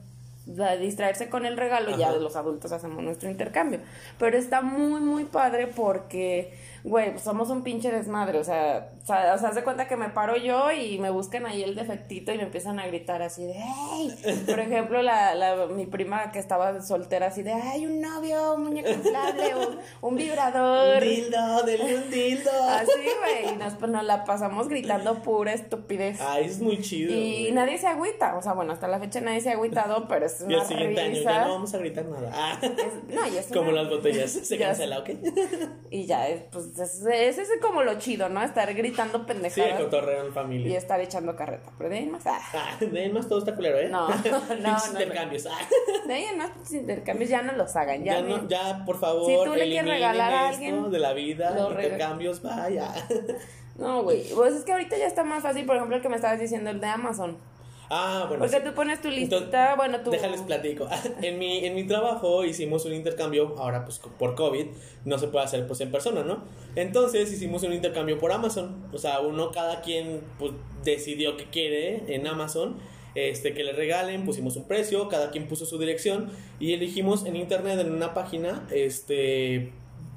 distraerse 0.79 1.31
con 1.31 1.47
el 1.47 1.57
regalo, 1.57 1.97
ya 1.97 2.11
Ajá. 2.11 2.19
los 2.19 2.37
adultos 2.37 2.73
hacemos 2.73 3.03
nuestro 3.03 3.31
intercambio. 3.31 3.81
Pero 4.19 4.37
está 4.37 4.61
muy, 4.61 5.01
muy 5.01 5.25
padre 5.25 5.67
porque, 5.67 6.53
güey, 6.85 7.11
pues 7.13 7.23
somos 7.23 7.51
un 7.51 7.63
pinche 7.63 7.91
desmadre. 7.91 8.39
O 8.39 8.45
sea, 8.45 8.91
o 9.03 9.07
sea, 9.07 9.33
haz 9.33 9.55
de 9.55 9.65
cuenta 9.65 9.89
que 9.89 9.97
me 9.97 10.11
paro 10.11 10.37
yo 10.37 10.71
y 10.71 10.99
me 10.99 11.11
buscan 11.11 11.47
ahí 11.47 11.63
el 11.63 11.75
defectito 11.75 12.33
y 12.33 12.37
me 12.37 12.45
empiezan 12.45 12.79
a 12.79 12.87
gritar 12.87 13.23
así 13.23 13.45
de, 13.45 13.55
¡hey! 13.57 14.15
Por 14.47 14.61
ejemplo, 14.61 15.03
la, 15.03 15.35
la, 15.35 15.67
mi 15.67 15.87
prima 15.87 16.31
que 16.31 16.39
estaba 16.39 16.81
soltera 16.83 17.27
así 17.29 17.43
de, 17.43 17.53
¡ay, 17.53 17.87
un 17.87 18.01
novio, 18.01 18.55
un 18.55 18.65
muñeco 18.65 18.91
inflable, 18.91 19.55
un, 19.57 19.79
un 20.03 20.15
vibrador! 20.17 21.03
Un 21.03 21.09
dildo, 21.09 21.63
denle 21.65 21.97
un 21.97 22.11
dildo. 22.11 22.51
Así, 22.69 22.91
güey, 22.93 23.55
y 23.55 23.57
nos, 23.57 23.75
pues, 23.75 23.91
nos 23.91 24.05
la 24.05 24.25
pasamos 24.25 24.69
gritando 24.69 25.23
pura 25.23 25.53
estupidez. 25.55 26.21
Ay, 26.21 26.45
es 26.45 26.61
muy 26.61 26.81
chido. 26.81 27.13
Y 27.13 27.15
güey. 27.45 27.53
nadie 27.53 27.79
se 27.79 27.87
agüita, 27.87 28.37
o 28.37 28.43
sea, 28.43 28.53
bueno, 28.53 28.73
hasta 28.75 28.89
la 28.89 28.99
fecha 29.01 29.21
nadie 29.21 29.41
se 29.41 29.51
ha 29.51 29.55
agüitado, 29.55 30.07
pero 30.09 30.27
es 30.27 30.41
Y 30.43 30.45
una 30.45 30.61
el 30.63 30.67
siguiente 30.67 31.01
año 31.01 31.11
risa. 31.15 31.31
ya 31.33 31.45
no 31.47 31.53
vamos 31.55 31.73
a 31.75 31.79
gritar 31.79 32.05
nada. 32.05 32.31
Ah. 32.33 32.59
Es- 32.63 33.15
no, 33.15 33.27
y 33.27 33.37
es 33.39 33.47
Como 33.53 33.71
una- 33.71 33.83
las 33.83 33.91
botellas. 33.91 34.31
Se 34.31 34.59
Ya 34.59 34.67
cancela, 34.69 34.99
¿ok? 34.99 35.11
Y 35.91 36.07
ya, 36.07 36.29
es, 36.29 36.43
pues, 36.53 36.74
es, 36.79 37.05
es, 37.07 37.39
es 37.39 37.49
como 37.61 37.83
lo 37.83 37.99
chido, 37.99 38.29
¿no? 38.29 38.43
Estar 38.43 38.73
gritando 38.75 39.19
Sí, 39.21 39.25
pendejadas 39.27 39.71
el 39.79 39.85
cotorreo 39.85 40.23
en 40.23 40.29
y 40.29 40.33
familia. 40.33 40.79
estar 40.79 41.01
echando 41.01 41.37
carreta. 41.37 41.71
Pero 41.79 41.91
de 41.91 41.97
ahí 41.99 42.03
en 42.05 42.11
más, 42.13 42.27
ah, 42.27 42.41
Ah, 42.55 42.77
de 42.81 43.01
ahí 43.01 43.13
más 43.13 43.29
todo 43.29 43.39
está 43.41 43.55
culero, 43.55 43.79
¿eh? 43.79 43.89
No, 43.89 44.09
no, 44.09 44.15
no, 44.61 44.77
intercambios. 44.91 45.47
Ah. 45.47 45.59
de 46.07 46.15
ahí 46.15 46.25
en 46.25 46.39
más 46.39 46.51
pues, 46.57 46.73
intercambios 46.73 47.31
ya 47.31 47.43
no 47.43 47.53
los 47.53 47.75
hagan, 47.77 48.03
ya, 48.05 48.15
Ya, 48.15 48.23
no, 48.23 48.49
ya, 48.49 48.85
por 48.85 48.99
favor, 48.99 49.27
Si 49.27 49.37
tú 49.49 49.55
le 49.57 49.65
quieres 49.67 49.91
regalar 49.91 50.33
a 50.33 50.49
alguien, 50.49 50.91
de 50.91 50.99
la 50.99 51.13
vida, 51.13 51.51
lo 51.57 51.71
rega- 51.71 51.83
intercambios, 51.85 52.43
vaya. 52.43 52.93
No, 53.77 54.03
güey, 54.05 54.25
pues 54.35 54.55
es 54.55 54.65
que 54.65 54.73
ahorita 54.73 54.97
ya 54.97 55.07
está 55.07 55.25
más 55.25 55.43
fácil, 55.43 55.67
por 55.67 55.75
ejemplo, 55.77 55.97
el 55.97 56.03
que 56.03 56.09
me 56.09 56.17
estabas 56.17 56.39
diciendo, 56.39 56.71
el 56.71 56.81
de 56.81 56.87
Amazon. 56.87 57.37
Ah, 57.97 58.25
bueno. 58.29 58.43
Porque 58.45 58.57
sí. 58.59 58.63
tú 58.65 58.75
pones 58.75 59.01
tu 59.01 59.09
Entonces, 59.09 59.31
listita, 59.41 59.75
bueno, 59.77 60.01
tú... 60.01 60.11
Déjales 60.11 60.41
platico. 60.43 60.89
En 61.23 61.39
mi, 61.39 61.65
en 61.65 61.75
mi 61.75 61.85
trabajo 61.87 62.45
hicimos 62.45 62.85
un 62.87 62.93
intercambio, 62.93 63.55
ahora 63.59 63.85
pues 63.85 64.01
por 64.19 64.35
COVID 64.35 64.67
no 65.05 65.19
se 65.19 65.29
puede 65.29 65.45
hacer 65.45 65.67
pues 65.67 65.81
en 65.81 65.91
persona, 65.93 66.23
¿no? 66.25 66.43
Entonces 66.75 67.33
hicimos 67.33 67.63
un 67.63 67.73
intercambio 67.73 68.19
por 68.19 68.33
Amazon. 68.33 68.87
O 68.93 68.99
sea, 68.99 69.21
uno 69.21 69.51
cada 69.53 69.81
quien 69.81 70.23
pues 70.39 70.53
decidió 70.83 71.37
que 71.37 71.45
quiere 71.51 72.03
en 72.15 72.27
Amazon. 72.27 72.77
Este, 73.15 73.55
que 73.55 73.63
le 73.63 73.73
regalen, 73.73 74.25
pusimos 74.25 74.57
un 74.57 74.67
precio, 74.67 75.09
cada 75.09 75.31
quien 75.31 75.47
puso 75.47 75.67
su 75.67 75.79
dirección 75.79 76.31
y 76.59 76.73
elegimos 76.73 77.25
en 77.27 77.37
internet 77.37 77.79
en 77.79 77.93
una 77.93 78.13
página, 78.13 78.67
este, 78.73 79.71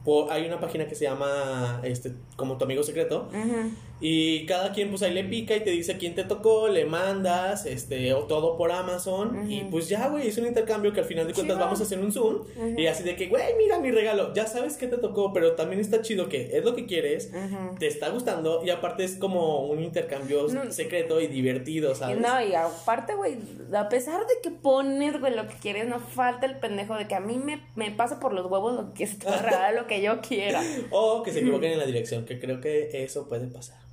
po- 0.03 0.31
hay 0.31 0.47
una 0.47 0.59
página 0.59 0.87
que 0.87 0.95
se 0.95 1.03
llama, 1.05 1.79
este, 1.83 2.13
como 2.37 2.57
tu 2.57 2.65
amigo 2.65 2.81
secreto, 2.81 3.29
Ujú. 3.29 3.69
Y 3.99 4.45
cada 4.45 4.71
quien 4.73 4.89
pues 4.89 5.01
ahí 5.01 5.13
le 5.13 5.23
pica 5.23 5.55
y 5.55 5.61
te 5.61 5.71
dice 5.71 5.97
quién 5.97 6.13
te 6.15 6.23
tocó, 6.23 6.67
le 6.67 6.85
mandas, 6.85 7.65
este, 7.65 8.13
o 8.13 8.23
todo 8.25 8.57
por 8.57 8.71
Amazon. 8.71 9.49
Y 9.51 9.61
pues 9.65 9.89
ya, 9.89 10.07
güey, 10.09 10.27
es 10.27 10.37
un 10.37 10.45
intercambio 10.45 10.93
que 10.93 10.99
al 10.99 11.05
final 11.05 11.25
de 11.27 11.33
cuentas 11.33 11.55
Chido. 11.55 11.65
vamos 11.65 11.79
a 11.79 11.83
hacer 11.83 11.99
un 11.99 12.11
Zoom. 12.11 12.43
Y 12.77 12.85
así 12.87 13.03
de 13.03 13.15
que, 13.15 13.27
güey, 13.27 13.43
mira 13.57 13.79
mi 13.79 13.91
regalo, 13.91 14.33
ya 14.33 14.45
sabes 14.45 14.77
qué 14.77 14.87
te 14.87 14.97
tocó, 14.97 15.33
pero 15.33 15.53
también 15.53 15.79
está 15.81 16.01
chido 16.01 16.29
que 16.29 16.55
es 16.57 16.63
lo 16.63 16.75
que 16.75 16.85
quieres, 16.85 17.31
te 17.79 17.87
está 17.87 18.09
gustando 18.09 18.63
y 18.63 18.69
aparte 18.69 19.03
es 19.03 19.15
como 19.15 19.65
un 19.67 19.81
intercambio 19.83 20.47
No. 20.47 20.71
secreto 20.71 21.19
y 21.21 21.27
divertido, 21.27 21.95
¿sabes? 21.95 22.19
No, 22.19 22.41
y 22.41 22.53
aparte, 22.53 23.15
güey, 23.15 23.37
a 23.73 23.89
pesar 23.89 24.21
de 24.27 24.33
que 24.43 24.51
pones, 24.51 25.19
güey, 25.19 25.33
lo 25.35 25.47
que 25.47 25.55
quieres, 25.55 25.87
no 25.87 25.99
falta 25.99 26.45
el 26.45 26.57
pendejo 26.59 26.95
de 26.95 27.07
que 27.07 27.15
a 27.15 27.19
mí 27.19 27.37
me, 27.39 27.61
me 27.75 27.91
pasa 27.91 28.19
por 28.19 28.33
los 28.33 28.45
huevos 28.49 28.75
lo 28.75 28.93
que 28.93 29.05
es 29.05 29.17
regalar 29.23 29.73
lo 29.73 29.87
que 29.87 30.01
yo 30.01 30.21
quiera. 30.21 30.61
O 30.91 31.23
que 31.23 31.31
se 31.31 31.39
equivoquen 31.39 31.71
en 31.71 31.79
la 31.79 31.85
dirección, 31.85 32.25
que 32.25 32.39
creo 32.39 32.61
que 32.61 33.03
eso 33.03 33.27
puede 33.27 33.47
pasar. 33.47 33.86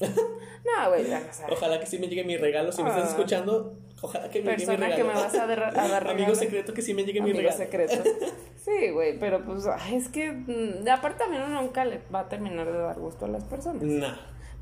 No, 0.64 0.88
güey, 0.90 1.08
ya, 1.08 1.20
o 1.28 1.32
sea, 1.34 1.46
Ojalá 1.50 1.80
que 1.80 1.86
sí 1.86 1.98
me 1.98 2.06
llegue 2.06 2.22
mi 2.24 2.36
regalo. 2.36 2.70
Si 2.70 2.82
me 2.84 2.88
estás 2.90 3.06
Ah. 3.06 3.08
escuchando, 3.10 3.76
ojalá 4.00 4.30
que 4.30 4.40
me 4.42 4.52
llegue 4.52 4.60
mi 4.60 4.66
persona 4.66 4.86
regalo. 4.86 4.96
que 4.96 5.04
me 5.04 5.14
vas 5.20 5.34
a, 5.34 5.46
dar- 5.46 5.78
a 5.78 5.88
dar 5.88 6.08
Amigo 6.10 6.34
secreto, 6.36 6.72
que 6.72 6.82
sí 6.82 6.94
me 6.94 7.04
llegue 7.04 7.20
mi 7.20 7.32
regalo. 7.32 7.56
secreto. 7.56 7.94
Sí, 8.64 8.90
güey, 8.90 9.18
pero 9.18 9.44
pues, 9.44 9.66
ay, 9.66 9.96
es 9.96 10.06
que, 10.08 10.30
mm, 10.30 10.88
aparte 10.88 11.18
también 11.18 11.42
uno 11.42 11.62
nunca 11.62 11.84
le 11.84 12.00
va 12.14 12.20
a 12.20 12.28
terminar 12.28 12.70
de 12.70 12.78
dar 12.78 12.96
gusto 12.96 13.24
a 13.24 13.28
las 13.28 13.42
personas. 13.42 13.82
Nah. 13.82 14.14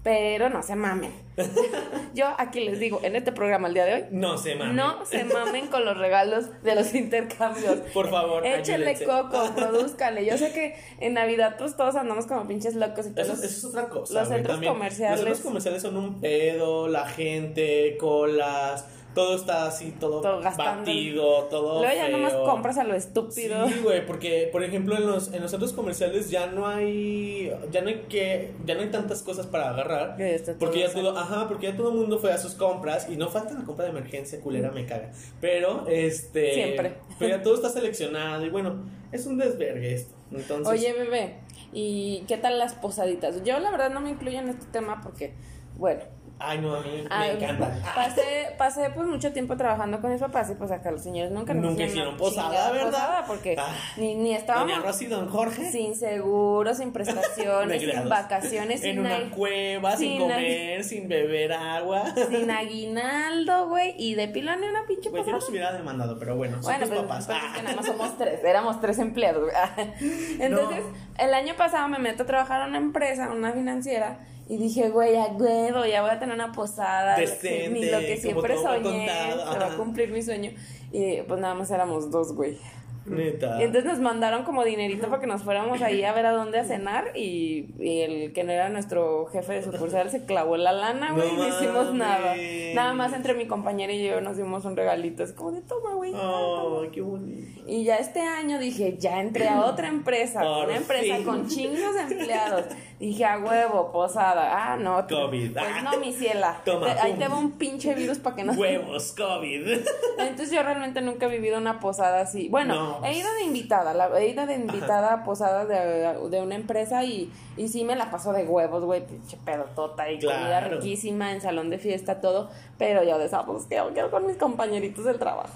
Pero 0.03 0.49
no 0.49 0.63
se 0.63 0.77
mamen. 0.77 1.13
Yo 2.15 2.27
aquí 2.39 2.61
les 2.61 2.79
digo, 2.81 3.01
en 3.03 3.17
este 3.17 3.33
programa 3.33 3.69
el 3.69 3.75
día 3.75 3.85
de 3.85 3.95
hoy, 3.95 4.05
No 4.11 4.39
se 4.39 4.55
mames. 4.55 4.75
no 4.75 5.05
se 5.05 5.25
mamen 5.25 5.67
con 5.67 5.85
los 5.85 5.97
regalos 5.99 6.47
de 6.63 6.75
los 6.75 6.95
intercambios. 6.95 7.77
Por 7.93 8.09
favor, 8.09 8.47
Échenle 8.47 8.91
ayúdense. 8.93 9.05
coco, 9.05 9.55
produzcanle. 9.55 10.25
Yo 10.25 10.39
sé 10.39 10.53
que 10.53 10.75
en 11.01 11.15
Navidad 11.15 11.57
pues 11.59 11.77
todos 11.77 11.97
andamos 11.97 12.27
como 12.27 12.47
pinches 12.49 12.75
locos 12.77 13.07
y 13.07 13.11
todos 13.11 13.29
Eso, 13.29 13.37
los- 13.37 13.45
eso 13.45 13.59
es 13.69 13.75
otra 13.75 13.89
cosa. 13.91 14.21
los 14.21 14.29
centros 14.29 14.55
también. 14.55 14.73
comerciales. 14.73 15.19
Los 15.19 15.25
centros 15.27 15.41
comerciales 15.47 15.83
son 15.83 15.97
un 15.99 16.21
pedo, 16.21 16.89
la 16.89 17.07
gente, 17.07 17.97
colas, 18.01 18.87
todo 19.15 19.37
está 19.37 19.67
así, 19.67 19.93
todo, 19.99 20.21
Todo 20.21 20.41
batido, 20.41 21.45
todo. 21.45 21.81
Luego 21.81 21.95
ya 21.95 22.07
feo. 22.07 22.17
nomás 22.17 22.35
compras 22.35 22.79
a 22.79 22.85
lo 22.85 22.95
estúpido. 22.95 23.69
Sí, 23.69 23.81
güey, 23.83 24.07
porque 24.07 24.49
por 24.53 24.63
ejemplo 24.63 24.97
en 24.97 25.07
los, 25.07 25.33
en 25.33 25.43
los 25.43 25.51
centros 25.51 25.73
comerciales 25.73 26.31
ya 26.31 26.47
no 26.47 26.67
hay 26.67 27.53
ya 27.71 27.83
no 27.83 27.89
hay 27.89 28.03
que 28.09 28.53
ya 28.65 28.75
no 28.75 28.83
hay 28.83 28.91
tantas 28.91 29.23
cosas 29.23 29.47
para 29.47 29.71
agarrar. 29.71 30.17
Porque 30.59 30.81
ya 30.81 30.93
todo 30.93 31.01
todo, 31.01 31.19
ajá, 31.19 31.49
porque 31.49 31.69
ya 31.69 31.77
todo 31.77 31.91
el 31.91 31.97
mundo 31.97 32.19
fue 32.19 32.33
a 32.33 32.39
sus 32.39 32.55
compras 32.55 33.09
y 33.09 33.17
no 33.17 33.29
falta 33.29 33.55
la 33.55 33.65
compra 33.65 33.85
de 33.87 33.91
emergencia, 33.91 34.41
culera 34.41 34.71
me 34.71 34.87
caga. 34.87 35.11
Pero 35.41 35.87
este 35.89 36.55
Siempre. 36.55 36.95
Pero 37.19 37.37
ya 37.37 37.43
todo 37.43 37.55
está 37.55 37.69
seleccionado 37.69 38.45
y 38.45 38.51
bueno, 38.51 38.85
es 39.13 39.27
un 39.27 39.39
desvergue 39.39 39.95
esto. 39.95 40.15
Entonces, 40.33 40.69
Oye, 40.69 40.93
bebé, 40.93 41.35
¿y 41.73 42.25
qué 42.29 42.37
tal 42.37 42.59
las 42.59 42.75
posaditas? 42.75 43.43
Yo 43.43 43.59
la 43.59 43.71
verdad 43.71 43.91
no 43.91 44.01
me 44.01 44.11
incluyo 44.11 44.39
en 44.39 44.49
este 44.49 44.67
tema 44.67 45.01
porque, 45.03 45.35
bueno, 45.77 46.03
ay 46.41 46.59
no, 46.59 46.75
a 46.75 46.81
mí 46.81 47.05
ah, 47.11 47.21
me 47.21 47.33
encanta. 47.33 47.71
pasé, 47.95 48.55
pasé 48.59 48.91
pues 48.91 49.07
mucho 49.07 49.33
tiempo 49.33 49.57
trabajando 49.57 50.01
con 50.01 50.11
mis 50.11 50.21
papás 50.21 50.51
y 50.51 50.55
pues 50.55 50.71
acá 50.71 50.91
los 50.91 51.03
señores 51.03 51.31
nunca 51.31 51.55
nos 51.55 51.65
Nunca 51.65 51.85
hicieron 51.85 52.17
posada, 52.17 52.71
¿verdad? 52.73 52.91
posada 52.91 53.25
porque 53.27 53.57
Ah. 53.59 53.75
ni, 53.97 54.15
ni 54.15 54.35
estábamos 54.35 54.69
Doña 54.73 54.83
Rosy 54.87 55.05
y 55.05 55.09
Don 55.09 55.29
Jorge 55.29 55.71
sin 55.71 55.95
seguro, 55.95 56.75
sin 56.75 56.93
prestaciones, 56.93 57.83
sin 57.93 58.09
vacaciones, 58.09 58.83
en 58.83 58.91
sin, 58.93 58.99
una 59.01 59.31
cueva, 59.31 59.97
sin, 59.97 60.13
sin 60.13 60.21
comer, 60.21 60.85
sin 60.85 61.09
beber 61.09 61.53
agua. 61.53 62.05
sin 62.31 62.51
aguinaldo, 62.95 63.69
güey, 63.69 63.95
y 63.99 64.15
de 64.15 64.29
pilón 64.29 64.61
ni 64.61 64.67
una 64.69 64.85
pinche 64.87 65.11
Güey, 65.11 65.25
yo 65.25 65.39
hubiera 65.49 65.73
demandado, 65.73 66.19
pero 66.19 66.37
bueno, 66.37 66.55
son 66.63 66.73
Bueno, 66.73 66.81
tus 66.81 66.89
pues, 66.89 67.01
papás. 67.03 67.27
pues, 67.27 67.39
es 67.39 67.45
Ah. 67.45 67.53
que 67.57 67.63
nada 67.63 67.77
más 67.77 67.87
somos 67.87 68.17
tres, 68.19 68.45
éramos 68.45 68.81
tres 68.81 68.99
empleados. 68.99 69.43
güey. 69.43 69.55
Entonces, 70.41 70.81
el 71.19 71.35
año 71.35 71.55
pasado 71.57 71.89
me 71.89 71.99
meto 71.99 72.23
a 72.23 72.27
trabajar 72.27 72.63
a 72.63 72.67
una 72.67 72.79
empresa, 72.79 73.31
una 73.31 73.53
financiera, 73.53 74.19
y 74.51 74.57
dije, 74.57 74.91
güey, 74.91 75.15
a 75.15 75.27
huevo, 75.27 75.87
ya 75.87 76.03
voy 76.03 76.11
a 76.11 76.19
tener 76.19 76.35
una 76.35 76.51
posada. 76.51 77.17
Decente, 77.17 77.93
lo 77.93 78.01
que 78.01 78.17
siempre 78.17 78.57
soñé, 78.57 79.09
se 79.09 79.59
va 79.61 79.67
a 79.73 79.77
cumplir 79.77 80.11
mi 80.11 80.23
sueño. 80.23 80.51
Y 80.91 81.23
pues 81.23 81.41
nada 81.41 81.55
más 81.55 81.71
éramos 81.71 82.11
dos, 82.11 82.35
güey. 82.35 82.59
Neta. 83.07 83.61
Y 83.61 83.65
entonces 83.65 83.85
nos 83.91 84.01
mandaron 84.01 84.43
como 84.45 84.65
dinerito 84.65 85.09
para 85.09 85.21
que 85.21 85.29
nos 85.29 85.43
fuéramos 85.43 85.81
ahí 85.83 86.03
a 86.03 86.13
ver 86.13 86.27
a 86.27 86.33
dónde 86.33 86.59
a 86.59 86.65
cenar 86.65 87.17
y, 87.17 87.75
y 87.79 88.01
el 88.01 88.33
que 88.33 88.43
no 88.43 88.51
era 88.53 88.69
nuestro 88.69 89.27
jefe 89.27 89.55
de 89.55 89.63
sucursal 89.63 90.11
se 90.11 90.25
clavó 90.27 90.57
la 90.57 90.73
lana, 90.73 91.13
güey, 91.13 91.29
y 91.29 91.37
No 91.37 91.43
no 91.45 91.49
hicimos 91.49 91.95
nada. 91.95 92.35
Nada 92.75 92.93
más 92.93 93.13
entre 93.13 93.35
mi 93.35 93.47
compañera 93.47 93.93
y 93.93 94.05
yo 94.05 94.21
nos 94.21 94.37
dimos 94.37 94.65
un 94.65 94.77
regalito, 94.77 95.23
es 95.23 95.33
como 95.33 95.53
de 95.53 95.61
toma, 95.63 95.95
güey. 95.95 96.13
Oh, 96.15 96.83
qué 96.93 97.01
bonito. 97.01 97.63
Y 97.67 97.85
ya 97.85 97.97
este 97.97 98.21
año 98.21 98.59
dije, 98.59 98.97
ya 98.99 99.21
entré 99.21 99.49
a 99.49 99.65
otra 99.65 99.89
empresa, 99.89 100.41
Por 100.41 100.67
una 100.69 100.77
empresa 100.77 101.17
fin. 101.17 101.25
con 101.25 101.47
chingos 101.49 101.97
empleados. 101.97 102.65
Dije, 103.01 103.25
a 103.25 103.39
huevo, 103.39 103.91
posada. 103.91 104.51
Ah, 104.73 104.77
no. 104.77 105.07
COVID. 105.09 105.55
Pues 105.55 105.65
Ah. 105.75 105.81
no, 105.83 105.99
mi 105.99 106.13
ciela. 106.13 106.61
Toma, 106.67 106.93
Te- 106.95 107.01
ahí 107.01 107.15
te 107.15 107.27
va 107.29 107.39
un 107.39 107.53
pinche 107.53 107.95
virus 107.95 108.19
para 108.19 108.37
que 108.37 108.45
no. 108.45 108.53
Huevos, 108.53 109.13
COVID. 109.17 109.67
Entonces 110.19 110.51
yo 110.51 110.63
realmente 110.63 111.01
nunca 111.01 111.25
he 111.25 111.31
vivido 111.31 111.57
una 111.57 111.81
posada 111.81 112.21
así. 112.21 112.49
Bueno, 112.51 112.75
No. 113.01 113.07
he 113.07 113.17
ido 113.17 113.33
de 113.37 113.45
invitada, 113.45 113.95
la, 113.95 114.11
he 114.21 114.29
ido 114.29 114.45
de 114.47 114.55
invitada 114.55 115.15
a 115.15 115.25
posadas 115.25 115.67
de, 115.67 116.29
de 116.29 116.43
una 116.43 116.57
empresa 116.57 117.03
y, 117.03 117.33
y 117.57 117.69
sí 117.69 117.85
me 117.85 117.97
la 117.97 118.11
paso 118.11 118.35
de 118.35 118.45
huevos, 118.45 118.85
güey, 118.85 119.07
pinche 119.07 119.39
pedotota 119.47 120.11
y 120.11 120.19
comida 120.21 120.61
Claro. 120.61 120.77
riquísima 120.77 121.33
en 121.33 121.41
salón 121.41 121.71
de 121.71 121.79
fiesta, 121.79 122.21
todo. 122.21 122.51
Pero 122.81 123.05
yo 123.05 123.19
de 123.19 123.27
esa, 123.27 123.45
pues. 123.45 123.67
¿Qué 123.67 123.77
hago 123.77 124.11
con 124.11 124.27
mis 124.27 124.37
compañeritos 124.39 125.05
del 125.05 125.19
trabajo? 125.19 125.51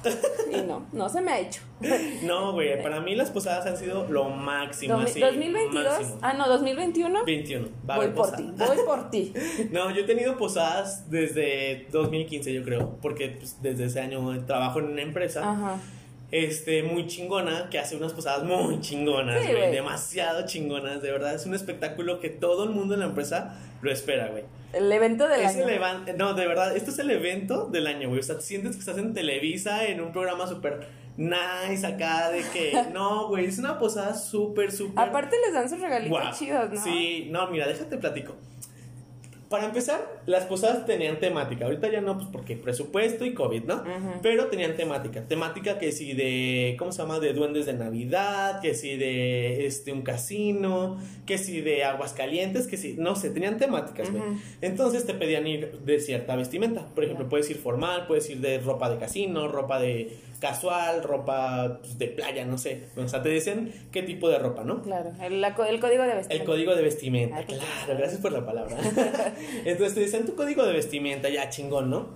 Y 0.52 0.60
no, 0.60 0.86
no 0.92 1.08
se 1.08 1.22
me 1.22 1.32
ha 1.32 1.40
hecho. 1.40 1.62
No, 2.22 2.52
güey, 2.52 2.82
para 2.82 3.00
mí 3.00 3.14
las 3.14 3.30
posadas 3.30 3.66
han 3.66 3.76
sido 3.76 4.06
lo 4.08 4.28
máximo. 4.28 4.98
Así, 4.98 5.20
2022, 5.20 5.84
máximo. 5.84 6.18
ah, 6.22 6.34
no, 6.34 6.48
2021. 6.48 7.24
21. 7.24 7.68
Va 7.88 7.96
Voy 7.96 8.08
por 8.08 8.30
ti, 8.32 8.52
voy 8.56 8.76
por 8.86 9.10
ti. 9.10 9.32
No, 9.72 9.90
yo 9.90 10.02
he 10.02 10.04
tenido 10.04 10.36
posadas 10.36 11.10
desde 11.10 11.86
2015, 11.90 12.52
yo 12.52 12.62
creo, 12.62 12.98
porque 13.00 13.28
pues, 13.30 13.60
desde 13.62 13.86
ese 13.86 14.00
año 14.00 14.44
trabajo 14.46 14.78
en 14.80 14.86
una 14.86 15.02
empresa. 15.02 15.40
Ajá. 15.50 15.78
Este, 16.30 16.82
muy 16.82 17.06
chingona, 17.06 17.68
que 17.70 17.78
hace 17.78 17.96
unas 17.96 18.12
posadas 18.12 18.44
muy 18.44 18.80
chingonas, 18.80 19.42
Sí, 19.44 19.50
güey. 19.52 19.70
demasiado 19.72 20.44
chingonas, 20.46 21.00
de 21.00 21.10
verdad. 21.10 21.34
Es 21.34 21.46
un 21.46 21.54
espectáculo 21.54 22.20
que 22.20 22.28
todo 22.28 22.64
el 22.64 22.70
mundo 22.70 22.94
en 22.94 23.00
la 23.00 23.06
empresa 23.06 23.56
lo 23.82 23.90
espera, 23.90 24.28
güey. 24.28 24.44
El 24.76 24.90
evento 24.92 25.28
del 25.28 25.40
Es 25.40 25.56
año. 25.56 25.68
el 25.68 26.16
no, 26.16 26.34
de 26.34 26.46
verdad, 26.46 26.76
esto 26.76 26.90
es 26.90 26.98
el 26.98 27.10
evento 27.10 27.66
del 27.66 27.86
año, 27.86 28.08
güey. 28.08 28.20
O 28.20 28.22
sea, 28.22 28.40
sientes 28.40 28.72
que 28.72 28.80
estás 28.80 28.98
en 28.98 29.14
Televisa 29.14 29.84
en 29.86 30.00
un 30.00 30.12
programa 30.12 30.46
súper 30.46 30.86
nice 31.16 31.86
acá 31.86 32.30
de 32.30 32.42
que. 32.52 32.72
No, 32.92 33.28
güey, 33.28 33.46
es 33.46 33.58
una 33.58 33.78
posada 33.78 34.14
súper, 34.14 34.72
súper. 34.72 35.08
Aparte 35.08 35.36
les 35.44 35.52
dan 35.52 35.68
sus 35.68 35.80
regalitos 35.80 36.38
chidos, 36.38 36.70
¿no? 36.70 36.82
Sí, 36.82 37.28
no, 37.30 37.48
mira, 37.50 37.66
déjate 37.66 37.96
platico. 37.98 38.36
Para 39.54 39.66
empezar, 39.66 40.20
las 40.26 40.46
posadas 40.46 40.84
tenían 40.84 41.20
temática. 41.20 41.66
Ahorita 41.66 41.88
ya 41.88 42.00
no, 42.00 42.16
pues 42.16 42.26
porque 42.32 42.56
presupuesto 42.56 43.24
y 43.24 43.34
COVID, 43.34 43.62
¿no? 43.62 43.84
Pero 44.20 44.46
tenían 44.48 44.74
temática. 44.76 45.28
Temática 45.28 45.78
que 45.78 45.92
si 45.92 46.12
de, 46.12 46.74
¿cómo 46.76 46.90
se 46.90 47.02
llama? 47.02 47.20
De 47.20 47.32
duendes 47.34 47.64
de 47.64 47.74
Navidad, 47.74 48.60
que 48.60 48.74
si 48.74 48.96
de 48.96 49.64
este, 49.64 49.92
un 49.92 50.02
casino, 50.02 50.98
que 51.24 51.38
si 51.38 51.60
de 51.60 51.84
aguas 51.84 52.14
calientes, 52.14 52.66
que 52.66 52.76
si, 52.76 52.94
no 52.94 53.14
sé, 53.14 53.30
tenían 53.30 53.56
temáticas, 53.56 54.10
güey. 54.10 54.24
Entonces 54.60 55.06
te 55.06 55.14
pedían 55.14 55.46
ir 55.46 55.78
de 55.84 56.00
cierta 56.00 56.34
vestimenta. 56.34 56.86
Por 56.92 57.04
ejemplo, 57.04 57.28
puedes 57.28 57.48
ir 57.48 57.58
formal, 57.58 58.08
puedes 58.08 58.28
ir 58.30 58.40
de 58.40 58.58
ropa 58.58 58.90
de 58.90 58.98
casino, 58.98 59.46
ropa 59.46 59.78
de 59.78 60.18
casual, 60.44 61.02
ropa 61.02 61.78
pues, 61.80 61.96
de 61.96 62.08
playa, 62.08 62.44
no 62.44 62.58
sé. 62.58 62.82
O 62.98 63.08
sea, 63.08 63.22
te 63.22 63.30
dicen 63.30 63.72
qué 63.90 64.02
tipo 64.02 64.28
de 64.28 64.38
ropa, 64.38 64.62
¿no? 64.62 64.82
Claro, 64.82 65.10
el, 65.22 65.40
la 65.40 65.48
el 65.48 65.80
código 65.80 66.02
de 66.02 66.14
vestimenta. 66.16 66.34
El 66.34 66.44
código 66.44 66.76
de 66.76 66.82
vestimenta, 66.82 67.38
Ah, 67.38 67.44
claro, 67.46 67.98
gracias 67.98 68.20
por 68.20 68.30
la 68.30 68.44
palabra. 68.44 68.76
Entonces 69.64 69.94
te 69.94 70.00
dicen 70.00 70.26
tu 70.26 70.34
código 70.34 70.66
de 70.66 70.74
vestimenta, 70.74 71.30
ya 71.30 71.48
chingón, 71.48 71.88
¿no? 71.88 72.10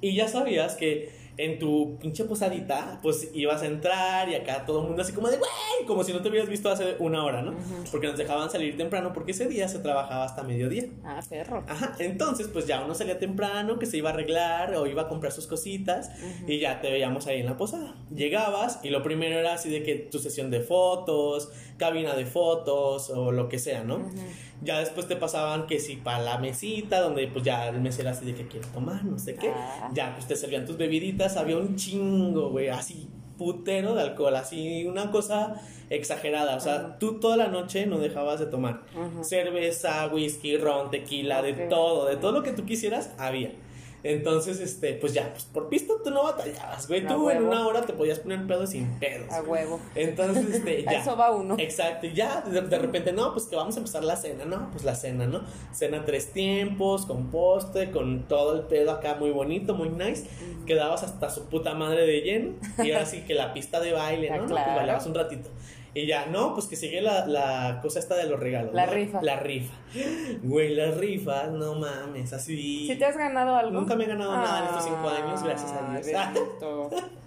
Y 0.00 0.14
ya 0.14 0.28
sabías 0.28 0.76
que 0.76 1.10
en 1.36 1.58
tu 1.58 1.98
pinche 1.98 2.24
posadita, 2.24 2.98
pues 3.02 3.30
ibas 3.32 3.62
a 3.62 3.66
entrar 3.66 4.28
y 4.28 4.34
acá 4.34 4.64
todo 4.66 4.82
el 4.82 4.88
mundo 4.88 5.02
así 5.02 5.12
como 5.12 5.28
de, 5.28 5.38
güey, 5.38 5.50
como 5.86 6.04
si 6.04 6.12
no 6.12 6.20
te 6.20 6.28
hubieras 6.28 6.48
visto 6.48 6.70
hace 6.70 6.96
una 6.98 7.24
hora, 7.24 7.42
¿no? 7.42 7.54
Porque 7.90 8.08
nos 8.08 8.18
dejaban 8.18 8.50
salir 8.50 8.76
temprano 8.76 9.12
porque 9.12 9.32
ese 9.32 9.46
día 9.46 9.68
se 9.68 9.78
trabajaba 9.78 10.24
hasta 10.24 10.42
mediodía. 10.42 10.84
Ah, 11.04 11.20
perro. 11.28 11.64
Ajá, 11.66 11.94
entonces 11.98 12.48
pues 12.48 12.66
ya 12.66 12.82
uno 12.84 12.94
salía 12.94 13.18
temprano, 13.18 13.78
que 13.78 13.86
se 13.86 13.96
iba 13.96 14.10
a 14.10 14.12
arreglar 14.12 14.74
o 14.74 14.86
iba 14.86 15.02
a 15.02 15.08
comprar 15.08 15.32
sus 15.32 15.46
cositas 15.46 16.10
y 16.46 16.58
ya 16.58 16.80
te 16.80 16.90
veíamos 16.90 17.26
ahí 17.26 17.40
en 17.40 17.46
la 17.46 17.56
posada. 17.56 17.94
Llegabas 18.14 18.80
y 18.82 18.90
lo 18.90 19.02
primero 19.02 19.38
era 19.38 19.54
así 19.54 19.70
de 19.70 19.82
que 19.82 19.94
tu 19.96 20.18
sesión 20.18 20.50
de 20.50 20.60
fotos, 20.60 21.50
cabina 21.78 22.14
de 22.14 22.26
fotos 22.26 23.10
o 23.10 23.32
lo 23.32 23.48
que 23.48 23.58
sea, 23.58 23.82
¿no? 23.82 24.10
Ya 24.62 24.78
después 24.78 25.08
te 25.08 25.16
pasaban 25.16 25.66
que 25.66 25.80
si 25.80 25.96
para 25.96 26.18
la 26.18 26.38
mesita, 26.38 27.00
donde 27.00 27.26
pues 27.28 27.44
ya 27.44 27.68
el 27.68 27.80
mesero 27.80 28.10
así 28.10 28.26
de 28.26 28.34
que 28.34 28.46
quiere 28.46 28.66
tomar, 28.68 29.02
no 29.04 29.18
sé 29.18 29.34
qué. 29.34 29.50
Ah. 29.54 29.88
Ya 29.94 30.14
pues 30.14 30.28
te 30.28 30.36
servían 30.36 30.66
tus 30.66 30.76
bebiditas, 30.76 31.19
había 31.22 31.56
un 31.56 31.76
chingo, 31.76 32.50
güey, 32.50 32.68
así 32.68 33.08
putero 33.40 33.94
de 33.94 34.02
alcohol, 34.02 34.36
así 34.36 34.84
una 34.84 35.10
cosa 35.10 35.54
exagerada, 35.88 36.56
o 36.56 36.60
sea, 36.60 36.98
tú 36.98 37.18
toda 37.20 37.38
la 37.38 37.48
noche 37.48 37.86
no 37.86 37.98
dejabas 37.98 38.38
de 38.38 38.44
tomar. 38.44 38.82
Cerveza, 39.22 40.06
whisky, 40.08 40.58
ron, 40.58 40.90
tequila, 40.90 41.40
de 41.40 41.54
todo, 41.54 42.04
de 42.04 42.16
todo 42.16 42.32
lo 42.32 42.42
que 42.42 42.52
tú 42.52 42.66
quisieras, 42.66 43.14
había. 43.16 43.52
Entonces, 44.02 44.60
este, 44.60 44.94
pues 44.94 45.12
ya, 45.12 45.30
pues 45.32 45.44
por 45.44 45.68
pisto 45.68 46.00
tú 46.02 46.10
no 46.10 46.22
batallabas, 46.24 46.88
güey. 46.88 47.04
A 47.04 47.08
Tú 47.08 47.28
en 47.30 47.44
una 47.44 47.66
hora 47.66 47.82
te 47.82 47.92
podías 47.92 48.18
poner 48.20 48.46
pedo 48.46 48.66
sin 48.66 48.86
pedos. 48.98 49.30
A 49.30 49.42
huevo. 49.42 49.80
Entonces, 49.94 50.54
este, 50.54 50.82
ya. 50.90 50.92
eso 50.92 51.16
va 51.16 51.30
uno. 51.32 51.56
Exacto, 51.58 52.06
y 52.06 52.14
ya 52.14 52.40
de, 52.42 52.60
de 52.62 52.78
repente, 52.78 53.12
no, 53.12 53.32
pues 53.32 53.46
que 53.46 53.56
vamos 53.56 53.76
a 53.76 53.78
empezar 53.78 54.02
la 54.04 54.16
cena, 54.16 54.44
¿no? 54.44 54.70
Pues 54.70 54.84
la 54.84 54.94
cena, 54.94 55.26
¿no? 55.26 55.42
Cena 55.72 56.04
tres 56.04 56.32
tiempos, 56.32 57.04
con 57.06 57.30
postre, 57.30 57.90
con 57.90 58.22
todo 58.28 58.56
el 58.56 58.62
pedo 58.62 58.90
acá 58.92 59.16
muy 59.18 59.30
bonito, 59.30 59.74
muy 59.74 59.90
nice. 59.90 60.26
Quedabas 60.66 61.02
hasta 61.02 61.28
su 61.30 61.46
puta 61.48 61.74
madre 61.74 62.06
de 62.06 62.20
lleno. 62.20 62.52
Y 62.82 62.92
ahora 62.92 63.06
sí 63.06 63.22
que 63.22 63.34
la 63.34 63.52
pista 63.52 63.80
de 63.80 63.92
baile, 63.92 64.30
Ah, 64.30 64.36
¿no? 64.36 64.42
No, 64.42 64.48
claro. 64.48 64.64
Pues 64.66 64.76
bailabas 64.76 65.06
un 65.06 65.14
ratito. 65.14 65.50
Y 65.94 66.06
ya, 66.06 66.26
no, 66.26 66.54
pues 66.54 66.66
que 66.66 66.76
sigue 66.76 67.00
la, 67.00 67.26
la 67.26 67.80
cosa 67.82 67.98
esta 67.98 68.14
de 68.16 68.26
los 68.26 68.38
regalos. 68.38 68.72
La 68.74 68.86
¿no? 68.86 68.92
rifa. 68.92 69.22
La 69.22 69.36
rifa. 69.36 69.74
Güey, 70.42 70.74
las 70.74 70.96
rifas, 70.96 71.50
no 71.50 71.74
mames, 71.74 72.32
así. 72.32 72.86
¿Si 72.86 72.96
te 72.96 73.04
has 73.04 73.16
ganado 73.16 73.56
algo? 73.56 73.72
Nunca 73.72 73.96
me 73.96 74.04
he 74.04 74.06
ganado 74.06 74.36
nada 74.36 74.60
en 74.60 74.64
estos 74.66 74.84
cinco 74.84 75.08
años, 75.08 75.42
gracias 75.42 75.72
a 75.72 76.30
Dios. 76.30 77.02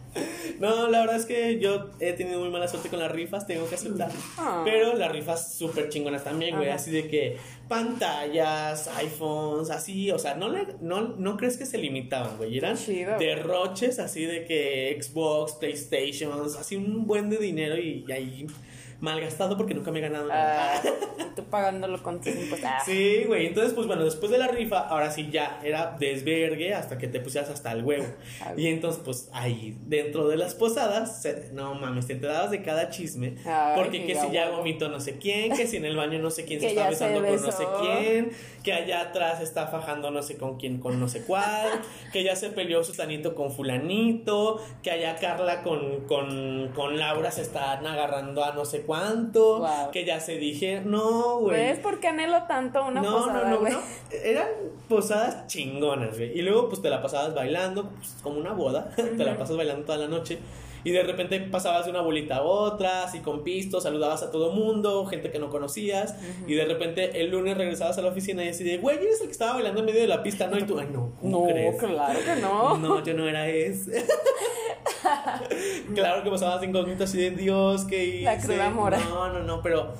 No, 0.59 0.87
la 0.87 1.01
verdad 1.01 1.15
es 1.17 1.25
que 1.25 1.59
yo 1.59 1.89
he 1.99 2.13
tenido 2.13 2.39
muy 2.39 2.49
mala 2.49 2.67
suerte 2.67 2.89
con 2.89 2.99
las 2.99 3.11
rifas, 3.11 3.47
tengo 3.47 3.67
que 3.67 3.75
aceptar. 3.75 4.11
Ah. 4.37 4.61
Pero 4.63 4.95
las 4.95 5.11
rifas 5.11 5.53
súper 5.55 5.89
chingonas 5.89 6.23
también, 6.23 6.55
güey. 6.55 6.69
Ajá. 6.69 6.75
Así 6.75 6.91
de 6.91 7.07
que 7.07 7.37
pantallas, 7.67 8.87
iPhones, 8.97 9.69
así. 9.69 10.11
O 10.11 10.19
sea, 10.19 10.35
no, 10.35 10.49
le, 10.49 10.67
no, 10.81 11.15
no 11.17 11.37
crees 11.37 11.57
que 11.57 11.65
se 11.65 11.77
limitaban, 11.77 12.37
güey. 12.37 12.57
Eran 12.57 12.77
chido, 12.77 13.17
derroches 13.17 13.99
así 13.99 14.25
de 14.25 14.45
que 14.45 14.97
Xbox, 15.01 15.53
PlayStations, 15.53 16.55
así 16.55 16.75
un 16.75 17.05
buen 17.05 17.29
de 17.29 17.37
dinero 17.37 17.77
y, 17.77 18.05
y 18.07 18.11
ahí 18.11 18.47
malgastado 19.03 19.57
porque 19.57 19.73
nunca 19.73 19.91
me 19.91 19.99
he 19.99 20.01
ganado 20.01 20.27
nada. 20.27 20.75
Ah, 20.75 20.81
tú 21.35 21.43
pagándolo 21.45 22.01
con 22.01 22.19
tus 22.21 22.33
impuestos. 22.35 22.61
Ah. 22.63 22.81
Sí, 22.85 23.25
güey. 23.27 23.47
Entonces, 23.47 23.73
pues 23.73 23.85
bueno, 23.85 24.03
después 24.05 24.31
de 24.31 24.37
la 24.37 24.47
rifa, 24.47 24.79
ahora 24.79 25.11
sí 25.11 25.29
ya 25.31 25.59
era 25.63 25.95
desvergue 25.99 26.73
hasta 26.73 26.97
que 26.97 27.07
te 27.07 27.19
pusieras 27.19 27.49
hasta 27.49 27.71
el 27.73 27.83
huevo. 27.83 28.05
Ah, 28.41 28.53
Y 28.55 28.67
entonces, 28.67 29.01
pues 29.03 29.29
ahí, 29.33 29.75
dentro 29.85 30.27
de 30.27 30.37
las 30.37 30.55
posadas, 30.55 31.21
se- 31.21 31.49
no 31.53 31.75
mames, 31.75 32.07
te 32.07 32.13
enterabas 32.13 32.49
de 32.51 32.61
cada 32.63 32.89
chisme. 32.89 33.35
Ay, 33.45 33.73
porque 33.75 34.05
que 34.05 34.15
si 34.15 34.31
ya 34.31 34.49
vomitó 34.49 34.87
no 34.89 34.99
sé 34.99 35.17
quién, 35.17 35.55
que 35.55 35.67
si 35.67 35.77
en 35.77 35.85
el 35.85 35.97
baño 35.97 36.19
no 36.19 36.29
sé 36.31 36.45
quién 36.45 36.59
se 36.61 36.67
está 36.67 36.83
se 36.85 36.89
besando 36.91 37.27
con 37.27 37.41
no 37.45 37.51
sé 37.51 37.63
quién, 37.81 38.31
que 38.63 38.71
allá 38.73 39.01
atrás 39.01 39.41
está 39.41 39.67
fajando 39.67 40.11
no 40.11 40.21
sé 40.23 40.37
con 40.37 40.57
quién, 40.57 40.79
con 40.79 40.99
no 40.99 41.09
sé 41.09 41.23
cuál, 41.25 41.67
que 42.13 42.23
ya 42.23 42.35
se 42.37 42.49
peleó 42.51 42.83
Sutanito 42.83 43.35
con 43.35 43.51
Fulanito, 43.51 44.61
que 44.81 44.91
allá 44.91 45.15
Carla 45.17 45.61
con, 45.63 46.05
con, 46.07 46.69
con 46.73 46.97
Laura 46.97 47.31
se 47.31 47.41
están 47.41 47.85
agarrando 47.85 48.43
a 48.45 48.53
no 48.53 48.63
sé 48.65 48.81
cuánto, 48.93 49.65
que 49.91 50.05
ya 50.05 50.19
se 50.19 50.37
dije, 50.37 50.81
no, 50.85 51.39
güey. 51.39 51.57
¿Ves 51.57 51.79
por 51.79 51.99
qué 51.99 52.09
anhelo 52.09 52.43
tanto 52.43 52.85
una 52.85 53.01
no, 53.01 53.11
posada, 53.11 53.49
no, 53.49 53.61
no, 53.61 53.69
no. 53.69 53.79
Eran 54.23 54.47
posadas 54.87 55.47
chingonas, 55.47 56.17
güey. 56.17 56.37
Y 56.37 56.43
luego, 56.43 56.69
pues 56.69 56.81
te 56.81 56.89
la 56.89 57.01
pasabas 57.01 57.33
bailando, 57.33 57.89
pues, 57.89 58.17
como 58.21 58.37
una 58.39 58.53
boda. 58.53 58.91
te 58.95 59.23
la 59.23 59.35
pasas 59.35 59.57
bailando 59.57 59.85
toda 59.85 59.97
la 59.97 60.07
noche. 60.07 60.37
Y 60.83 60.91
de 60.91 61.03
repente 61.03 61.39
pasabas 61.39 61.85
de 61.85 61.91
una 61.91 62.01
bolita 62.01 62.37
a 62.37 62.41
otra, 62.43 63.03
así 63.03 63.19
con 63.19 63.43
pisto, 63.43 63.79
saludabas 63.79 64.21
a 64.23 64.31
todo 64.31 64.51
mundo, 64.51 65.05
gente 65.05 65.31
que 65.31 65.39
no 65.39 65.49
conocías. 65.49 66.15
Y 66.47 66.53
de 66.55 66.65
repente 66.65 67.21
el 67.21 67.31
lunes 67.31 67.57
regresabas 67.57 67.97
a 67.97 68.01
la 68.01 68.09
oficina 68.09 68.43
y 68.43 68.49
así 68.49 68.63
de, 68.63 68.77
güey, 68.77 68.97
eres 68.97 69.21
el 69.21 69.27
que 69.27 69.31
estaba 69.31 69.53
bailando 69.53 69.79
en 69.79 69.85
medio 69.85 70.01
de 70.01 70.07
la 70.07 70.21
pista, 70.23 70.47
¿no? 70.47 70.57
Y 70.59 70.63
tú, 70.63 70.77
ay, 70.79 70.87
no, 70.91 71.13
¿cómo 71.21 71.39
No, 71.41 71.47
crees? 71.53 71.75
claro 71.77 72.19
que 72.19 72.41
no. 72.41 72.77
No, 72.83 73.03
yo 73.03 73.13
no 73.13 73.27
era 73.27 73.47
ese. 73.47 74.05
claro 75.95 76.23
que 76.23 76.29
pasabas 76.29 76.61
cinco 76.61 76.81
minutos 76.83 77.09
así 77.09 77.17
de 77.17 77.31
Dios, 77.31 77.85
que 77.85 78.05
hice? 78.05 78.23
La 78.23 78.37
cruda 78.39 78.69
mora. 78.69 78.97
No, 79.09 79.31
no, 79.31 79.39
no, 79.39 79.61
pero 79.61 79.93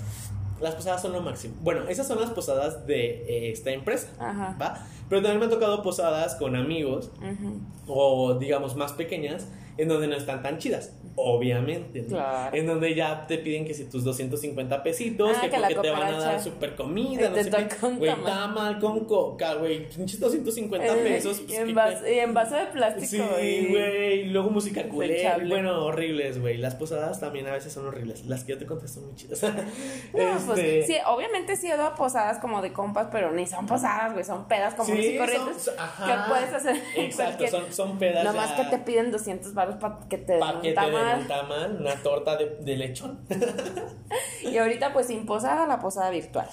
las 0.62 0.76
posadas 0.76 1.02
son 1.02 1.14
lo 1.14 1.22
máximo. 1.22 1.56
Bueno, 1.62 1.88
esas 1.88 2.08
son 2.08 2.20
las 2.20 2.30
posadas 2.32 2.86
de 2.88 3.24
eh, 3.28 3.52
esta 3.52 3.72
empresa. 3.72 4.10
Ajá. 4.20 4.58
¿Va? 4.62 4.86
Pero 5.10 5.22
también 5.22 5.40
me 5.40 5.46
han 5.46 5.52
tocado 5.52 5.82
posadas 5.84 6.36
con 6.36 6.56
amigos 6.56 7.12
Ujú. 7.18 7.60
o 7.88 8.34
digamos 8.36 8.76
más 8.76 8.94
pequeñas 8.94 9.48
en 9.78 9.88
donde 9.88 10.08
no 10.08 10.16
están 10.16 10.42
tan 10.42 10.58
chidas, 10.58 10.94
obviamente. 11.16 12.02
¿no? 12.04 12.08
Claro. 12.10 12.56
En 12.56 12.68
donde 12.68 12.96
ya 12.96 13.26
te 13.28 13.38
piden 13.38 13.66
que 13.66 13.74
si 13.74 13.86
tus 13.86 14.04
250 14.04 14.84
pesitos, 14.84 15.32
Ah, 15.38 15.42
que, 15.42 15.50
que 15.50 15.58
la 15.60 15.68
porque 15.70 15.82
te 15.82 15.92
van 15.92 16.14
a 16.14 16.20
dar 16.20 16.42
super 16.42 16.76
comida, 16.76 17.30
no 17.30 17.36
sé 17.36 17.50
qué. 17.50 17.88
Güey, 17.98 18.16
tamal. 18.24 18.80
con 18.80 19.06
coca, 19.06 19.56
güey, 19.56 19.88
pinches 19.90 20.20
250 20.20 20.86
Eh, 20.88 21.02
pesos. 21.04 21.40
y, 21.40 21.44
pues, 21.44 21.58
en 21.60 21.68
¿qué 21.68 21.74
vas- 21.74 21.96
pe- 21.96 22.16
y 22.16 22.20
en 22.20 22.34
vaso 22.34 22.56
de 22.56 22.66
plástico. 22.68 23.26
Sí, 23.40 23.68
güey, 23.70 24.26
luego 24.26 24.50
música 24.50 24.84
culera. 24.90 25.38
Bueno, 25.48 25.86
horribles, 25.86 26.40
güey. 26.40 26.58
Las 26.58 26.76
posadas 26.76 27.20
también 27.20 27.48
a 27.48 27.52
veces 27.52 27.72
son 27.74 27.86
horribles. 27.88 28.26
Las 28.26 28.44
que 28.44 28.54
yo 28.54 28.58
te 28.58 28.66
conté 28.66 28.88
son 28.88 29.06
muy 29.06 29.16
chidas. 29.16 29.44
No, 29.44 29.50
pues, 30.12 30.58
Este, 30.60 30.84
sí, 30.88 30.96
obviamente 31.06 31.56
sí 31.56 31.68
he 31.68 31.78
dado 31.78 31.96
posadas 31.96 32.40
como 32.40 32.62
de 32.62 32.74
compas, 32.74 33.08
pero 33.12 33.32
ni 33.32 33.46
son 33.48 33.66
posadas, 33.66 34.14
güey, 34.14 34.24
son 34.26 34.48
pedas 34.48 34.74
como 34.76 34.94
Sí, 34.94 35.18
corrientes 35.18 35.70
que 35.70 36.14
puedes 36.28 36.54
hacer 36.54 36.82
Exacto, 36.96 37.48
son, 37.48 37.72
son 37.72 37.98
pedas. 38.00 38.24
Nomás 38.24 38.58
ya- 38.58 38.70
que 38.70 38.78
te 38.78 38.84
piden 38.84 39.12
200 39.12 39.54
baros 39.54 39.76
para 39.76 40.00
que 40.10 40.18
te 40.18 40.34
den 40.34 40.40
Pa' 40.40 40.54
un 40.54 40.62
que 40.62 40.74
te 40.74 40.82
den 40.82 40.94
tamal. 41.04 41.22
un 41.22 41.28
tamal, 41.28 41.78
una 41.82 41.96
torta 42.04 42.36
de, 42.38 42.58
de 42.60 42.78
lechón. 42.78 43.20
Y 44.44 44.58
ahorita 44.58 44.94
pues 44.94 45.08
sin 45.08 45.26
posada, 45.26 45.66
la 45.66 45.80
posada 45.80 46.10
virtual. 46.12 46.48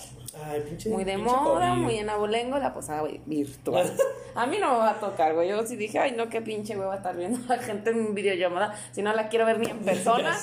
Ay, 0.45 0.61
pinche. 0.63 0.89
Muy 0.89 1.05
de 1.05 1.17
pinche 1.17 1.31
moda, 1.31 1.71
COVID. 1.71 1.83
muy 1.83 1.97
en 1.99 2.09
abolengo, 2.09 2.57
la 2.59 2.73
posada 2.73 3.03
virtual. 3.27 3.93
A 4.35 4.47
mí 4.47 4.57
no 4.59 4.71
me 4.73 4.79
va 4.79 4.91
a 4.91 5.01
tocar, 5.01 5.35
güey. 5.35 5.49
Yo 5.49 5.67
sí 5.67 5.77
dije, 5.77 5.99
ay, 5.99 6.13
no, 6.13 6.29
qué 6.31 6.41
pinche 6.41 6.77
güey 6.77 6.87
va 6.87 6.95
a 6.95 6.97
estar 6.99 7.17
viendo 7.17 7.39
a 7.53 7.57
la 7.57 7.63
gente 7.63 7.91
en 7.91 8.15
videollamada. 8.15 8.75
Si 8.93 9.03
no 9.03 9.13
la 9.13 9.29
quiero 9.29 9.45
ver 9.45 9.59
ni 9.59 9.69
en 9.69 9.79
persona. 9.85 10.35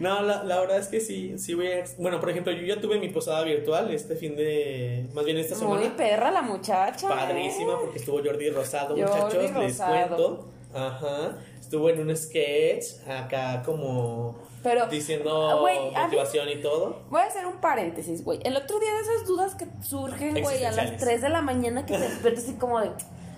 No, 0.00 0.22
la, 0.22 0.42
la 0.44 0.60
verdad 0.60 0.78
es 0.78 0.88
que 0.88 0.98
sí, 1.00 1.38
sí 1.38 1.54
voy 1.54 1.68
a... 1.70 1.84
Bueno, 1.98 2.18
por 2.20 2.30
ejemplo, 2.30 2.52
yo 2.52 2.62
ya 2.66 2.80
tuve 2.80 2.98
mi 2.98 3.10
posada 3.10 3.44
virtual 3.44 3.90
este 3.92 4.16
fin 4.16 4.34
de... 4.34 5.06
Más 5.12 5.24
bien 5.24 5.36
esta 5.36 5.54
Muy 5.56 5.78
semana. 5.78 5.96
perra 5.96 6.30
la 6.30 6.42
muchacha. 6.42 7.08
Padrísima 7.08 7.72
¿eh? 7.74 7.76
porque 7.80 7.98
estuvo 7.98 8.16
Jordi 8.24 8.50
Rosado, 8.50 8.96
Jordi 8.96 9.02
muchachos, 9.02 9.34
les 9.42 9.52
Rosado. 9.52 9.90
cuento. 10.16 10.48
Ajá. 10.74 11.36
Estuvo 11.72 11.88
en 11.88 12.06
un 12.06 12.14
sketch 12.14 12.84
acá 13.08 13.62
como 13.64 14.36
Pero, 14.62 14.86
diciendo 14.88 15.48
ah, 15.50 15.54
güey, 15.58 15.78
a 15.78 16.00
mí- 16.00 16.04
motivación 16.04 16.46
y 16.50 16.56
todo. 16.60 17.00
Voy 17.08 17.22
a 17.22 17.24
hacer 17.24 17.46
un 17.46 17.62
paréntesis, 17.62 18.22
güey. 18.22 18.40
El 18.44 18.54
otro 18.58 18.78
día 18.78 18.92
de 18.92 19.00
esas 19.00 19.26
dudas 19.26 19.54
que 19.54 19.66
surgen, 19.82 20.32
güey, 20.42 20.58
a 20.66 20.70
las 20.70 20.90
Existenciales. 20.90 21.00
3 21.00 21.22
de 21.22 21.28
la 21.30 21.40
mañana 21.40 21.86
que 21.86 21.94
te 21.94 22.00
despiertas 22.00 22.44
así 22.44 22.54
como 22.56 22.78
de, 22.78 22.90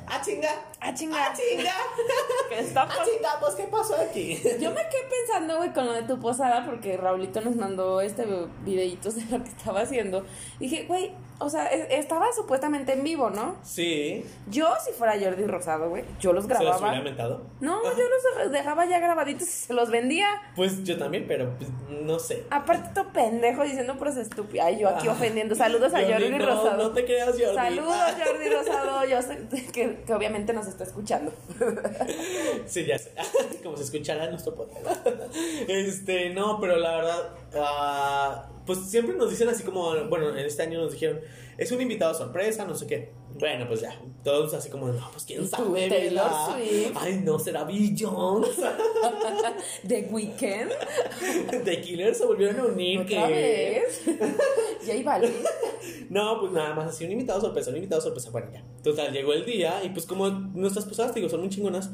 Ah, 0.09 0.21
chinga. 0.21 0.51
Ah, 0.87 0.93
chinga. 0.95 1.33
¡Chinga! 1.33 1.73
¿Qué 2.51 2.59
está 2.61 2.83
¡Ah, 2.83 2.87
pasando? 2.89 3.11
chinga! 3.11 3.29
Pues, 3.41 3.55
¿qué 3.55 3.63
pasó 3.65 3.97
aquí? 3.97 4.35
Yo 4.61 4.71
me 4.71 4.83
quedé 4.89 5.05
pensando, 5.11 5.57
güey, 5.57 5.73
con 5.73 5.87
lo 5.87 5.93
de 5.95 6.03
tu 6.03 6.21
posada, 6.21 6.65
porque 6.67 6.97
Raulito 6.97 7.41
nos 7.41 7.57
mandó 7.57 8.01
este 8.01 8.27
videitos 8.65 9.17
de 9.17 9.25
lo 9.37 9.43
que 9.43 9.51
estaba 9.51 9.81
haciendo. 9.81 10.25
Dije, 10.61 10.85
güey, 10.87 11.13
o 11.39 11.49
sea, 11.51 11.67
estaba 11.67 12.33
supuestamente 12.33 12.93
en 12.93 13.03
vivo, 13.03 13.31
¿no? 13.31 13.57
Sí. 13.63 14.25
Yo, 14.49 14.69
si 14.85 14.93
fuera 14.93 15.15
Jordi 15.19 15.47
Rosado, 15.47 15.89
güey, 15.89 16.05
yo 16.21 16.33
los 16.33 16.45
¿Se 16.45 16.51
los 16.51 16.61
grababa. 16.61 16.89
hubiera 16.89 17.03
mentado? 17.03 17.43
No, 17.61 17.83
yo 17.83 18.05
los 18.39 18.53
dejaba 18.53 18.85
ya 18.87 18.99
grabaditos 19.01 19.49
y 19.49 19.51
se 19.51 19.73
los 19.75 19.91
vendía. 19.91 20.27
Pues 20.55 20.85
yo 20.85 20.99
también, 20.99 21.25
pero 21.27 21.51
pues, 21.57 21.71
no 21.89 22.19
sé. 22.19 22.45
Aparte, 22.51 22.91
todo 22.95 23.13
pendejo 23.13 23.63
diciendo 23.65 23.97
puras 23.97 24.17
estúpidas. 24.17 24.67
Ay, 24.67 24.79
yo 24.81 24.89
aquí 24.89 25.09
Ah. 25.09 25.13
ofendiendo. 25.13 25.55
Saludos 25.55 25.93
a 25.95 26.03
Jordi, 26.03 26.31
no, 26.31 26.39
Rosado. 26.47 26.77
No 26.85 26.91
te 26.93 27.05
creas, 27.05 27.31
Jordi. 27.31 27.55
Saludos, 27.55 27.95
Ah, 27.97 28.15
Jordi 28.25 28.49
Rosado. 28.51 29.05
Yo 29.07 29.23
sé 29.23 29.39
que, 29.73 30.03
que 30.07 30.15
obviamente 30.15 30.53
nos 30.53 30.67
está 30.75 30.85
escuchando. 30.85 31.33
Sí, 32.67 32.85
ya 32.85 32.99
sé. 32.99 33.13
Como 33.63 33.77
se 33.77 33.85
escuchará 33.85 34.25
en 34.25 34.31
nuestro 34.31 34.55
podcast. 34.55 35.07
Este, 35.69 36.31
no, 36.31 36.59
pero 36.61 36.77
la 36.77 36.97
verdad, 36.97 37.31
ah, 37.57 38.51
pues 38.67 38.79
siempre 38.91 39.17
nos 39.17 39.31
dicen 39.31 39.49
así 39.49 39.63
como, 39.63 39.93
bueno, 40.09 40.31
en 40.31 40.45
este 40.45 40.63
año 40.63 40.81
nos 40.81 40.93
dijeron, 40.93 41.21
es 41.59 41.71
un 41.73 41.81
invitado 41.81 42.15
sorpresa, 42.15 42.65
no 42.65 42.75
sé 42.75 42.87
qué. 42.87 43.13
Bueno, 43.37 43.67
pues 43.67 43.81
ya, 43.81 44.01
todos 44.23 44.55
así 44.55 44.71
como, 44.71 44.89
no, 44.89 45.11
pues 45.11 45.25
quién 45.25 45.41
¿Y 45.41 45.45
tú, 45.45 45.51
sabe, 45.51 45.89
Taylor. 45.89 46.31
Swift? 46.53 46.97
Ay, 46.97 47.21
no, 47.25 47.39
será 47.39 47.65
Bill 47.65 47.95
Jones. 47.99 48.51
The 49.89 50.09
Weeknd. 50.11 50.71
The 51.65 51.81
Killers 51.81 52.19
se 52.19 52.27
volvieron 52.27 52.61
a 52.61 52.65
unir. 52.67 53.01
¿Otra 53.01 53.27
que... 53.27 53.33
vez? 53.35 54.03
J 54.87 55.03
Balvin. 55.05 55.33
No, 56.11 56.39
pues 56.41 56.53
nada 56.53 56.75
más 56.75 56.91
así, 56.91 57.05
un 57.05 57.11
invitado 57.11 57.41
sorpresa, 57.41 57.71
un 57.71 57.77
invitado 57.77 58.01
sorpresa. 58.01 58.31
Bueno, 58.31 58.51
ya. 58.53 58.63
Total, 58.85 59.13
llegó 59.13 59.33
el 59.33 59.45
día 59.45 59.83
y 59.83 59.89
pues 59.89 60.07
como 60.07 60.31
nuestras 60.31 60.85
posadas, 60.85 61.13
te 61.13 61.19
digo, 61.19 61.29
son 61.29 61.41
muy 61.41 61.49
chingonas. 61.49 61.91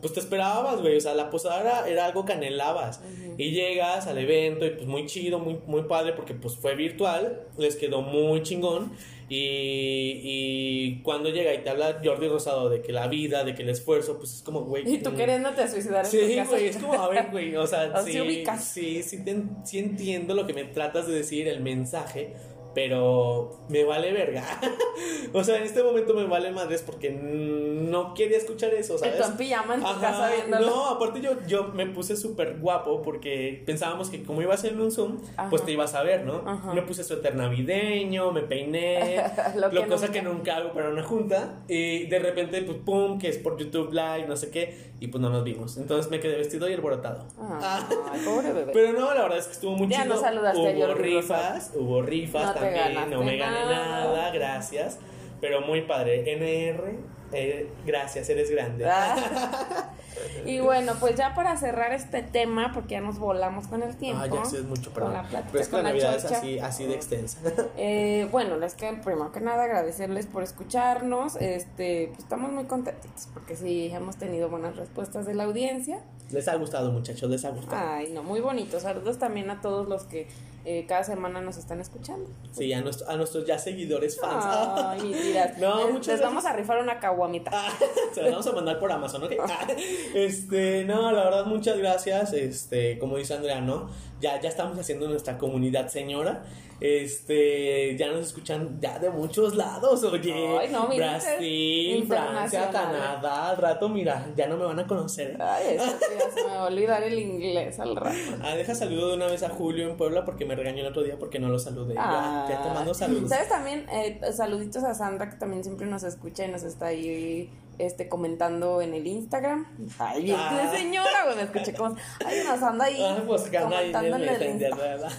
Pues 0.00 0.14
te 0.14 0.20
esperabas, 0.20 0.80
güey. 0.80 0.96
O 0.96 1.00
sea, 1.00 1.14
la 1.14 1.30
posada 1.30 1.60
era, 1.60 1.88
era 1.88 2.06
algo 2.06 2.24
que 2.24 2.32
anhelabas. 2.32 3.00
Y 3.36 3.50
llegas 3.50 4.06
al 4.06 4.18
evento 4.18 4.66
y 4.66 4.70
pues 4.70 4.86
muy 4.86 5.06
chido, 5.06 5.38
muy, 5.38 5.60
muy 5.66 5.82
padre 5.82 6.14
porque 6.14 6.34
pues 6.34 6.56
fue 6.56 6.74
virtual. 6.74 7.46
Les 7.58 7.76
quedó 7.76 8.02
muy 8.02 8.42
chingón. 8.42 8.92
Y, 9.32 10.20
y 10.24 11.02
cuando 11.02 11.30
llega 11.30 11.54
y 11.54 11.58
te 11.58 11.70
habla 11.70 12.00
Jordi 12.02 12.26
Rosado 12.26 12.68
de 12.68 12.82
que 12.82 12.92
la 12.92 13.06
vida, 13.06 13.44
de 13.44 13.54
que 13.54 13.62
el 13.62 13.68
esfuerzo, 13.68 14.18
pues 14.18 14.34
es 14.34 14.42
como, 14.42 14.62
güey. 14.62 14.82
Y 14.92 14.98
tú 14.98 15.12
mm, 15.12 15.16
queriéndote 15.16 15.68
suicidar 15.68 16.04
en 16.04 16.10
Sí, 16.10 16.40
güey, 16.48 16.66
es 16.66 16.78
como, 16.78 16.94
a 16.94 17.08
ver, 17.08 17.28
güey, 17.30 17.54
o 17.54 17.64
sea, 17.64 17.82
Así 17.94 18.12
sí, 18.12 18.44
sí, 18.58 19.02
sí, 19.04 19.44
sí 19.62 19.78
entiendo 19.78 20.34
lo 20.34 20.48
que 20.48 20.52
me 20.52 20.64
tratas 20.64 21.06
de 21.06 21.14
decir, 21.14 21.46
el 21.46 21.60
mensaje, 21.60 22.34
pero 22.74 23.58
me 23.68 23.84
vale 23.84 24.12
verga. 24.12 24.44
o 25.32 25.42
sea, 25.44 25.56
en 25.56 25.64
este 25.64 25.82
momento 25.82 26.14
me 26.14 26.24
vale 26.24 26.50
madres 26.52 26.82
porque 26.82 27.10
no 27.10 28.14
quería 28.14 28.36
escuchar 28.38 28.72
eso, 28.74 28.98
¿sabes? 28.98 29.26
En 29.26 29.36
pijama 29.36 29.74
en 29.74 29.80
tu 29.80 29.86
Ajá, 29.86 30.00
casa 30.00 30.30
viéndolo. 30.34 30.66
No, 30.66 30.86
aparte 30.86 31.20
yo, 31.20 31.32
yo 31.46 31.64
me 31.68 31.86
puse 31.86 32.16
súper 32.16 32.58
guapo 32.58 33.02
porque 33.02 33.62
pensábamos 33.66 34.10
que 34.10 34.22
como 34.22 34.42
iba 34.42 34.54
a 34.54 34.56
ser 34.56 34.72
en 34.72 34.80
un 34.80 34.90
Zoom, 34.92 35.18
Ajá. 35.36 35.50
pues 35.50 35.64
te 35.64 35.72
ibas 35.72 35.94
a 35.94 36.02
ver, 36.02 36.24
¿no? 36.24 36.42
Ajá. 36.46 36.72
Me 36.74 36.82
puse 36.82 37.02
suéter 37.04 37.34
navideño, 37.36 38.32
me 38.32 38.42
peiné, 38.42 39.22
Lo 39.56 39.68
lo 39.70 39.82
que 39.82 39.86
cosa 39.88 40.06
nunca. 40.06 40.12
que 40.12 40.22
nunca 40.22 40.56
hago 40.56 40.72
para 40.72 40.88
una 40.90 41.02
junta, 41.02 41.60
y 41.68 42.06
de 42.06 42.18
repente, 42.18 42.62
pues, 42.62 42.78
pum, 42.84 43.18
que 43.18 43.28
es 43.28 43.38
por 43.38 43.58
YouTube 43.58 43.92
Live, 43.92 44.26
no 44.28 44.36
sé 44.36 44.50
qué, 44.50 44.90
y 45.00 45.08
pues 45.08 45.20
no 45.20 45.30
nos 45.30 45.44
vimos. 45.44 45.76
Entonces 45.76 46.10
me 46.10 46.20
quedé 46.20 46.36
vestido 46.36 46.68
y 46.68 46.74
alborotado. 46.74 47.26
Ay, 47.60 48.20
pobre 48.24 48.52
bebé. 48.52 48.72
Pero 48.72 48.92
no, 48.98 49.14
la 49.14 49.22
verdad 49.22 49.38
es 49.38 49.46
que 49.46 49.52
estuvo 49.52 49.72
muy 49.72 49.88
Ya 49.88 50.02
chido. 50.02 50.14
no 50.14 50.20
saludaste 50.20 50.60
hubo 50.60 50.94
rifas, 50.94 51.72
hubo 51.74 52.02
rifas 52.02 52.54
No 52.54 52.59
no 52.60 53.22
me 53.22 53.36
gané 53.36 53.60
nada. 53.60 54.04
nada. 54.04 54.30
gracias. 54.30 54.98
Pero 55.40 55.62
muy 55.62 55.82
padre. 55.82 56.22
NR, 56.34 56.98
eh, 57.32 57.70
gracias, 57.86 58.28
eres 58.28 58.50
grande. 58.50 58.86
Ah. 58.88 59.90
Y 60.44 60.60
bueno, 60.60 60.94
pues 61.00 61.16
ya 61.16 61.34
para 61.34 61.56
cerrar 61.56 61.92
este 61.92 62.22
tema, 62.22 62.72
porque 62.74 62.92
ya 62.92 63.00
nos 63.00 63.18
volamos 63.18 63.66
con 63.68 63.82
el 63.82 63.96
tiempo. 63.96 64.22
Ah, 64.22 64.26
ya 64.26 64.44
sí 64.44 64.56
es 64.56 64.64
mucho, 64.64 64.92
con 64.92 64.94
perdón. 64.94 65.12
la 65.14 65.22
plática, 65.22 65.48
Pero 65.52 65.62
es 65.62 65.68
que 65.68 65.72
con 65.72 65.82
la 65.82 65.88
Navidad 65.90 66.16
es 66.16 66.24
así, 66.24 66.58
así 66.58 66.86
de 66.86 66.94
extensa. 66.94 67.38
Eh, 67.76 68.28
bueno, 68.30 68.56
les 68.56 68.74
que 68.74 68.92
primero 68.92 69.32
que 69.32 69.40
nada 69.40 69.64
agradecerles 69.64 70.26
por 70.26 70.42
escucharnos. 70.42 71.36
Este, 71.36 72.08
pues 72.08 72.20
estamos 72.20 72.52
muy 72.52 72.64
contentitos 72.64 73.28
porque 73.32 73.56
sí 73.56 73.90
hemos 73.92 74.16
tenido 74.16 74.48
buenas 74.48 74.76
respuestas 74.76 75.26
de 75.26 75.34
la 75.34 75.44
audiencia. 75.44 76.00
Les 76.32 76.48
ha 76.48 76.54
gustado, 76.56 76.90
muchachos, 76.92 77.28
les 77.30 77.44
ha 77.44 77.50
gustado. 77.50 77.76
Ay, 77.92 78.10
no, 78.12 78.22
muy 78.22 78.40
bonito. 78.40 78.78
Saludos 78.80 79.18
también 79.18 79.50
a 79.50 79.60
todos 79.60 79.88
los 79.88 80.04
que 80.04 80.28
eh, 80.64 80.84
cada 80.86 81.02
semana 81.04 81.40
nos 81.40 81.56
están 81.56 81.80
escuchando. 81.80 82.28
Sí, 82.52 82.72
a, 82.72 82.80
nuestro- 82.82 83.08
a 83.08 83.16
nuestros 83.16 83.46
ya 83.46 83.58
seguidores 83.58 84.20
fans. 84.20 84.44
Ay, 84.46 85.00
mis 85.04 85.22
vidas. 85.22 85.58
No, 85.58 85.84
les, 85.84 85.92
muchas 85.94 86.14
les 86.18 86.20
vamos 86.22 86.44
a 86.44 86.52
rifar 86.52 86.78
una 86.82 86.98
caguamita. 87.00 87.50
Ah, 87.52 87.72
se 88.14 88.22
las 88.22 88.30
vamos 88.32 88.46
a 88.46 88.52
mandar 88.52 88.78
por 88.78 88.92
Amazon, 88.92 89.24
¿ok? 89.24 89.32
Ah, 89.48 89.66
Este, 90.14 90.84
no, 90.84 91.12
la 91.12 91.24
verdad, 91.24 91.46
muchas 91.46 91.78
gracias. 91.78 92.32
Este, 92.32 92.98
como 92.98 93.16
dice 93.16 93.34
Andrea, 93.34 93.60
¿no? 93.60 93.88
Ya, 94.20 94.40
ya 94.40 94.48
estamos 94.48 94.78
haciendo 94.78 95.08
nuestra 95.08 95.38
comunidad 95.38 95.88
señora. 95.88 96.42
Este, 96.80 97.96
ya 97.96 98.08
nos 98.10 98.26
escuchan 98.26 98.78
ya 98.80 98.98
de 98.98 99.10
muchos 99.10 99.54
lados, 99.54 100.02
oye. 100.04 100.58
Ay, 100.58 100.68
no, 100.70 100.88
mira, 100.88 101.18
Brasil, 101.18 102.04
Francia. 102.06 102.70
Canadá. 102.70 103.50
Al 103.50 103.56
rato, 103.58 103.88
mira, 103.88 104.26
ya 104.36 104.46
no 104.46 104.56
me 104.56 104.64
van 104.64 104.78
a 104.80 104.86
conocer. 104.86 105.36
Ay, 105.40 105.76
eso 105.76 105.84
sí, 105.86 106.04
ya 106.18 106.30
se 106.30 106.42
me 106.42 106.48
va 106.54 106.62
a 106.62 106.66
olvidar 106.66 107.02
el 107.02 107.18
inglés 107.18 107.78
al 107.80 107.96
rato. 107.96 108.16
Ah, 108.42 108.54
deja 108.56 108.74
saludo 108.74 109.08
de 109.10 109.14
una 109.16 109.26
vez 109.26 109.42
a 109.42 109.50
Julio 109.50 109.90
en 109.90 109.96
Puebla 109.96 110.24
porque 110.24 110.44
me 110.46 110.54
regañó 110.54 110.80
el 110.80 110.86
otro 110.86 111.02
día 111.02 111.18
porque 111.18 111.38
no 111.38 111.48
lo 111.48 111.58
saludé. 111.58 111.94
Ya, 111.94 112.46
ya 112.48 112.62
te 112.62 112.68
mando 112.70 112.90
Ah. 112.92 112.94
saludos. 112.94 113.28
¿Sabes 113.28 113.48
también? 113.48 113.86
Eh, 113.90 114.20
saluditos 114.32 114.82
a 114.84 114.94
Sandra 114.94 115.28
que 115.30 115.36
también 115.36 115.62
siempre 115.62 115.86
nos 115.86 116.02
escucha 116.02 116.44
y 116.46 116.48
nos 116.50 116.62
está 116.62 116.86
ahí 116.86 117.50
este, 117.86 118.08
comentando 118.08 118.80
en 118.82 118.94
el 118.94 119.06
Instagram. 119.06 119.66
Ay, 119.98 120.22
bien, 120.24 120.36
Ah. 120.38 120.72
señora, 120.74 121.24
güey, 121.24 121.36
me 121.36 121.42
escuché 121.42 121.72
como. 121.74 121.96
Ay, 122.24 122.42
nos 122.46 122.62
anda 122.62 122.84
ahí 122.84 123.02
Ah, 123.02 123.22
pues 123.26 123.42
comentando 123.50 124.16
en 124.16 124.22
el 124.22 124.30
Messenger, 124.30 124.70
Insta. 124.70 124.76
¿verdad? 124.76 125.12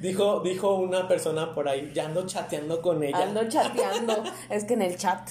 Dijo, 0.00 0.40
dijo 0.40 0.74
una 0.76 1.06
persona 1.08 1.54
por 1.54 1.68
ahí, 1.68 1.90
ya 1.94 2.06
ando 2.06 2.26
chateando 2.26 2.80
con 2.80 3.02
ella. 3.02 3.22
Ando 3.22 3.48
chateando. 3.48 4.22
es 4.50 4.64
que 4.64 4.74
en 4.74 4.82
el 4.82 4.96
chat. 4.96 5.28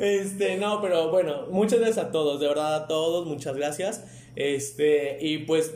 Este, 0.00 0.56
no, 0.56 0.80
pero 0.80 1.10
bueno, 1.10 1.46
muchas 1.50 1.78
gracias 1.80 2.06
a 2.06 2.10
todos, 2.10 2.40
de 2.40 2.48
verdad 2.48 2.74
a 2.74 2.86
todos, 2.88 3.26
muchas 3.26 3.54
gracias. 3.56 4.04
Este, 4.34 5.18
y 5.20 5.38
pues 5.38 5.72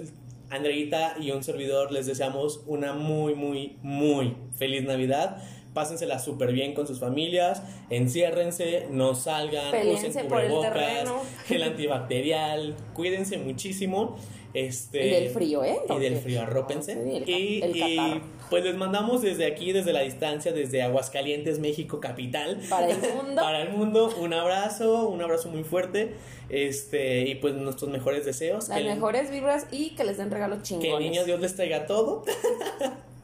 Andreita 0.51 1.15
y 1.21 1.31
un 1.31 1.43
servidor 1.45 1.93
les 1.93 2.07
deseamos 2.07 2.63
una 2.67 2.93
muy, 2.93 3.35
muy, 3.35 3.79
muy 3.83 4.37
feliz 4.57 4.85
Navidad. 4.85 5.43
Pásensela 5.75 6.19
súper 6.19 6.53
bien 6.53 6.75
con 6.75 6.87
sus 6.87 6.99
familias, 6.99 7.63
enciérrense, 7.91 8.89
no 8.91 9.15
salgan, 9.15 9.73
usen 9.89 10.27
cubrebocas, 10.27 11.09
gel 11.47 11.63
antibacterial, 11.63 12.75
cuídense 12.95 13.39
muchísimo. 13.39 14.17
Este, 14.53 15.07
Y 15.07 15.11
del 15.11 15.31
frío, 15.31 15.63
¿eh? 15.63 15.79
Y 15.89 15.99
del 16.01 16.17
frío, 16.17 16.43
arrópense. 16.43 16.95
Sí, 16.95 17.17
el 17.19 17.25
ca- 17.25 17.31
y, 17.31 17.63
el 17.63 17.77
y, 17.77 18.23
pues 18.51 18.65
les 18.65 18.75
mandamos 18.75 19.23
desde 19.23 19.47
aquí, 19.47 19.71
desde 19.71 19.93
la 19.93 20.01
distancia, 20.01 20.51
desde 20.53 20.83
Aguascalientes, 20.83 21.61
México, 21.61 22.01
capital. 22.01 22.61
Para 22.69 22.91
el 22.91 22.97
mundo. 23.15 23.41
Para 23.41 23.63
el 23.63 23.71
mundo, 23.71 24.13
un 24.21 24.35
abrazo, 24.35 25.09
un 25.09 25.23
abrazo 25.23 25.51
muy 25.51 25.63
fuerte. 25.63 26.15
Este, 26.49 27.29
y 27.29 27.37
pues 27.37 27.55
nuestros 27.55 27.93
mejores 27.93 28.25
deseos. 28.25 28.69
Las 28.69 28.79
que, 28.79 28.85
mejores 28.87 29.31
vibras 29.31 29.69
y 29.71 29.91
que 29.91 30.03
les 30.03 30.19
den 30.19 30.33
regalos 30.33 30.59
que 30.59 30.65
chingones. 30.65 30.95
el 30.95 30.99
niño 30.99 31.25
Dios 31.25 31.39
les 31.39 31.55
traiga 31.55 31.87
todo. 31.87 32.25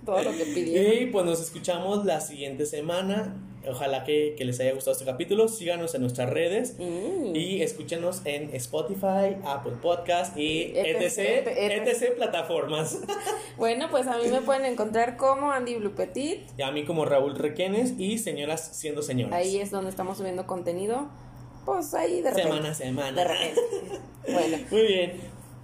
Todo 0.07 0.23
lo 0.23 0.31
que 0.31 0.45
pidieron. 0.55 1.03
Y 1.03 1.07
pues 1.07 1.27
nos 1.27 1.43
escuchamos 1.43 2.07
la 2.07 2.21
siguiente 2.21 2.65
semana. 2.65 3.37
Ojalá 3.69 4.05
que, 4.05 4.37
que 4.39 4.45
les 4.45 4.61
haya 4.61 4.73
gustado 4.73 4.93
este 4.93 5.05
capítulo. 5.05 5.49
Síganos 5.49 5.95
en 5.97 6.03
nuestras 6.03 6.31
redes. 6.31 6.77
Mm. 6.79 7.35
Y 7.35 7.63
escúchenos 7.63 8.23
en 8.25 8.55
Spotify, 8.55 9.37
Apple 9.45 9.75
Podcast 9.83 10.37
y 10.37 10.73
etc, 10.77 11.49
etc, 11.49 12.15
plataformas. 12.17 12.99
Bueno, 13.57 13.89
pues 13.91 14.07
a 14.07 14.19
mí 14.19 14.29
me 14.29 14.43
pueden 14.43 14.67
encontrar 14.67 15.17
como 15.17 15.51
Andy 15.51 15.77
Blue 15.77 15.95
Petit. 15.95 16.41
Y 16.59 16.63
a 16.63 16.71
mí 16.71 16.85
como 16.85 17.07
Raúl 17.07 17.35
Requenes 17.35 17.95
y 17.97 18.19
señoras 18.19 18.69
siendo 18.75 19.01
señoras. 19.01 19.35
Ahí 19.35 19.59
es 19.59 19.71
donde 19.71 19.89
estamos 19.89 20.19
subiendo 20.19 20.47
contenido. 20.47 21.09
Pues 21.65 21.95
ahí 21.95 22.21
de 22.21 22.31
repente. 22.31 22.43
Semana 22.43 22.71
a 22.71 22.75
semana. 22.75 23.13
De 23.13 23.25
repente. 23.25 23.61
Bueno, 24.31 24.59
Muy 24.71 24.83
bien. 24.83 25.13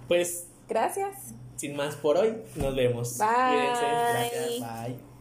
Pues 0.07 0.47
gracias. 0.67 1.35
Sin 1.55 1.75
más 1.75 1.95
por 1.95 2.17
hoy, 2.17 2.33
nos 2.55 2.75
vemos. 2.75 3.17
Bye. 3.17 3.27
Cuídense. 3.27 3.85
Gracias. 3.85 4.59
Bye. 4.59 5.12